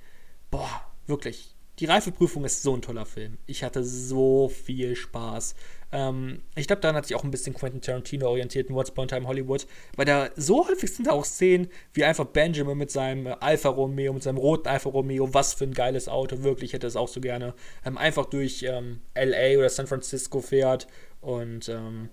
boah, 0.51 0.85
wirklich 1.05 1.53
die 1.79 1.85
Reifeprüfung 1.85 2.45
ist 2.45 2.61
so 2.61 2.75
ein 2.75 2.81
toller 2.81 3.05
Film. 3.05 3.37
Ich 3.45 3.63
hatte 3.63 3.83
so 3.83 4.47
viel 4.47 4.95
Spaß. 4.95 5.55
Ähm, 5.93 6.41
ich 6.55 6.65
glaube, 6.65 6.81
daran 6.81 6.95
hat 6.95 7.05
sich 7.05 7.15
auch 7.15 7.23
ein 7.23 7.29
bisschen 7.29 7.53
Quentin 7.53 7.79
Tarantino 7.79 8.27
orientiert 8.27 8.67
in 8.67 8.75
What's 8.75 8.89
Upon 8.89 9.07
Time 9.07 9.27
Hollywood, 9.27 9.67
weil 9.95 10.05
da 10.05 10.31
so 10.35 10.67
häufig 10.67 10.91
sind 10.91 11.05
da 11.05 11.11
auch 11.11 11.23
Szenen, 11.23 11.69
wie 11.93 12.03
einfach 12.03 12.25
Benjamin 12.25 12.79
mit 12.79 12.89
seinem 12.89 13.27
Alfa 13.39 13.69
Romeo, 13.69 14.11
mit 14.11 14.23
seinem 14.23 14.37
roten 14.37 14.67
Alfa 14.67 14.89
Romeo, 14.89 15.31
was 15.35 15.53
für 15.53 15.65
ein 15.65 15.73
geiles 15.73 16.09
Auto, 16.09 16.41
wirklich 16.41 16.73
hätte 16.73 16.87
es 16.87 16.95
auch 16.95 17.07
so 17.07 17.21
gerne, 17.21 17.53
ähm, 17.85 17.99
einfach 17.99 18.25
durch 18.25 18.63
ähm, 18.63 19.01
LA 19.15 19.59
oder 19.59 19.69
San 19.69 19.85
Francisco 19.85 20.41
fährt 20.41 20.87
und 21.21 21.69
ähm, 21.69 22.09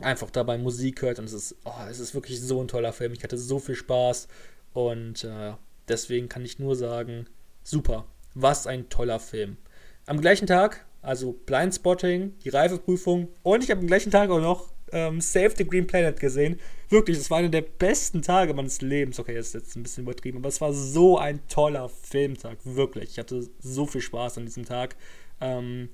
einfach 0.00 0.30
dabei 0.30 0.58
Musik 0.58 1.02
hört 1.02 1.20
und 1.20 1.26
es 1.26 1.32
ist, 1.32 1.56
oh, 1.64 1.72
es 1.88 2.00
ist 2.00 2.12
wirklich 2.12 2.40
so 2.40 2.60
ein 2.60 2.68
toller 2.68 2.92
Film. 2.92 3.12
Ich 3.12 3.22
hatte 3.22 3.38
so 3.38 3.60
viel 3.60 3.76
Spaß 3.76 4.26
und 4.72 5.22
äh, 5.22 5.52
deswegen 5.86 6.28
kann 6.28 6.44
ich 6.44 6.58
nur 6.58 6.74
sagen, 6.74 7.28
super. 7.62 8.06
Was 8.34 8.66
ein 8.66 8.88
toller 8.88 9.20
Film. 9.20 9.56
Am 10.06 10.20
gleichen 10.20 10.46
Tag, 10.46 10.85
also 11.06 11.32
Blindspotting, 11.32 12.34
die 12.44 12.48
Reifeprüfung 12.48 13.28
und 13.42 13.62
ich 13.62 13.70
habe 13.70 13.80
am 13.80 13.86
gleichen 13.86 14.10
Tag 14.10 14.28
auch 14.30 14.40
noch 14.40 14.72
ähm, 14.92 15.20
Save 15.20 15.52
the 15.56 15.64
Green 15.64 15.86
Planet 15.86 16.18
gesehen. 16.18 16.58
Wirklich, 16.88 17.16
das 17.18 17.30
war 17.30 17.38
einer 17.38 17.48
der 17.48 17.62
besten 17.62 18.22
Tage 18.22 18.54
meines 18.54 18.80
Lebens. 18.80 19.18
Okay, 19.18 19.34
das 19.34 19.48
ist 19.48 19.54
jetzt 19.54 19.76
ein 19.76 19.82
bisschen 19.82 20.04
übertrieben, 20.04 20.38
aber 20.38 20.48
es 20.48 20.60
war 20.60 20.72
so 20.72 21.18
ein 21.18 21.40
toller 21.48 21.88
Filmtag. 21.88 22.58
Wirklich. 22.64 23.10
Ich 23.10 23.18
hatte 23.18 23.48
so 23.60 23.86
viel 23.86 24.00
Spaß 24.00 24.38
an 24.38 24.46
diesem 24.46 24.64
Tag. 24.64 24.96
Ähm, 25.40 25.88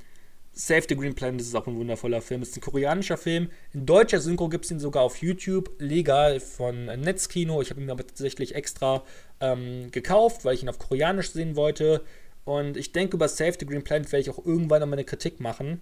Save 0.55 0.85
the 0.89 0.97
Green 0.97 1.15
Planet 1.15 1.41
ist 1.41 1.55
auch 1.55 1.67
ein 1.67 1.77
wundervoller 1.77 2.21
Film. 2.21 2.43
Es 2.43 2.51
ist 2.51 2.59
ein 2.59 2.61
koreanischer 2.61 3.17
Film. 3.17 3.51
In 3.73 3.87
deutscher 3.87 4.21
Synchro 4.21 4.51
gibt 4.51 4.67
es 4.67 4.71
ihn 4.71 4.81
sogar 4.81 5.03
auf 5.03 5.17
YouTube, 5.23 5.71
legal 5.79 6.41
von 6.41 6.87
Netzkino. 6.87 7.63
Ich 7.63 7.71
habe 7.71 7.81
ihn 7.81 7.91
aber 7.91 8.07
tatsächlich 8.07 8.55
extra 8.55 9.03
ähm, 9.41 9.91
gekauft, 9.91 10.45
weil 10.45 10.55
ich 10.55 10.63
ihn 10.63 10.69
auf 10.69 10.79
Koreanisch 10.79 11.31
sehen 11.31 11.57
wollte. 11.57 12.03
Und 12.45 12.77
ich 12.77 12.93
denke, 12.93 13.17
über 13.17 13.29
Save 13.29 13.55
the 13.59 13.67
Green 13.67 13.85
Planet 13.85 14.11
werde 14.11 14.23
ich 14.23 14.31
auch 14.31 14.45
irgendwann 14.45 14.81
noch 14.81 14.89
mal 14.89 14.95
eine 14.95 15.05
Kritik 15.05 15.41
machen, 15.41 15.81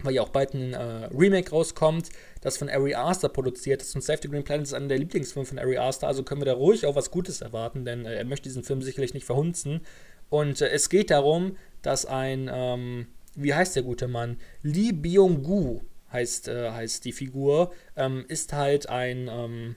weil 0.00 0.14
ja 0.14 0.22
auch 0.22 0.30
bald 0.30 0.54
ein 0.54 0.72
äh, 0.72 1.06
Remake 1.14 1.50
rauskommt, 1.50 2.10
das 2.40 2.56
von 2.56 2.68
Ari 2.68 2.94
Aster 2.94 3.28
produziert 3.28 3.82
ist. 3.82 3.94
Und 3.94 4.02
Save 4.02 4.18
the 4.22 4.28
Green 4.28 4.44
Planet 4.44 4.66
ist 4.66 4.74
einer 4.74 4.88
der 4.88 4.98
Lieblingsfilme 4.98 5.46
von 5.46 5.58
Ari 5.58 5.78
Aster, 5.78 6.08
also 6.08 6.22
können 6.22 6.40
wir 6.40 6.46
da 6.46 6.54
ruhig 6.54 6.86
auch 6.86 6.96
was 6.96 7.10
Gutes 7.10 7.40
erwarten, 7.40 7.84
denn 7.84 8.04
äh, 8.04 8.14
er 8.14 8.24
möchte 8.24 8.48
diesen 8.48 8.64
Film 8.64 8.82
sicherlich 8.82 9.14
nicht 9.14 9.26
verhunzen. 9.26 9.80
Und 10.28 10.60
äh, 10.60 10.68
es 10.68 10.88
geht 10.88 11.10
darum, 11.10 11.56
dass 11.82 12.04
ein 12.04 12.50
ähm, 12.52 13.06
wie 13.36 13.54
heißt 13.54 13.76
der 13.76 13.82
gute 13.82 14.08
Mann? 14.08 14.38
Lee 14.62 14.92
Byung-gu 14.92 15.82
heißt, 16.12 16.48
äh, 16.48 16.70
heißt 16.70 17.04
die 17.04 17.12
Figur, 17.12 17.72
ähm, 17.94 18.24
ist 18.28 18.52
halt 18.52 18.88
ein, 18.88 19.28
ähm, 19.30 19.76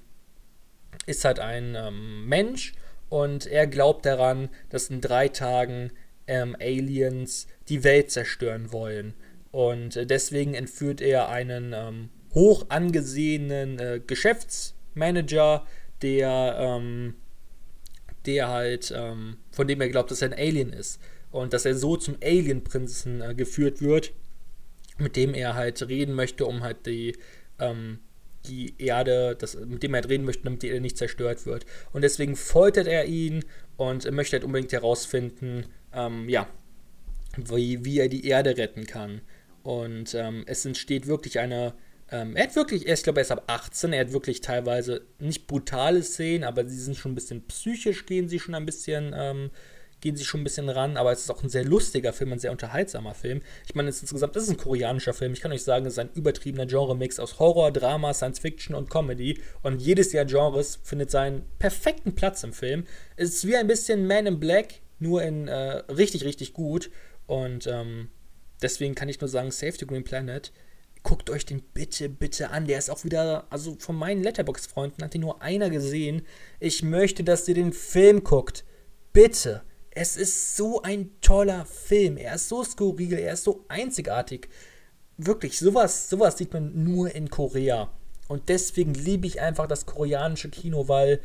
ist 1.05 1.25
halt 1.25 1.39
ein 1.39 1.75
ähm, 1.75 2.25
Mensch 2.27 2.73
und 3.09 3.45
er 3.45 3.67
glaubt 3.67 4.05
daran, 4.05 4.49
dass 4.69 4.89
in 4.89 5.01
drei 5.01 5.27
Tagen 5.27 5.91
ähm, 6.29 6.55
Aliens 6.59 7.47
die 7.67 7.83
Welt 7.83 8.11
zerstören 8.11 8.71
wollen. 8.71 9.13
Und 9.51 9.95
äh, 9.95 10.05
deswegen 10.05 10.53
entführt 10.53 11.01
er 11.01 11.29
einen 11.29 11.73
ähm, 11.75 12.09
hoch 12.33 12.67
angesehenen 12.69 13.79
äh, 13.79 13.99
Geschäftsmanager, 14.05 15.65
der, 16.01 16.55
ähm, 16.59 17.15
der 18.25 18.47
halt, 18.49 18.93
von 19.51 19.67
dem 19.67 19.81
er 19.81 19.89
glaubt, 19.89 20.11
dass 20.11 20.21
er 20.21 20.29
ein 20.29 20.39
Alien 20.39 20.71
ist 20.71 20.99
und 21.31 21.53
dass 21.53 21.65
er 21.65 21.75
so 21.75 21.97
zum 21.97 22.17
Alien-Prinzen 22.23 23.21
äh, 23.21 23.35
geführt 23.35 23.81
wird, 23.81 24.13
mit 24.97 25.15
dem 25.15 25.33
er 25.33 25.55
halt 25.55 25.87
reden 25.87 26.13
möchte, 26.13 26.45
um 26.45 26.61
halt 26.61 26.85
die, 26.85 27.15
ähm, 27.59 27.99
die 28.45 28.73
Erde, 28.77 29.35
das, 29.37 29.55
mit 29.55 29.83
dem 29.83 29.93
er 29.93 30.01
halt 30.01 30.09
reden 30.09 30.25
möchte, 30.25 30.43
damit 30.43 30.63
die 30.63 30.67
Erde 30.67 30.81
nicht 30.81 30.97
zerstört 30.97 31.45
wird. 31.45 31.65
Und 31.93 32.01
deswegen 32.01 32.35
foltert 32.35 32.87
er 32.87 33.05
ihn 33.05 33.45
und 33.77 34.09
möchte 34.11 34.35
halt 34.37 34.43
unbedingt 34.43 34.73
herausfinden, 34.73 35.65
ähm, 35.93 36.29
ja, 36.29 36.47
wie, 37.37 37.85
wie 37.85 37.99
er 37.99 38.09
die 38.09 38.25
Erde 38.25 38.57
retten 38.57 38.85
kann. 38.85 39.21
Und 39.63 40.13
ähm, 40.15 40.43
es 40.47 40.65
entsteht 40.65 41.07
wirklich 41.07 41.39
eine. 41.39 41.73
Ähm, 42.11 42.35
er 42.35 42.45
hat 42.45 42.55
wirklich, 42.55 42.87
ich 42.87 43.03
glaube, 43.03 43.19
er 43.19 43.23
ist 43.23 43.31
ab 43.31 43.43
18. 43.47 43.93
Er 43.93 44.01
hat 44.01 44.13
wirklich 44.13 44.41
teilweise 44.41 45.01
nicht 45.19 45.47
brutale 45.47 46.01
Szenen, 46.01 46.43
aber 46.43 46.67
sie 46.67 46.79
sind 46.79 46.97
schon 46.97 47.11
ein 47.11 47.15
bisschen 47.15 47.45
psychisch, 47.47 48.05
gehen 48.05 48.27
sie 48.27 48.39
schon 48.39 48.55
ein 48.55 48.65
bisschen 48.65 49.13
ähm, 49.15 49.51
gehen 50.01 50.15
sie 50.15 50.25
schon 50.25 50.41
ein 50.41 50.43
bisschen 50.43 50.69
ran, 50.69 50.97
aber 50.97 51.11
es 51.11 51.21
ist 51.21 51.29
auch 51.29 51.43
ein 51.43 51.49
sehr 51.49 51.65
lustiger 51.65 52.13
Film, 52.13 52.31
ein 52.33 52.39
sehr 52.39 52.51
unterhaltsamer 52.51 53.13
Film. 53.13 53.41
Ich 53.65 53.75
meine, 53.75 53.89
insgesamt 53.89 54.35
ist 54.35 54.43
es 54.43 54.49
ein 54.49 54.57
koreanischer 54.57 55.13
Film. 55.13 55.33
Ich 55.33 55.41
kann 55.41 55.51
euch 55.51 55.63
sagen, 55.63 55.85
es 55.85 55.93
ist 55.93 55.99
ein 55.99 56.11
übertriebener 56.13 56.65
Genre-Mix 56.65 57.19
aus 57.19 57.39
Horror, 57.39 57.71
Drama, 57.71 58.13
Science 58.13 58.39
Fiction 58.39 58.75
und 58.75 58.89
Comedy. 58.89 59.41
Und 59.61 59.81
jedes 59.81 60.09
der 60.09 60.25
Genres 60.25 60.79
findet 60.83 61.11
seinen 61.11 61.43
perfekten 61.59 62.15
Platz 62.15 62.43
im 62.43 62.53
Film. 62.53 62.85
Es 63.15 63.29
ist 63.29 63.47
wie 63.47 63.55
ein 63.55 63.67
bisschen 63.67 64.07
Man 64.07 64.25
in 64.25 64.39
Black, 64.39 64.81
nur 64.99 65.23
in 65.23 65.47
äh, 65.47 65.83
richtig, 65.91 66.23
richtig 66.25 66.53
gut. 66.53 66.91
Und 67.27 67.67
ähm, 67.67 68.09
deswegen 68.61 68.95
kann 68.95 69.09
ich 69.09 69.19
nur 69.19 69.27
sagen, 69.27 69.51
Save 69.51 69.73
the 69.79 69.87
Green 69.87 70.03
Planet. 70.03 70.51
Guckt 71.01 71.29
euch 71.29 71.45
den 71.45 71.61
bitte, 71.61 72.09
bitte 72.09 72.49
an. 72.49 72.67
Der 72.67 72.77
ist 72.77 72.89
auch 72.89 73.03
wieder, 73.05 73.47
also 73.49 73.77
von 73.79 73.95
meinen 73.95 74.21
Letterbox-Freunden 74.21 75.03
hat 75.03 75.15
ihn 75.15 75.21
nur 75.21 75.41
einer 75.41 75.69
gesehen. 75.69 76.23
Ich 76.59 76.83
möchte, 76.83 77.23
dass 77.23 77.47
ihr 77.47 77.55
den 77.55 77.71
Film 77.71 78.23
guckt. 78.23 78.65
Bitte. 79.13 79.63
Es 79.91 80.17
ist 80.17 80.55
so 80.55 80.81
ein 80.81 81.11
toller 81.21 81.65
Film. 81.65 82.17
Er 82.17 82.35
ist 82.35 82.49
so 82.49 82.63
skurril, 82.63 83.13
er 83.13 83.33
ist 83.33 83.43
so 83.43 83.65
einzigartig. 83.69 84.49
Wirklich, 85.17 85.57
sowas, 85.57 86.09
sowas 86.09 86.37
sieht 86.37 86.53
man 86.53 86.83
nur 86.83 87.13
in 87.13 87.29
Korea. 87.29 87.91
Und 88.27 88.49
deswegen 88.49 88.93
liebe 88.93 89.25
ich 89.25 89.41
einfach 89.41 89.67
das 89.67 89.85
koreanische 89.85 90.49
Kino, 90.49 90.87
weil 90.87 91.19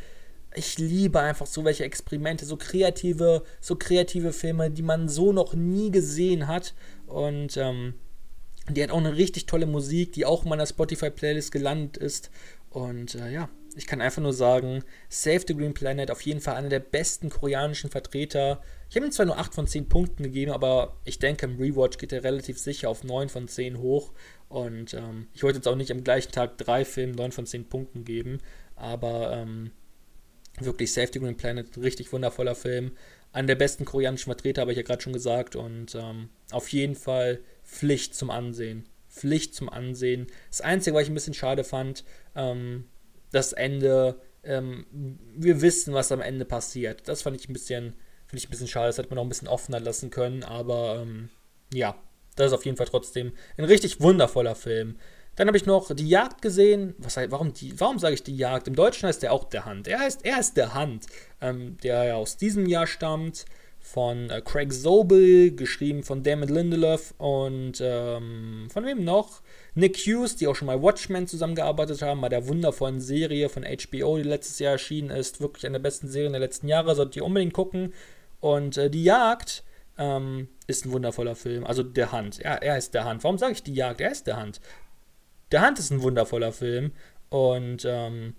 ich 0.55 0.79
liebe 0.79 1.21
einfach 1.21 1.47
so 1.47 1.65
welche 1.65 1.85
Experimente, 1.85 2.47
so 2.47 2.57
kreative, 2.57 3.43
so 3.61 3.77
kreative 3.77 4.33
Filme, 4.33 4.71
die 4.71 4.83
man 4.83 5.09
so 5.09 5.33
noch 5.33 5.55
nie 5.55 5.91
gesehen 5.91 6.47
hat. 6.47 6.75
Und 7.07 7.57
ähm, 7.57 7.95
die 8.69 8.83
hat 8.83 8.91
auch 8.91 8.99
eine 8.99 9.17
richtig 9.17 9.47
tolle 9.47 9.67
Musik, 9.67 10.13
die 10.13 10.25
auch 10.25 10.45
in 10.45 10.49
meiner 10.49 10.67
Spotify-Playlist 10.67 11.53
gelandet 11.53 11.97
ist. 11.97 12.31
Und 12.71 13.15
äh, 13.15 13.31
ja, 13.31 13.49
ich 13.77 13.87
kann 13.87 14.01
einfach 14.01 14.23
nur 14.23 14.33
sagen, 14.33 14.85
Save 15.09 15.45
the 15.47 15.55
Green 15.55 15.75
Planet, 15.75 16.11
auf 16.11 16.23
jeden 16.23 16.41
Fall 16.41 16.57
einer 16.57 16.69
der 16.69 16.81
besten 16.81 17.31
koreanischen 17.31 17.91
Vertreter. 17.91 18.63
Ich 18.89 18.97
habe 18.97 19.07
ihm 19.07 19.13
zwar 19.13 19.27
nur 19.27 19.39
8 19.39 19.55
von 19.55 19.67
10 19.67 19.89
Punkten 19.89 20.23
gegeben, 20.23 20.53
aber 20.53 20.97
ich 21.05 21.19
denke, 21.19 21.47
im 21.47 21.59
Rewatch 21.59 21.99
geht 21.99 22.13
er 22.13 22.25
relativ 22.25 22.59
sicher 22.59 22.89
auf 22.89 23.05
9 23.05 23.29
von 23.29 23.49
10 23.49 23.79
hoch. 23.79 24.13
Und 24.49 24.95
ähm, 24.95 25.29
ich 25.35 25.43
wollte 25.43 25.59
jetzt 25.59 25.69
auch 25.69 25.77
nicht 25.77 25.91
am 25.91 26.05
gleichen 26.05 26.33
Tag 26.33 26.59
drei 26.59 26.85
Filmen 26.85 27.15
9 27.15 27.33
von 27.33 27.47
10 27.47 27.69
Punkten 27.69 28.05
geben, 28.05 28.39
aber 28.77 29.33
ähm, 29.33 29.73
wirklich 30.61 30.93
Save 30.93 31.11
the 31.13 31.21
Green 31.21 31.37
Planet, 31.37 31.67
richtig 31.79 32.13
wundervoller 32.13 32.55
Film. 32.55 32.93
Einer 33.33 33.49
der 33.49 33.55
besten 33.57 33.85
koreanischen 33.85 34.33
Vertreter, 34.33 34.63
habe 34.63 34.73
ich 34.73 34.77
ja 34.77 34.85
gerade 34.85 35.03
schon 35.03 35.13
gesagt. 35.13 35.57
Und 35.57 35.95
ähm, 35.95 36.29
auf 36.51 36.69
jeden 36.69 36.95
Fall 36.95 37.41
Pflicht 37.65 38.15
zum 38.15 38.31
Ansehen. 38.31 38.89
Pflicht 39.09 39.55
zum 39.55 39.69
Ansehen. 39.69 40.27
Das 40.51 40.61
Einzige, 40.61 40.97
was 40.97 41.05
ich 41.05 41.11
ein 41.11 41.15
bisschen 41.15 41.35
schade 41.35 41.65
fand, 41.65 42.05
ähm, 42.35 42.87
das 43.31 43.53
Ende, 43.53 44.21
ähm, 44.43 44.87
wir 45.37 45.61
wissen, 45.61 45.95
was 45.95 46.13
am 46.13 46.21
Ende 46.21 46.45
passiert. 46.45 47.09
Das 47.09 47.23
fand 47.23 47.37
ich 47.37 47.49
ein 47.49 47.53
bisschen, 47.53 47.95
finde 48.27 48.39
ich 48.39 48.49
ein 48.49 48.51
bisschen 48.51 48.69
schade. 48.69 48.89
Das 48.89 48.99
hätte 48.99 49.09
man 49.09 49.17
noch 49.17 49.25
ein 49.25 49.29
bisschen 49.29 49.49
offener 49.49 49.81
lassen 49.81 50.11
können, 50.11 50.43
aber 50.43 51.01
ähm, 51.03 51.31
ja, 51.73 51.97
das 52.37 52.49
ist 52.49 52.53
auf 52.53 52.65
jeden 52.65 52.77
Fall 52.77 52.87
trotzdem 52.87 53.33
ein 53.57 53.65
richtig 53.65 54.01
wundervoller 54.01 54.55
Film. 54.55 54.99
Dann 55.37 55.49
habe 55.49 55.57
ich 55.57 55.66
noch 55.66 55.95
die 55.95 56.09
Jagd 56.09 56.43
gesehen. 56.43 56.95
Was, 56.99 57.16
warum, 57.16 57.53
warum 57.76 57.99
sage 57.99 58.14
ich 58.14 58.22
die 58.22 58.37
Jagd? 58.37 58.68
Im 58.68 58.76
Deutschen 58.76 59.09
heißt 59.09 59.22
der 59.22 59.32
auch 59.32 59.45
der 59.45 59.64
Hand. 59.64 59.89
Er 59.89 60.01
heißt, 60.01 60.24
er 60.24 60.39
ist 60.41 60.57
der 60.57 60.74
Hand, 60.74 61.07
ähm, 61.41 61.76
der 61.82 62.05
ja 62.05 62.14
aus 62.14 62.37
diesem 62.37 62.66
Jahr 62.66 62.87
stammt 62.87 63.45
von 63.85 64.30
äh, 64.30 64.41
Craig 64.41 64.72
Zobel, 64.72 65.55
geschrieben 65.55 66.03
von 66.03 66.22
David 66.22 66.49
Lindelof 66.49 67.14
und 67.18 67.74
ähm, 67.82 68.68
von 68.72 68.85
wem 68.87 69.05
noch? 69.05 69.43
Nick 69.74 69.99
Hughes, 69.99 70.37
die 70.37 70.47
auch 70.47 70.55
schon 70.55 70.66
mal 70.66 70.82
Watchmen 70.82 71.26
zusammengearbeitet 71.26 72.01
haben, 72.01 72.22
bei 72.22 72.30
der 72.30 72.49
wundervollen 72.49 73.01
Serie 73.01 73.51
von 73.51 73.64
HBO, 73.64 74.16
die 74.16 74.22
letztes 74.22 74.59
Jahr 74.59 74.72
erschienen 74.72 75.11
ist. 75.11 75.41
Wirklich 75.41 75.66
eine 75.66 75.74
der 75.74 75.82
besten 75.82 76.09
Serien 76.09 76.32
der 76.32 76.41
letzten 76.41 76.66
Jahre, 76.66 76.95
solltet 76.95 77.16
ihr 77.16 77.24
unbedingt 77.24 77.53
gucken. 77.53 77.93
Und 78.41 78.78
äh, 78.78 78.89
Die 78.89 79.05
Jagd 79.05 79.64
ähm, 79.99 80.49
ist 80.66 80.87
ein 80.87 80.93
wundervoller 80.93 81.37
Film. 81.37 81.64
Also 81.66 81.82
Der 81.82 82.11
Hand. 82.11 82.39
Ja, 82.39 82.55
er 82.55 82.78
ist 82.78 82.95
Der 82.95 83.05
Hand. 83.05 83.22
Warum 83.22 83.37
sage 83.37 83.53
ich 83.53 83.62
Die 83.62 83.74
Jagd? 83.74 84.01
Er 84.01 84.12
ist 84.12 84.26
Der 84.26 84.37
Hand. 84.37 84.61
Der 85.55 85.61
Hand 85.61 85.79
ist 85.79 85.93
ein 85.93 86.03
wundervoller 86.03 86.51
Film. 86.51 86.91
Und 87.29 87.85
ähm, 87.89 88.35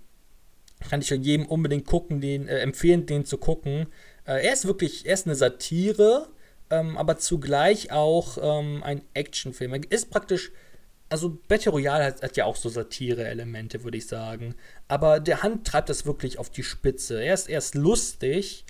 kann 0.90 1.00
ich 1.00 1.08
jedem 1.08 1.46
unbedingt 1.46 1.86
gucken, 1.86 2.20
den, 2.20 2.46
äh, 2.46 2.58
empfehlen, 2.58 3.06
den 3.06 3.24
zu 3.24 3.38
gucken. 3.38 3.86
Äh, 4.26 4.44
er 4.46 4.52
ist 4.52 4.66
wirklich, 4.66 5.06
er 5.06 5.14
ist 5.14 5.26
eine 5.26 5.34
Satire, 5.34 6.28
ähm, 6.68 6.98
aber 6.98 7.16
zugleich 7.16 7.90
auch 7.90 8.36
ähm, 8.38 8.82
ein 8.82 9.00
Actionfilm. 9.14 9.72
Er 9.72 9.90
ist 9.90 10.10
praktisch, 10.10 10.52
also 11.08 11.38
Battle 11.48 11.72
Royale 11.72 12.04
hat, 12.04 12.22
hat 12.22 12.36
ja 12.36 12.44
auch 12.44 12.56
so 12.56 12.68
Satire-Elemente, 12.68 13.82
würde 13.82 13.96
ich 13.96 14.06
sagen. 14.06 14.54
Aber 14.86 15.18
der 15.18 15.42
Hand 15.42 15.66
treibt 15.66 15.88
das 15.88 16.04
wirklich 16.04 16.38
auf 16.38 16.50
die 16.50 16.64
Spitze. 16.64 17.24
Er 17.24 17.32
ist, 17.32 17.48
er 17.48 17.58
ist 17.58 17.74
lustig, 17.74 18.66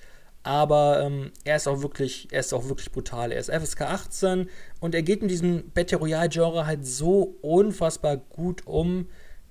aber 0.47 1.03
ähm, 1.03 1.33
er 1.43 1.57
ist 1.57 1.67
auch 1.67 1.83
wirklich, 1.83 2.29
er 2.31 2.39
ist 2.39 2.55
auch 2.55 2.69
wirklich 2.69 2.93
brutal. 2.93 3.33
Er 3.33 3.41
ist 3.41 3.51
FSK 3.51 3.81
18 3.83 4.49
und 4.79 4.95
er 4.95 5.03
geht 5.03 5.21
in 5.21 5.27
diesem 5.27 5.73
Battle 5.73 5.99
Royale-Genre 5.99 6.67
halt 6.67 6.87
so 6.87 7.37
unfassbar 7.43 8.17
gut 8.17 8.65
um. 8.65 9.09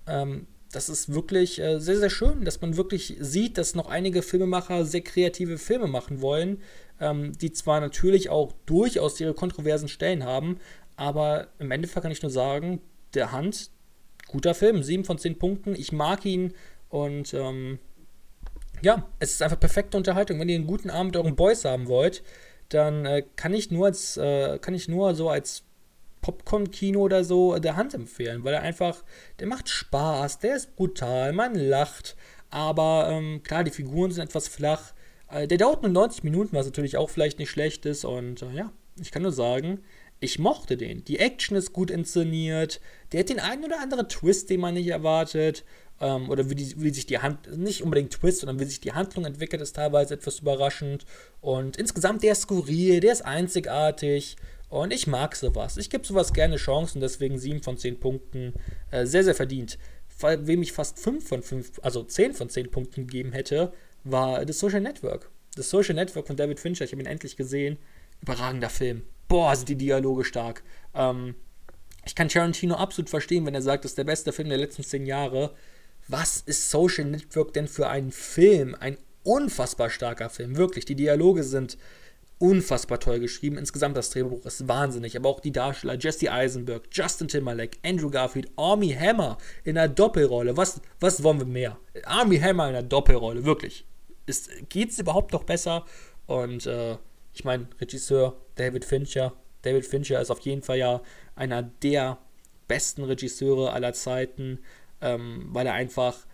Ähm, 0.08 0.48
das 0.72 0.88
ist 0.88 1.14
wirklich 1.14 1.60
äh, 1.60 1.80
sehr, 1.80 1.98
sehr 1.98 2.10
schön, 2.10 2.46
dass 2.46 2.62
man 2.62 2.78
wirklich 2.78 3.18
sieht, 3.20 3.58
dass 3.58 3.76
noch 3.76 3.90
einige 3.90 4.22
Filmemacher 4.22 4.86
sehr 4.86 5.02
kreative 5.02 5.58
Filme 5.58 5.88
machen 5.88 6.22
wollen. 6.22 6.62
ähm, 7.02 7.34
die 7.40 7.52
zwar 7.52 7.82
natürlich 7.82 8.30
auch 8.30 8.54
durchaus 8.66 9.20
ihre 9.20 9.34
kontroversen 9.34 9.90
Stellen 9.90 10.24
haben, 10.24 10.60
aber 10.96 11.50
im 11.60 11.72
Endeffekt 11.72 12.04
kann 12.04 12.12
ich 12.14 12.22
nur 12.22 12.32
sagen, 12.32 12.80
der 13.16 13.34
Hand, 13.34 13.70
guter 14.28 14.56
Film, 14.56 14.82
7 14.82 15.04
von 15.04 15.18
10 15.18 15.40
Punkten. 15.40 15.76
Ich 15.76 15.92
mag 15.92 16.24
ihn 16.26 16.54
und 16.88 17.34
ähm, 17.34 17.80
ja, 18.82 19.10
es 19.20 19.32
ist 19.32 19.42
einfach 19.42 19.60
perfekte 19.60 19.98
Unterhaltung. 19.98 20.40
Wenn 20.40 20.50
ihr 20.50 20.56
einen 20.56 20.68
guten 20.68 20.90
Abend 20.90 21.14
mit 21.14 21.18
euren 21.18 21.36
Boys 21.36 21.66
haben 21.66 21.88
wollt, 21.88 22.24
dann 22.70 23.06
äh, 23.06 23.24
kann 23.36 23.54
ich 23.54 23.72
nur 23.72 23.88
als, 23.88 24.18
äh, 24.18 24.60
kann 24.60 24.74
ich 24.74 24.88
nur 24.88 25.16
so 25.16 25.30
als 25.30 25.64
Popcorn-Kino 26.22 27.02
oder 27.02 27.24
so 27.24 27.58
der 27.60 27.76
Hand 27.76 27.94
empfehlen, 27.94 28.44
weil 28.44 28.56
er 28.56 28.62
einfach, 28.62 29.04
der 29.40 29.48
macht 29.48 29.70
Spaß, 29.70 30.40
der 30.40 30.56
ist 30.56 30.76
brutal, 30.76 31.34
man 31.34 31.54
lacht, 31.54 32.16
aber 32.50 33.10
ähm, 33.12 33.44
klar, 33.44 33.64
die 33.64 33.72
Figuren 33.72 34.12
sind 34.12 34.24
etwas 34.24 34.48
flach. 34.48 34.94
Äh, 35.30 35.48
der 35.48 35.60
dauert 35.60 35.84
nur 35.84 35.92
90 35.92 36.24
Minuten, 36.24 36.56
was 36.56 36.66
natürlich 36.66 36.98
auch 36.98 37.12
vielleicht 37.12 37.38
nicht 37.38 37.52
schlecht 37.52 37.86
ist 37.86 38.06
und 38.06 38.42
äh, 38.42 38.52
ja, 38.54 38.72
ich 39.00 39.12
kann 39.12 39.22
nur 39.22 39.32
sagen, 39.32 39.82
ich 40.20 40.40
mochte 40.40 40.78
den. 40.78 41.04
Die 41.04 41.20
Action 41.20 41.58
ist 41.58 41.74
gut 41.74 41.92
inszeniert. 41.92 42.80
Der 43.12 43.20
hat 43.20 43.30
den 43.30 43.40
einen 43.40 43.66
oder 43.66 43.82
anderen 43.82 44.08
Twist, 44.08 44.50
den 44.50 44.62
man 44.62 44.74
nicht 44.74 44.88
erwartet. 44.88 45.66
Ähm, 46.02 46.30
oder 46.30 46.50
wie, 46.50 46.56
die, 46.56 46.82
wie 46.82 46.90
sich 46.90 47.06
die 47.06 47.20
Hand, 47.20 47.58
nicht 47.58 47.84
unbedingt 47.84 48.12
Twist, 48.12 48.40
sondern 48.40 48.60
wie 48.60 48.66
sich 48.66 48.82
die 48.82 48.94
Handlung 48.94 49.26
entwickelt, 49.26 49.62
ist 49.62 49.76
teilweise 49.76 50.14
etwas 50.14 50.40
überraschend. 50.40 51.06
Und 51.42 51.78
insgesamt, 51.78 52.24
der 52.24 52.34
ist 52.34 52.42
skurril, 52.42 53.00
der 53.00 53.14
ist 53.14 53.26
einzigartig. 53.26 54.36
Und 54.70 54.92
ich 54.92 55.08
mag 55.08 55.36
sowas. 55.36 55.78
Ich 55.78 55.90
gebe 55.90 56.06
sowas 56.06 56.34
gerne 56.34 56.58
Chancen, 56.58 57.00
deswegen 57.00 57.38
7 57.38 57.62
von 57.62 57.78
10 57.78 58.00
Punkten. 58.00 58.54
Äh, 58.92 59.06
sehr, 59.06 59.24
sehr 59.24 59.36
verdient. 59.36 59.78
Wem 60.20 60.62
ich 60.62 60.72
fast 60.72 61.00
5 61.00 61.28
von 61.28 61.44
5, 61.44 61.80
also 61.82 62.04
10 62.04 62.34
von 62.34 62.50
10 62.50 62.72
Punkten 62.72 63.08
gegeben 63.08 63.34
hätte, 63.34 63.74
war 64.04 64.46
The 64.46 64.54
Social 64.54 64.82
Network. 64.82 65.30
The 65.56 65.62
Social 65.62 65.96
Network 65.96 66.28
von 66.28 66.36
David 66.36 66.60
Fincher, 66.60 66.86
ich 66.86 66.92
habe 66.92 67.02
ihn 67.02 67.08
endlich 67.08 67.36
gesehen. 67.36 67.78
Überragender 68.22 68.70
Film 68.70 69.04
boah, 69.28 69.56
sind 69.56 69.70
die 69.70 69.76
Dialoge 69.76 70.24
stark. 70.24 70.64
Ähm, 70.94 71.36
ich 72.06 72.16
kann 72.16 72.30
Tarantino 72.30 72.76
absolut 72.76 73.10
verstehen, 73.10 73.46
wenn 73.46 73.56
er 73.56 73.62
sagt, 73.62 73.84
das 73.84 73.92
ist 73.92 73.98
der 73.98 74.04
beste 74.04 74.32
Film 74.32 74.50
der 74.50 74.58
letzten 74.58 74.84
zehn 74.84 75.06
Jahre. 75.06 75.56
Was 76.08 76.42
ist 76.46 76.70
Social 76.70 77.06
Network 77.06 77.54
denn 77.54 77.68
für 77.68 77.88
ein 77.88 78.12
Film? 78.12 78.76
Ein 78.80 78.98
unfassbar 79.24 79.90
starker 79.90 80.30
Film, 80.30 80.56
wirklich. 80.56 80.86
Die 80.86 80.96
Dialoge 80.96 81.44
sind 81.44 81.78
unfassbar 82.38 83.00
toll 83.00 83.20
geschrieben. 83.20 83.58
Insgesamt 83.58 83.98
das 83.98 84.12
Drehbuch 84.12 84.46
ist 84.46 84.68
wahnsinnig, 84.68 85.18
aber 85.18 85.30
auch 85.30 85.40
die 85.40 85.52
Darsteller 85.52 85.98
Jesse 85.98 86.32
Eisenberg, 86.32 86.84
Justin 86.92 87.28
Timberlake, 87.28 87.80
Andrew 87.84 88.10
Garfield, 88.10 88.52
Army 88.56 88.92
Hammer 88.92 89.38
in 89.64 89.78
einer 89.78 89.88
Doppelrolle. 89.88 90.56
Was, 90.58 90.82
was 91.00 91.24
wollen 91.24 91.40
wir 91.40 91.46
mehr? 91.46 91.78
Army 92.04 92.38
Hammer 92.38 92.70
in 92.70 92.76
einer 92.76 92.84
Doppelrolle, 92.84 93.46
wirklich. 93.46 93.86
Geht 94.70 94.92
es 94.92 95.00
überhaupt 95.00 95.34
noch 95.34 95.44
besser? 95.44 95.86
Und 96.28 96.66
äh, 96.66 96.98
ich 97.34 97.44
meine, 97.46 97.68
Regisseur 97.80 98.38
David 98.56 98.86
Fincher. 98.86 99.34
David 99.62 99.86
Fincher 99.86 100.22
ist 100.22 100.30
auf 100.30 100.40
jeden 100.42 100.62
Fall 100.62 100.78
ja 100.78 101.02
einer 101.36 101.64
der 101.64 102.20
besten 102.68 103.04
Regisseure 103.04 103.74
aller 103.74 103.94
Zeiten, 103.94 104.60
ähm, 105.02 105.48
weil 105.50 105.68
er 105.68 105.74
einfach, 105.74 106.26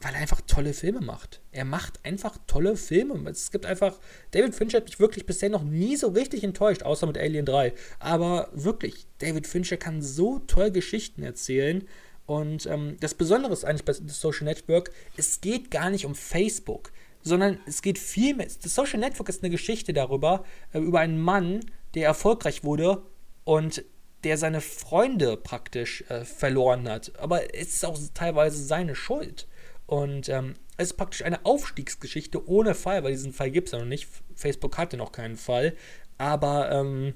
weil 0.00 0.14
er 0.14 0.20
einfach 0.20 0.40
tolle 0.42 0.72
Filme 0.72 1.00
macht. 1.00 1.40
Er 1.52 1.64
macht 1.64 2.04
einfach 2.04 2.36
tolle 2.46 2.76
Filme. 2.76 3.28
Es 3.30 3.50
gibt 3.50 3.66
einfach, 3.66 3.98
David 4.30 4.54
Fincher 4.54 4.78
hat 4.78 4.86
mich 4.86 5.00
wirklich 5.00 5.26
bisher 5.26 5.50
noch 5.50 5.64
nie 5.64 5.96
so 5.96 6.08
richtig 6.08 6.44
enttäuscht, 6.44 6.82
außer 6.82 7.06
mit 7.06 7.18
Alien 7.18 7.46
3. 7.46 7.72
Aber 7.98 8.48
wirklich, 8.52 9.06
David 9.18 9.46
Fincher 9.46 9.76
kann 9.76 10.02
so 10.02 10.40
toll 10.40 10.70
Geschichten 10.70 11.22
erzählen. 11.22 11.86
Und 12.26 12.66
ähm, 12.66 12.96
das 13.00 13.14
Besondere 13.14 13.52
ist 13.52 13.64
eigentlich 13.64 13.84
bei 13.84 13.92
Social 13.92 14.44
Network, 14.44 14.90
es 15.16 15.40
geht 15.40 15.70
gar 15.70 15.90
nicht 15.90 16.06
um 16.06 16.14
Facebook 16.14 16.90
sondern 17.24 17.58
es 17.66 17.82
geht 17.82 17.98
viel 17.98 18.36
mehr. 18.36 18.46
Das 18.62 18.74
Social 18.74 19.00
Network 19.00 19.28
ist 19.30 19.42
eine 19.42 19.50
Geschichte 19.50 19.92
darüber, 19.92 20.44
äh, 20.72 20.78
über 20.78 21.00
einen 21.00 21.18
Mann, 21.18 21.60
der 21.94 22.06
erfolgreich 22.06 22.62
wurde 22.62 23.02
und 23.44 23.84
der 24.24 24.38
seine 24.38 24.60
Freunde 24.60 25.36
praktisch 25.36 26.04
äh, 26.08 26.24
verloren 26.24 26.88
hat. 26.88 27.12
Aber 27.18 27.54
es 27.54 27.68
ist 27.68 27.84
auch 27.84 27.98
teilweise 28.14 28.62
seine 28.62 28.94
Schuld. 28.94 29.46
Und 29.86 30.28
ähm, 30.28 30.54
es 30.76 30.88
ist 30.90 30.96
praktisch 30.96 31.24
eine 31.24 31.44
Aufstiegsgeschichte 31.44 32.48
ohne 32.48 32.74
Fall, 32.74 33.04
weil 33.04 33.12
diesen 33.12 33.32
Fall 33.32 33.50
gibt 33.50 33.68
es 33.68 33.72
ja 33.72 33.78
noch 33.78 33.86
nicht. 33.86 34.08
Facebook 34.34 34.78
hatte 34.78 34.96
noch 34.96 35.12
keinen 35.12 35.36
Fall. 35.36 35.74
Aber 36.18 36.70
ähm, 36.72 37.14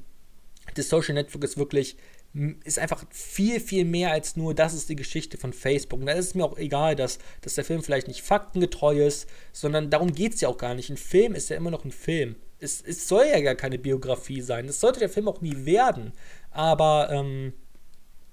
das 0.74 0.88
Social 0.88 1.14
Network 1.14 1.44
ist 1.44 1.56
wirklich 1.56 1.96
ist 2.64 2.78
einfach 2.78 3.04
viel, 3.10 3.58
viel 3.58 3.84
mehr 3.84 4.12
als 4.12 4.36
nur, 4.36 4.54
das 4.54 4.74
ist 4.74 4.88
die 4.88 4.96
Geschichte 4.96 5.38
von 5.38 5.52
Facebook. 5.52 6.00
Und 6.00 6.06
da 6.06 6.12
ist 6.12 6.26
es 6.26 6.34
mir 6.34 6.44
auch 6.44 6.58
egal, 6.58 6.94
dass, 6.94 7.18
dass 7.40 7.54
der 7.54 7.64
Film 7.64 7.82
vielleicht 7.82 8.06
nicht 8.06 8.22
faktengetreu 8.22 9.06
ist, 9.06 9.28
sondern 9.52 9.90
darum 9.90 10.12
geht 10.12 10.34
es 10.34 10.40
ja 10.42 10.48
auch 10.48 10.58
gar 10.58 10.74
nicht. 10.74 10.90
Ein 10.90 10.98
Film 10.98 11.34
ist 11.34 11.48
ja 11.48 11.56
immer 11.56 11.70
noch 11.70 11.84
ein 11.84 11.90
Film. 11.90 12.36
Es, 12.60 12.82
es 12.82 13.08
soll 13.08 13.26
ja 13.26 13.40
gar 13.40 13.54
keine 13.54 13.78
Biografie 13.78 14.40
sein. 14.40 14.66
Das 14.66 14.80
sollte 14.80 15.00
der 15.00 15.08
Film 15.08 15.28
auch 15.28 15.40
nie 15.40 15.64
werden. 15.64 16.12
Aber 16.50 17.10
ähm, 17.10 17.52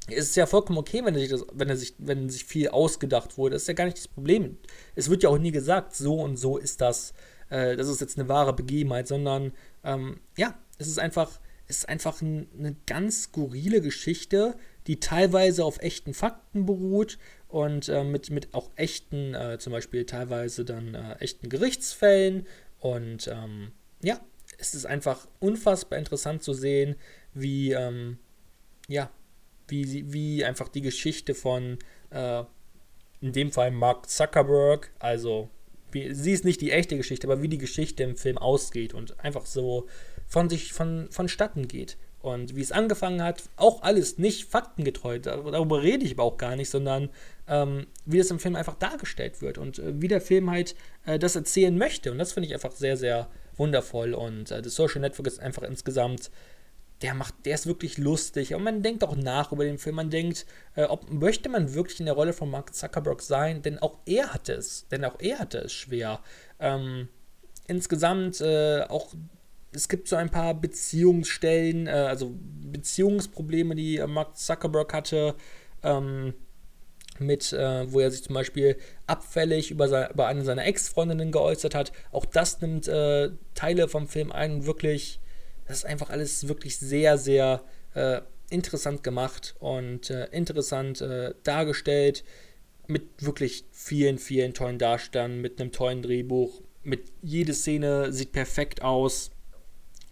es 0.08 0.30
ist 0.30 0.36
ja 0.36 0.46
vollkommen 0.46 0.78
okay, 0.78 1.02
wenn, 1.04 1.16
sich 1.16 1.30
das, 1.30 1.46
wenn, 1.54 1.70
er 1.70 1.78
sich, 1.78 1.96
wenn 1.98 2.30
sich 2.30 2.46
viel 2.46 2.70
ausgedacht 2.70 3.38
wurde. 3.38 3.54
Das 3.54 3.64
ist 3.64 3.68
ja 3.68 3.74
gar 3.74 3.86
nicht 3.86 3.98
das 3.98 4.08
Problem. 4.08 4.58
Es 4.96 5.10
wird 5.10 5.24
ja 5.24 5.30
auch 5.30 5.38
nie 5.38 5.52
gesagt, 5.52 5.96
so 5.96 6.22
und 6.22 6.38
so 6.38 6.58
ist 6.58 6.82
das. 6.82 7.14
Äh, 7.50 7.76
das 7.76 7.88
ist 7.88 8.02
jetzt 8.02 8.18
eine 8.18 8.30
wahre 8.30 8.54
Begebenheit, 8.54 9.08
sondern 9.08 9.52
ähm, 9.84 10.20
ja, 10.38 10.56
es 10.78 10.88
ist 10.88 11.00
einfach 11.00 11.40
ist 11.68 11.90
einfach 11.90 12.22
ein, 12.22 12.48
eine 12.58 12.76
ganz 12.86 13.24
skurrile 13.24 13.82
Geschichte, 13.82 14.56
die 14.88 15.00
teilweise 15.00 15.66
auf 15.66 15.80
echten 15.80 16.14
Fakten 16.14 16.66
beruht 16.66 17.18
und 17.48 17.90
äh, 17.90 18.04
mit, 18.04 18.30
mit 18.30 18.54
auch 18.54 18.70
echten, 18.76 19.34
äh, 19.34 19.58
zum 19.60 19.74
Beispiel 19.74 20.06
teilweise 20.06 20.64
dann 20.64 20.94
äh, 20.94 21.16
echten 21.16 21.50
Gerichtsfällen. 21.50 22.46
Und 22.80 23.28
ähm, 23.28 23.72
ja, 24.04 24.20
es 24.60 24.76
ist 24.76 24.86
einfach 24.86 25.28
unfassbar 25.40 25.98
interessant 25.98 26.44
zu 26.44 26.54
sehen, 26.54 26.96
wie, 27.36 27.72
ähm, 27.72 28.18
ja, 28.88 29.12
wie, 29.68 30.12
wie 30.12 30.44
einfach 30.44 30.70
die 30.70 30.82
Geschichte 30.82 31.36
von, 31.36 31.78
äh, 32.10 32.44
in 33.22 33.32
dem 33.32 33.52
Fall 33.52 33.72
Mark 33.72 34.10
Zuckerberg, 34.10 34.92
also 35.00 35.50
wie, 35.92 36.14
sie 36.14 36.32
ist 36.32 36.46
nicht 36.46 36.62
die 36.62 36.72
echte 36.72 36.98
Geschichte, 36.98 37.28
aber 37.28 37.42
wie 37.42 37.48
die 37.48 37.58
Geschichte 37.58 38.04
im 38.04 38.16
Film 38.16 38.38
ausgeht 38.38 38.94
und 38.94 39.20
einfach 39.20 39.46
so 39.46 39.88
von 40.28 40.50
sich 40.50 40.74
von, 40.74 41.08
vonstatten 41.12 41.68
geht. 41.68 41.98
Und 42.22 42.56
wie 42.56 42.62
es 42.62 42.72
angefangen 42.72 43.22
hat, 43.22 43.44
auch 43.56 43.84
alles 43.84 44.18
nicht 44.18 44.50
faktengetreu, 44.50 45.20
darüber 45.20 45.84
rede 45.84 46.04
ich 46.06 46.14
aber 46.14 46.24
auch 46.24 46.38
gar 46.38 46.56
nicht, 46.56 46.72
sondern 46.72 47.10
ähm, 47.48 47.86
wie 48.06 48.18
das 48.18 48.32
im 48.32 48.40
Film 48.40 48.56
einfach 48.56 48.74
dargestellt 48.74 49.44
wird 49.44 49.60
und 49.60 49.78
äh, 49.78 50.02
wie 50.02 50.08
der 50.08 50.22
Film 50.22 50.50
halt 50.50 50.76
äh, 51.06 51.20
das 51.20 51.36
erzählen 51.36 51.78
möchte. 51.78 52.12
Und 52.12 52.18
das 52.18 52.34
finde 52.34 52.48
ich 52.48 52.56
einfach 52.56 52.72
sehr, 52.72 52.98
sehr 52.98 53.30
wundervoll. 53.58 54.16
Und 54.16 54.50
äh, 54.50 54.64
das 54.64 54.74
Social 54.74 55.02
Network 55.02 55.28
ist 55.28 55.40
einfach 55.40 55.62
insgesamt, 55.62 56.32
der 57.06 57.14
macht, 57.14 57.46
der 57.46 57.54
ist 57.54 57.68
wirklich 57.68 58.00
lustig. 58.00 58.56
Und 58.56 58.64
man 58.64 58.82
denkt 58.82 59.04
auch 59.04 59.16
nach 59.16 59.52
über 59.52 59.64
den 59.64 59.78
Film. 59.78 59.98
Man 59.98 60.10
denkt, 60.10 60.48
äh, 60.76 60.86
ob 60.86 61.12
möchte 61.12 61.50
man 61.50 61.76
wirklich 61.76 62.00
in 62.00 62.08
der 62.08 62.16
Rolle 62.16 62.34
von 62.34 62.50
Mark 62.50 62.74
Zuckerberg 62.74 63.22
sein? 63.22 63.62
Denn 63.62 63.78
auch 63.78 64.00
er 64.08 64.34
hatte 64.34 64.54
es, 64.54 64.88
denn 64.88 65.06
auch 65.06 65.20
er 65.20 65.38
hatte 65.38 65.60
es 65.60 65.72
schwer. 65.72 66.20
Ähm, 66.60 67.08
insgesamt 67.68 68.42
äh, 68.42 68.82
auch 68.90 69.14
es 69.72 69.88
gibt 69.88 70.08
so 70.08 70.16
ein 70.16 70.32
paar 70.32 70.56
Beziehungsstellen, 70.56 71.86
äh, 71.86 71.92
also 71.92 72.34
Beziehungsprobleme, 72.72 73.76
die 73.76 73.98
äh, 73.98 74.08
Mark 74.08 74.36
Zuckerberg 74.36 74.92
hatte, 74.92 75.36
ähm, 75.84 76.34
mit, 77.20 77.54
äh, 77.54 77.92
wo 77.92 78.00
er 78.00 78.10
sich 78.10 78.24
zum 78.24 78.34
Beispiel 78.34 78.78
abfällig 79.06 79.70
über, 79.70 79.88
sein, 79.88 80.10
über 80.12 80.26
eine 80.26 80.44
seiner 80.44 80.66
Ex-Freundinnen 80.66 81.32
geäußert 81.32 81.76
hat. 81.76 81.92
Auch 82.12 82.26
das 82.26 82.62
nimmt 82.62 82.88
äh, 82.88 83.30
Teile 83.54 83.90
vom 83.90 84.08
Film 84.08 84.32
ein. 84.32 84.66
Wirklich, 84.66 85.20
das 85.68 85.78
ist 85.78 85.86
einfach 85.86 86.10
alles 86.10 86.48
wirklich 86.48 86.78
sehr, 86.78 87.18
sehr 87.18 87.64
äh, 87.94 88.22
interessant 88.50 89.04
gemacht 89.04 89.56
und 89.60 90.10
äh, 90.10 90.28
interessant 90.28 91.04
dargestellt. 91.44 92.24
Mit 92.88 93.26
wirklich 93.26 93.66
vielen, 93.72 94.20
vielen 94.20 94.54
tollen 94.54 94.78
Darstellern, 94.78 95.42
mit 95.42 95.60
einem 95.60 95.72
tollen 95.72 96.04
Drehbuch. 96.04 96.62
Mit 96.84 97.12
jede 97.24 97.56
Szene 97.56 98.14
sieht 98.14 98.32
perfekt 98.32 98.84
aus 98.84 99.32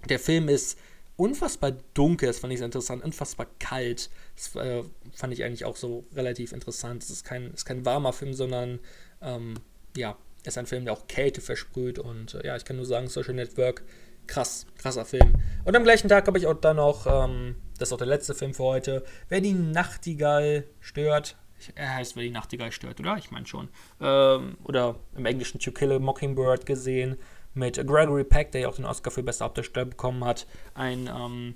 der 0.10 0.20
Film 0.20 0.50
ist 0.50 0.78
unfassbar 1.16 1.74
dunkel, 1.94 2.28
das 2.28 2.40
fand 2.40 2.54
ich 2.54 2.60
sehr 2.60 2.66
interessant, 2.66 3.04
unfassbar 3.04 3.48
kalt. 3.60 4.10
Das 4.36 4.56
äh, 4.56 4.84
fand 5.14 5.34
ich 5.34 5.44
eigentlich 5.44 5.66
auch 5.66 5.76
so 5.76 6.06
relativ 6.16 6.52
interessant. 6.52 7.04
Es 7.04 7.10
ist 7.10 7.24
kein, 7.24 7.52
ist 7.52 7.66
kein 7.66 7.86
warmer 7.86 8.14
Film, 8.14 8.34
sondern 8.34 8.80
ähm, 9.22 9.56
ja, 9.96 10.18
ist 10.44 10.58
ein 10.58 10.66
Film, 10.66 10.86
der 10.86 10.94
auch 10.94 11.08
Kälte 11.08 11.42
versprüht. 11.42 12.00
Und 12.00 12.34
äh, 12.36 12.48
ja, 12.48 12.56
ich 12.56 12.66
kann 12.66 12.78
nur 12.78 12.86
sagen, 12.86 13.08
Social 13.08 13.36
Network, 13.36 13.84
krass, 14.28 14.66
krasser 14.78 15.06
Film. 15.06 15.34
Und 15.66 15.76
am 15.76 15.84
gleichen 15.84 16.10
Tag 16.10 16.28
habe 16.28 16.38
ich 16.38 16.48
auch 16.48 16.54
dann 16.54 16.78
noch, 16.78 17.08
ähm, 17.08 17.56
das 17.78 17.90
ist 17.90 17.94
auch 17.94 17.98
der 17.98 18.08
letzte 18.08 18.34
Film 18.34 18.54
für 18.54 18.64
heute, 18.64 19.04
Wer 19.30 19.42
die 19.42 19.54
Nachtigall 19.54 20.66
stört. 20.80 21.38
Er 21.76 21.96
heißt, 21.96 22.16
wer 22.16 22.24
die 22.24 22.30
Nachtigall 22.30 22.72
stört, 22.72 23.00
oder? 23.00 23.18
Ich 23.18 23.32
meine 23.32 23.48
schon. 23.48 23.70
Ähm, 24.02 24.58
oder 24.64 24.96
im 25.16 25.26
Englischen 25.26 25.60
To 25.60 25.72
Kill 25.72 25.94
a 25.94 26.00
Mockingbird 26.00 26.66
gesehen 26.66 27.18
mit 27.54 27.76
Gregory 27.76 28.24
Peck, 28.24 28.52
der 28.52 28.62
ja 28.62 28.68
auch 28.68 28.76
den 28.76 28.86
Oscar 28.86 29.12
für 29.12 29.24
beste 29.24 29.46
Hauptdarsteller 29.46 29.86
bekommen 29.86 30.26
hat, 30.26 30.46
ein, 30.74 31.08
ähm, 31.08 31.56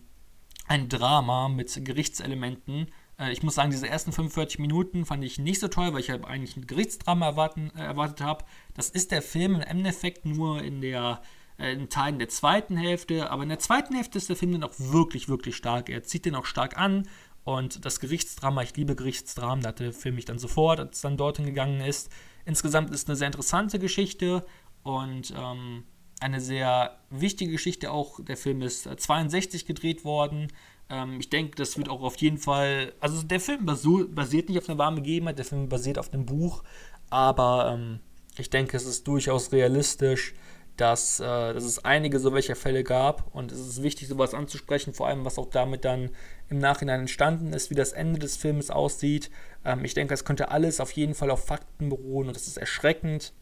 ein 0.67 0.87
Drama 0.89 1.49
mit 1.49 1.83
Gerichtselementen. 1.83 2.87
Äh, 3.19 3.31
ich 3.31 3.43
muss 3.43 3.55
sagen, 3.55 3.71
diese 3.71 3.87
ersten 3.87 4.11
45 4.11 4.59
Minuten 4.59 5.05
fand 5.05 5.23
ich 5.23 5.39
nicht 5.39 5.59
so 5.59 5.67
toll, 5.67 5.93
weil 5.93 5.99
ich 5.99 6.09
halt 6.09 6.25
eigentlich 6.25 6.55
ein 6.55 6.67
Gerichtsdrama 6.67 7.25
erwarten, 7.25 7.71
äh, 7.75 7.83
erwartet 7.83 8.21
habe. 8.21 8.45
Das 8.75 8.89
ist 8.89 9.11
der 9.11 9.21
Film 9.21 9.55
im 9.55 9.61
Endeffekt 9.61 10.25
nur 10.25 10.61
in 10.61 10.81
der 10.81 11.21
in 11.57 11.89
Teilen 11.89 12.19
der 12.19 12.29
zweiten 12.29 12.77
Hälfte, 12.77 13.31
aber 13.31 13.43
in 13.43 13.49
der 13.49 13.59
zweiten 13.59 13.95
Hälfte 13.95 14.17
ist 14.17 14.29
der 14.29 14.35
Film 14.35 14.51
dann 14.53 14.63
auch 14.63 14.75
wirklich, 14.77 15.27
wirklich 15.27 15.55
stark. 15.55 15.89
Er 15.89 16.03
zieht 16.03 16.25
den 16.25 16.35
auch 16.35 16.45
stark 16.45 16.77
an 16.77 17.07
und 17.43 17.85
das 17.85 17.99
Gerichtsdrama, 17.99 18.61
ich 18.61 18.75
liebe 18.75 18.95
Gerichtsdramen, 18.95 19.63
da 19.63 19.69
hatte 19.69 19.93
Film 19.93 20.15
mich 20.15 20.25
dann 20.25 20.37
sofort, 20.37 20.79
als 20.79 20.97
es 20.97 21.01
dann 21.01 21.17
dorthin 21.17 21.45
gegangen 21.45 21.81
ist. 21.81 22.11
Insgesamt 22.45 22.91
ist 22.91 23.03
es 23.03 23.07
eine 23.07 23.15
sehr 23.15 23.27
interessante 23.27 23.79
Geschichte 23.79 24.45
und 24.83 25.33
ähm, 25.35 25.83
eine 26.19 26.41
sehr 26.41 26.99
wichtige 27.09 27.51
Geschichte 27.51 27.91
auch. 27.91 28.19
Der 28.23 28.37
Film 28.37 28.61
ist 28.61 28.83
62 28.83 29.63
äh, 29.63 29.65
gedreht 29.65 30.03
worden. 30.03 30.47
Ähm, 30.89 31.19
ich 31.19 31.29
denke, 31.29 31.55
das 31.55 31.77
wird 31.77 31.89
auch 31.89 32.01
auf 32.01 32.17
jeden 32.17 32.37
Fall. 32.37 32.93
Also, 32.99 33.21
der 33.23 33.39
Film 33.39 33.65
basiert 33.65 34.49
nicht 34.49 34.57
auf 34.57 34.69
einer 34.69 34.77
warmen 34.77 34.97
Begebenheit, 34.97 35.37
der 35.37 35.45
Film 35.45 35.69
basiert 35.69 35.97
auf 35.97 36.09
dem 36.09 36.25
Buch. 36.25 36.63
Aber 37.09 37.73
ähm, 37.73 37.99
ich 38.37 38.49
denke, 38.49 38.77
es 38.77 38.85
ist 38.85 39.07
durchaus 39.07 39.51
realistisch, 39.51 40.33
dass, 40.77 41.19
äh, 41.19 41.23
dass 41.23 41.63
es 41.63 41.83
einige 41.83 42.19
so 42.19 42.33
welcher 42.33 42.55
Fälle 42.55 42.83
gab. 42.83 43.35
Und 43.35 43.51
es 43.51 43.59
ist 43.59 43.83
wichtig, 43.83 44.07
sowas 44.07 44.33
anzusprechen, 44.33 44.93
vor 44.93 45.07
allem 45.07 45.25
was 45.25 45.37
auch 45.37 45.49
damit 45.49 45.83
dann 45.83 46.11
im 46.49 46.59
Nachhinein 46.59 47.01
entstanden 47.01 47.51
ist, 47.53 47.69
wie 47.69 47.75
das 47.75 47.91
Ende 47.91 48.19
des 48.19 48.37
Films 48.37 48.69
aussieht. 48.69 49.29
Ähm, 49.65 49.83
ich 49.83 49.93
denke, 49.93 50.13
es 50.13 50.23
könnte 50.23 50.51
alles 50.51 50.79
auf 50.79 50.91
jeden 50.91 51.15
Fall 51.15 51.31
auf 51.31 51.45
Fakten 51.45 51.89
beruhen 51.89 52.27
und 52.27 52.35
das 52.35 52.47
ist 52.47 52.57
erschreckend. 52.57 53.33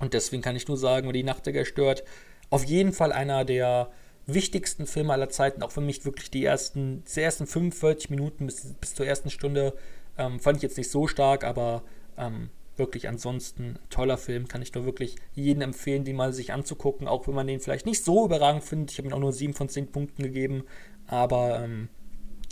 Und 0.00 0.14
deswegen 0.14 0.42
kann 0.42 0.56
ich 0.56 0.68
nur 0.68 0.76
sagen, 0.76 1.12
die 1.12 1.22
Nachtigall 1.22 1.64
stört, 1.64 2.04
auf 2.50 2.64
jeden 2.64 2.92
Fall 2.92 3.12
einer 3.12 3.44
der 3.44 3.90
wichtigsten 4.26 4.86
Filme 4.86 5.12
aller 5.12 5.30
Zeiten, 5.30 5.62
auch 5.62 5.72
für 5.72 5.80
mich 5.80 6.04
wirklich 6.04 6.30
die 6.30 6.44
ersten, 6.44 7.02
die 7.04 7.20
ersten 7.20 7.46
45 7.46 8.10
Minuten 8.10 8.46
bis, 8.46 8.74
bis 8.74 8.94
zur 8.94 9.06
ersten 9.06 9.30
Stunde 9.30 9.74
ähm, 10.18 10.38
fand 10.38 10.58
ich 10.58 10.62
jetzt 10.62 10.76
nicht 10.76 10.90
so 10.90 11.06
stark, 11.06 11.44
aber 11.44 11.82
ähm, 12.16 12.50
wirklich 12.78 13.08
ansonsten 13.08 13.78
toller 13.90 14.18
Film, 14.18 14.48
kann 14.48 14.62
ich 14.62 14.74
nur 14.74 14.84
wirklich 14.84 15.16
jedem 15.34 15.62
empfehlen, 15.62 16.04
den 16.04 16.16
mal 16.16 16.32
sich 16.32 16.52
anzugucken, 16.52 17.08
auch 17.08 17.26
wenn 17.26 17.34
man 17.34 17.46
den 17.46 17.60
vielleicht 17.60 17.86
nicht 17.86 18.04
so 18.04 18.24
überragend 18.24 18.64
findet. 18.64 18.92
Ich 18.92 18.98
habe 18.98 19.08
ihm 19.08 19.14
auch 19.14 19.20
nur 19.20 19.32
7 19.32 19.54
von 19.54 19.68
10 19.68 19.92
Punkten 19.92 20.22
gegeben, 20.22 20.64
aber 21.06 21.60
ähm, 21.62 21.88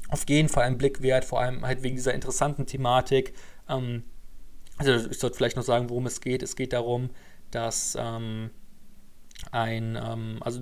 auf 0.09 0.25
jeden 0.29 0.49
Fall 0.49 0.65
ein 0.65 0.79
Blick 0.79 1.03
wert, 1.03 1.25
vor 1.25 1.41
allem 1.41 1.67
halt 1.67 1.83
wegen 1.83 1.97
dieser 1.97 2.15
interessanten 2.15 2.67
Thematik. 2.67 3.33
Ähm, 3.69 4.05
also 4.79 5.11
ich 5.11 5.19
sollte 5.19 5.37
vielleicht 5.37 5.57
noch 5.57 5.65
sagen, 5.65 5.91
worum 5.91 6.07
es 6.07 6.21
geht. 6.21 6.43
Es 6.43 6.57
geht 6.57 6.73
darum, 6.73 7.11
dass 7.51 7.97
ähm, 7.99 8.51
ein, 9.51 9.99
ähm, 10.01 10.39
also 10.41 10.61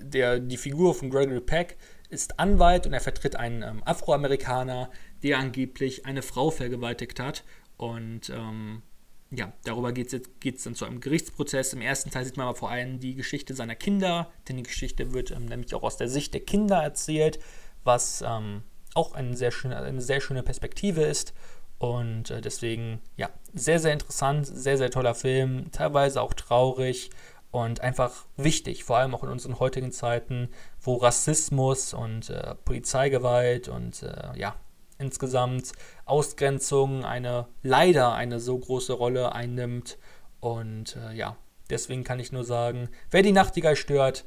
der, 0.00 0.40
die 0.40 0.56
Figur 0.56 0.94
von 0.94 1.10
Gregory 1.10 1.40
Peck 1.40 1.76
ist 2.08 2.38
Anwalt 2.38 2.86
und 2.86 2.92
er 2.92 3.00
vertritt 3.00 3.36
einen 3.36 3.62
ähm, 3.62 3.82
Afroamerikaner, 3.84 4.90
der 5.22 5.38
angeblich 5.38 6.06
eine 6.06 6.22
Frau 6.22 6.50
vergewaltigt 6.50 7.20
hat. 7.20 7.44
Und 7.84 8.30
ähm, 8.30 8.80
ja, 9.30 9.52
darüber 9.64 9.92
geht 9.92 10.12
es 10.12 10.64
dann 10.64 10.74
zu 10.74 10.86
einem 10.86 11.00
Gerichtsprozess. 11.00 11.74
Im 11.74 11.82
ersten 11.82 12.10
Teil 12.10 12.24
sieht 12.24 12.38
man 12.38 12.46
aber 12.46 12.56
vor 12.56 12.70
allem 12.70 12.98
die 12.98 13.14
Geschichte 13.14 13.54
seiner 13.54 13.74
Kinder, 13.74 14.30
denn 14.48 14.56
die 14.56 14.62
Geschichte 14.62 15.12
wird 15.12 15.30
ähm, 15.30 15.44
nämlich 15.44 15.74
auch 15.74 15.82
aus 15.82 15.98
der 15.98 16.08
Sicht 16.08 16.32
der 16.32 16.40
Kinder 16.40 16.82
erzählt, 16.82 17.38
was 17.82 18.24
ähm, 18.26 18.62
auch 18.94 19.12
eine 19.12 19.36
sehr, 19.36 19.50
schöne, 19.50 19.76
eine 19.76 20.00
sehr 20.00 20.22
schöne 20.22 20.42
Perspektive 20.42 21.02
ist. 21.02 21.34
Und 21.78 22.30
äh, 22.30 22.40
deswegen, 22.40 23.00
ja, 23.16 23.28
sehr, 23.52 23.80
sehr 23.80 23.92
interessant, 23.92 24.46
sehr, 24.46 24.78
sehr 24.78 24.90
toller 24.90 25.14
Film, 25.14 25.70
teilweise 25.70 26.22
auch 26.22 26.32
traurig 26.32 27.10
und 27.50 27.82
einfach 27.82 28.24
wichtig, 28.38 28.84
vor 28.84 28.96
allem 28.96 29.14
auch 29.14 29.24
in 29.24 29.28
unseren 29.28 29.58
heutigen 29.58 29.92
Zeiten, 29.92 30.48
wo 30.80 30.96
Rassismus 30.96 31.92
und 31.92 32.30
äh, 32.30 32.54
Polizeigewalt 32.64 33.68
und 33.68 34.02
äh, 34.02 34.38
ja, 34.38 34.56
insgesamt 34.98 35.72
Ausgrenzung 36.04 37.04
eine 37.04 37.48
leider 37.62 38.14
eine 38.14 38.40
so 38.40 38.58
große 38.58 38.92
Rolle 38.92 39.32
einnimmt. 39.32 39.98
Und 40.40 40.96
äh, 40.96 41.14
ja, 41.14 41.36
deswegen 41.70 42.04
kann 42.04 42.20
ich 42.20 42.32
nur 42.32 42.44
sagen, 42.44 42.88
wer 43.10 43.22
die 43.22 43.32
Nachtigall 43.32 43.76
stört, 43.76 44.24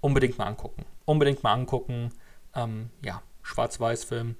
unbedingt 0.00 0.38
mal 0.38 0.46
angucken. 0.46 0.84
Unbedingt 1.04 1.42
mal 1.42 1.52
angucken. 1.52 2.12
Ähm, 2.54 2.90
ja, 3.02 3.22
Schwarz-Weiß-Film, 3.42 4.36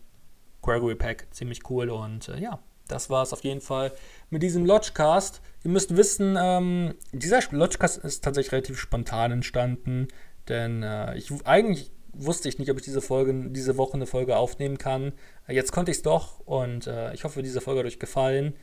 Gregory 0.63 0.95
Peck, 0.95 1.27
ziemlich 1.31 1.69
cool 1.71 1.91
und 1.91 2.29
äh, 2.29 2.39
ja, 2.39 2.59
das 2.89 3.11
war 3.11 3.23
es 3.23 3.33
auf 3.33 3.45
jeden 3.45 3.61
Fall 3.61 3.93
mit 4.31 4.43
diesem 4.43 4.67
Lodgecast. 4.67 5.41
Ihr 5.65 5.71
müsst 5.71 5.97
wissen, 5.97 6.37
ähm, 6.39 6.95
dieser 7.13 7.41
Lodgecast 7.51 7.99
ist 7.99 8.23
tatsächlich 8.23 8.53
relativ 8.53 8.79
spontan 8.79 9.33
entstanden, 9.33 10.09
denn 10.49 10.83
äh, 10.83 11.17
ich 11.17 11.33
eigentlich 11.47 11.91
wusste 12.17 12.49
ich 12.49 12.59
nicht, 12.59 12.71
ob 12.71 12.79
ich 12.79 12.85
diese 12.85 13.01
Folge, 13.01 13.51
diese 13.51 13.77
Woche 13.77 13.95
eine 13.95 14.07
Folge 14.07 14.37
aufnehmen 14.37 14.79
kann. 14.79 15.13
Jetzt 15.49 15.73
konnte 15.73 15.91
ich 15.91 15.99
es 15.99 16.03
doch 16.03 16.41
und 16.47 16.87
äh, 16.87 17.13
ich 17.15 17.25
hoffe, 17.25 17.43
diese 17.43 17.61
Folge 17.61 17.81
hat 17.81 17.87
euch 17.87 17.99
gefallen. 17.99 18.55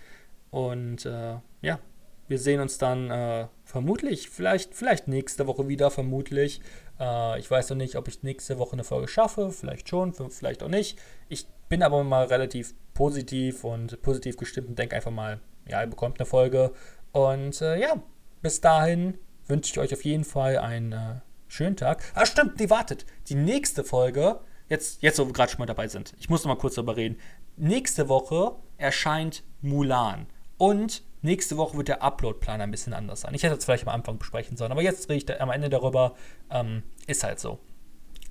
Und 0.50 1.06
äh, 1.06 1.36
ja, 1.62 1.80
wir 2.28 2.40
sehen 2.40 2.62
uns 2.62 2.78
dann 2.78 3.12
äh, 3.12 3.48
vermutlich, 3.66 4.30
vielleicht, 4.30 4.74
vielleicht 4.74 5.08
nächste 5.08 5.48
Woche 5.48 5.68
wieder, 5.68 5.92
vermutlich. 5.92 6.62
Äh, 7.00 7.40
ich 7.40 7.50
weiß 7.50 7.70
noch 7.70 7.78
nicht, 7.78 7.96
ob 7.96 8.08
ich 8.08 8.24
nächste 8.24 8.58
Woche 8.58 8.74
eine 8.74 8.84
Folge 8.84 9.08
schaffe, 9.08 9.52
vielleicht 9.52 9.90
schon, 9.90 10.14
vielleicht 10.14 10.64
auch 10.64 10.70
nicht. 10.70 10.98
Ich 11.30 11.48
bin 11.70 11.84
aber 11.84 12.04
mal 12.04 12.26
relativ 12.26 12.74
positiv 12.94 13.64
und 13.64 14.02
positiv 14.02 14.38
gestimmt 14.38 14.70
und 14.70 14.80
denke 14.80 14.96
einfach 14.96 15.12
mal, 15.12 15.40
ja, 15.68 15.82
ihr 15.82 15.88
bekommt 15.88 16.20
eine 16.20 16.26
Folge. 16.26 16.72
Und 17.12 17.62
äh, 17.62 17.80
ja, 17.80 18.02
bis 18.42 18.62
dahin 18.62 19.18
wünsche 19.48 19.72
ich 19.72 19.80
euch 19.80 19.94
auf 19.94 20.06
jeden 20.06 20.24
Fall 20.24 20.56
äh, 20.56 21.31
schönen 21.52 21.76
Tag. 21.76 22.02
Ah, 22.16 22.26
stimmt, 22.26 22.60
nee, 22.60 22.70
wartet. 22.70 23.06
Die 23.28 23.36
nächste 23.36 23.84
Folge, 23.84 24.40
jetzt, 24.70 25.02
jetzt 25.02 25.20
wo 25.20 25.26
wir 25.26 25.34
gerade 25.34 25.52
schon 25.52 25.60
mal 25.60 25.66
dabei 25.66 25.88
sind, 25.88 26.14
ich 26.18 26.30
muss 26.30 26.44
noch 26.44 26.54
mal 26.54 26.60
kurz 26.60 26.76
darüber 26.76 26.96
reden. 26.96 27.18
Nächste 27.58 28.08
Woche 28.08 28.56
erscheint 28.78 29.44
Mulan. 29.62 30.28
Und 30.58 31.04
nächste 31.22 31.58
Woche 31.58 31.76
wird 31.76 31.90
der 31.90 32.02
Upload-Plan 32.02 32.62
ein 32.62 32.72
bisschen 32.72 32.94
anders 32.94 33.22
sein. 33.22 33.34
Ich 33.34 33.44
hätte 33.44 33.56
es 33.56 33.66
vielleicht 33.66 33.86
am 33.86 33.94
Anfang 33.94 34.18
besprechen 34.18 34.56
sollen, 34.56 34.72
aber 34.72 34.82
jetzt 34.82 35.10
rede 35.10 35.18
ich 35.18 35.26
da 35.26 35.38
am 35.40 35.52
Ende 35.52 35.70
darüber. 35.70 36.16
Ähm, 36.50 36.84
ist 37.08 37.24
halt 37.24 37.40
so. 37.40 37.60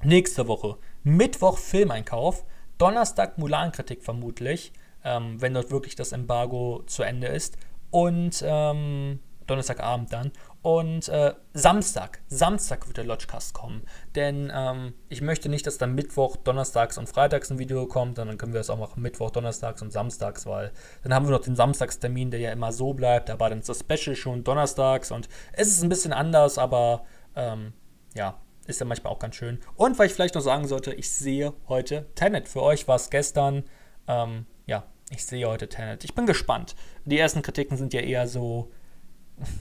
Nächste 0.02 0.48
Woche, 0.48 0.78
Mittwoch 1.02 1.58
Filmeinkauf, 1.58 2.46
Donnerstag 2.78 3.36
Mulan-Kritik 3.36 4.02
vermutlich, 4.02 4.72
ähm, 5.04 5.42
wenn 5.42 5.52
dort 5.52 5.70
wirklich 5.70 5.94
das 5.94 6.12
Embargo 6.12 6.84
zu 6.86 7.02
Ende 7.02 7.26
ist. 7.26 7.58
Und 7.90 8.42
ähm, 8.46 9.20
Donnerstagabend 9.50 10.12
dann. 10.12 10.32
Und 10.62 11.08
äh, 11.08 11.32
Samstag, 11.54 12.20
Samstag 12.28 12.86
wird 12.86 12.98
der 12.98 13.04
Lodgecast 13.04 13.54
kommen. 13.54 13.82
Denn 14.14 14.52
ähm, 14.54 14.92
ich 15.08 15.22
möchte 15.22 15.48
nicht, 15.48 15.66
dass 15.66 15.78
dann 15.78 15.94
Mittwoch, 15.94 16.36
Donnerstags 16.36 16.98
und 16.98 17.08
Freitags 17.08 17.50
ein 17.50 17.58
Video 17.58 17.86
kommt, 17.86 18.18
dann 18.18 18.36
können 18.36 18.52
wir 18.52 18.60
es 18.60 18.68
auch 18.68 18.78
machen 18.78 19.02
Mittwoch, 19.02 19.30
Donnerstags 19.30 19.80
und 19.80 19.90
Samstags, 19.90 20.44
weil 20.44 20.70
dann 21.02 21.14
haben 21.14 21.26
wir 21.26 21.32
noch 21.32 21.40
den 21.40 21.56
Samstagstermin, 21.56 22.30
der 22.30 22.40
ja 22.40 22.52
immer 22.52 22.72
so 22.72 22.92
bleibt, 22.92 23.30
aber 23.30 23.48
dann 23.48 23.60
ist 23.60 23.70
das 23.70 23.80
Special 23.80 24.14
schon 24.14 24.44
Donnerstags 24.44 25.10
und 25.10 25.30
es 25.52 25.68
ist 25.68 25.82
ein 25.82 25.88
bisschen 25.88 26.12
anders, 26.12 26.58
aber 26.58 27.04
ähm, 27.36 27.72
ja, 28.14 28.38
ist 28.66 28.80
ja 28.80 28.86
manchmal 28.86 29.14
auch 29.14 29.18
ganz 29.18 29.36
schön. 29.36 29.58
Und 29.76 29.98
weil 29.98 30.08
ich 30.08 30.12
vielleicht 30.12 30.34
noch 30.34 30.42
sagen 30.42 30.68
sollte, 30.68 30.92
ich 30.92 31.10
sehe 31.10 31.54
heute 31.68 32.06
Tenet. 32.14 32.48
Für 32.48 32.62
euch 32.62 32.86
war 32.86 32.96
es 32.96 33.08
gestern, 33.08 33.64
ähm, 34.06 34.44
ja, 34.66 34.84
ich 35.10 35.24
sehe 35.24 35.48
heute 35.48 35.68
Tenet. 35.68 36.04
Ich 36.04 36.14
bin 36.14 36.26
gespannt. 36.26 36.76
Die 37.04 37.18
ersten 37.18 37.42
Kritiken 37.42 37.76
sind 37.76 37.94
ja 37.94 38.00
eher 38.00 38.28
so, 38.28 38.70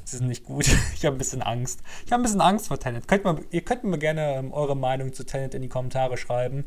Sie 0.03 0.17
sind 0.17 0.27
nicht 0.27 0.43
gut. 0.43 0.69
Ich 0.93 1.05
habe 1.05 1.15
ein 1.15 1.19
bisschen 1.19 1.41
Angst. 1.41 1.81
Ich 2.05 2.11
habe 2.11 2.21
ein 2.21 2.23
bisschen 2.23 2.41
Angst 2.41 2.67
vor 2.67 2.79
Tenet. 2.79 3.07
Könnt 3.07 3.23
mal, 3.23 3.39
ihr 3.51 3.61
könnt 3.61 3.83
mir 3.85 3.97
gerne 3.97 4.35
ähm, 4.35 4.51
eure 4.51 4.75
Meinung 4.75 5.13
zu 5.13 5.23
Tenet 5.25 5.55
in 5.55 5.61
die 5.61 5.69
Kommentare 5.69 6.17
schreiben. 6.17 6.65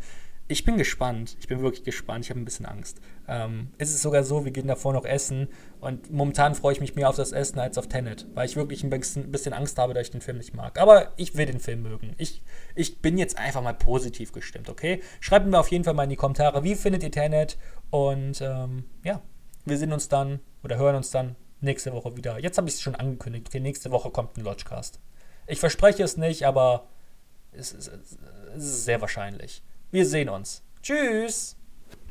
Ich 0.48 0.64
bin 0.64 0.76
gespannt. 0.76 1.36
Ich 1.40 1.48
bin 1.48 1.62
wirklich 1.62 1.84
gespannt. 1.84 2.24
Ich 2.24 2.30
habe 2.30 2.40
ein 2.40 2.44
bisschen 2.44 2.66
Angst. 2.66 3.00
Ähm, 3.28 3.70
es 3.78 3.90
ist 3.90 4.02
sogar 4.02 4.24
so, 4.24 4.44
wir 4.44 4.52
gehen 4.52 4.66
davor 4.66 4.92
noch 4.92 5.04
essen. 5.04 5.48
Und 5.80 6.10
momentan 6.10 6.54
freue 6.54 6.72
ich 6.72 6.80
mich 6.80 6.94
mehr 6.94 7.08
auf 7.08 7.16
das 7.16 7.32
Essen 7.32 7.58
als 7.58 7.78
auf 7.78 7.88
Tenet. 7.88 8.26
Weil 8.34 8.46
ich 8.46 8.56
wirklich 8.56 8.82
ein 8.84 8.90
bisschen, 8.90 9.30
bisschen 9.30 9.52
Angst 9.52 9.78
habe, 9.78 9.94
dass 9.94 10.04
ich 10.06 10.10
den 10.10 10.20
Film 10.20 10.38
nicht 10.38 10.54
mag. 10.54 10.80
Aber 10.80 11.12
ich 11.16 11.36
will 11.36 11.46
den 11.46 11.60
Film 11.60 11.82
mögen. 11.82 12.14
Ich, 12.18 12.42
ich 12.74 13.00
bin 13.00 13.18
jetzt 13.18 13.38
einfach 13.38 13.62
mal 13.62 13.74
positiv 13.74 14.32
gestimmt, 14.32 14.68
okay? 14.68 15.00
Schreibt 15.20 15.46
mir 15.46 15.58
auf 15.58 15.68
jeden 15.68 15.84
Fall 15.84 15.94
mal 15.94 16.04
in 16.04 16.10
die 16.10 16.16
Kommentare, 16.16 16.64
wie 16.64 16.74
findet 16.74 17.02
ihr 17.02 17.10
Tenet? 17.10 17.58
Und 17.90 18.40
ähm, 18.40 18.84
ja, 19.04 19.22
wir 19.64 19.78
sehen 19.78 19.92
uns 19.92 20.08
dann 20.08 20.40
oder 20.64 20.76
hören 20.76 20.96
uns 20.96 21.10
dann 21.10 21.36
nächste 21.62 21.92
Woche 21.92 22.16
wieder. 22.16 22.38
Jetzt 22.38 22.58
habe 22.58 22.68
ich 22.68 22.74
es 22.74 22.82
schon 22.82 22.94
angekündigt. 22.94 23.48
Okay, 23.48 23.60
nächste 23.60 23.90
Woche 23.90 24.10
kommt 24.10 24.36
ein 24.36 24.44
Lodgecast. 24.44 25.00
Ich 25.46 25.60
verspreche 25.60 26.02
es 26.02 26.16
nicht, 26.16 26.46
aber 26.46 26.86
es 27.52 27.72
ist, 27.72 27.90
es 28.56 28.64
ist 28.64 28.84
sehr 28.84 29.00
wahrscheinlich. 29.00 29.62
Wir 29.90 30.06
sehen 30.06 30.28
uns. 30.28 30.62
Tschüss! 30.82 31.56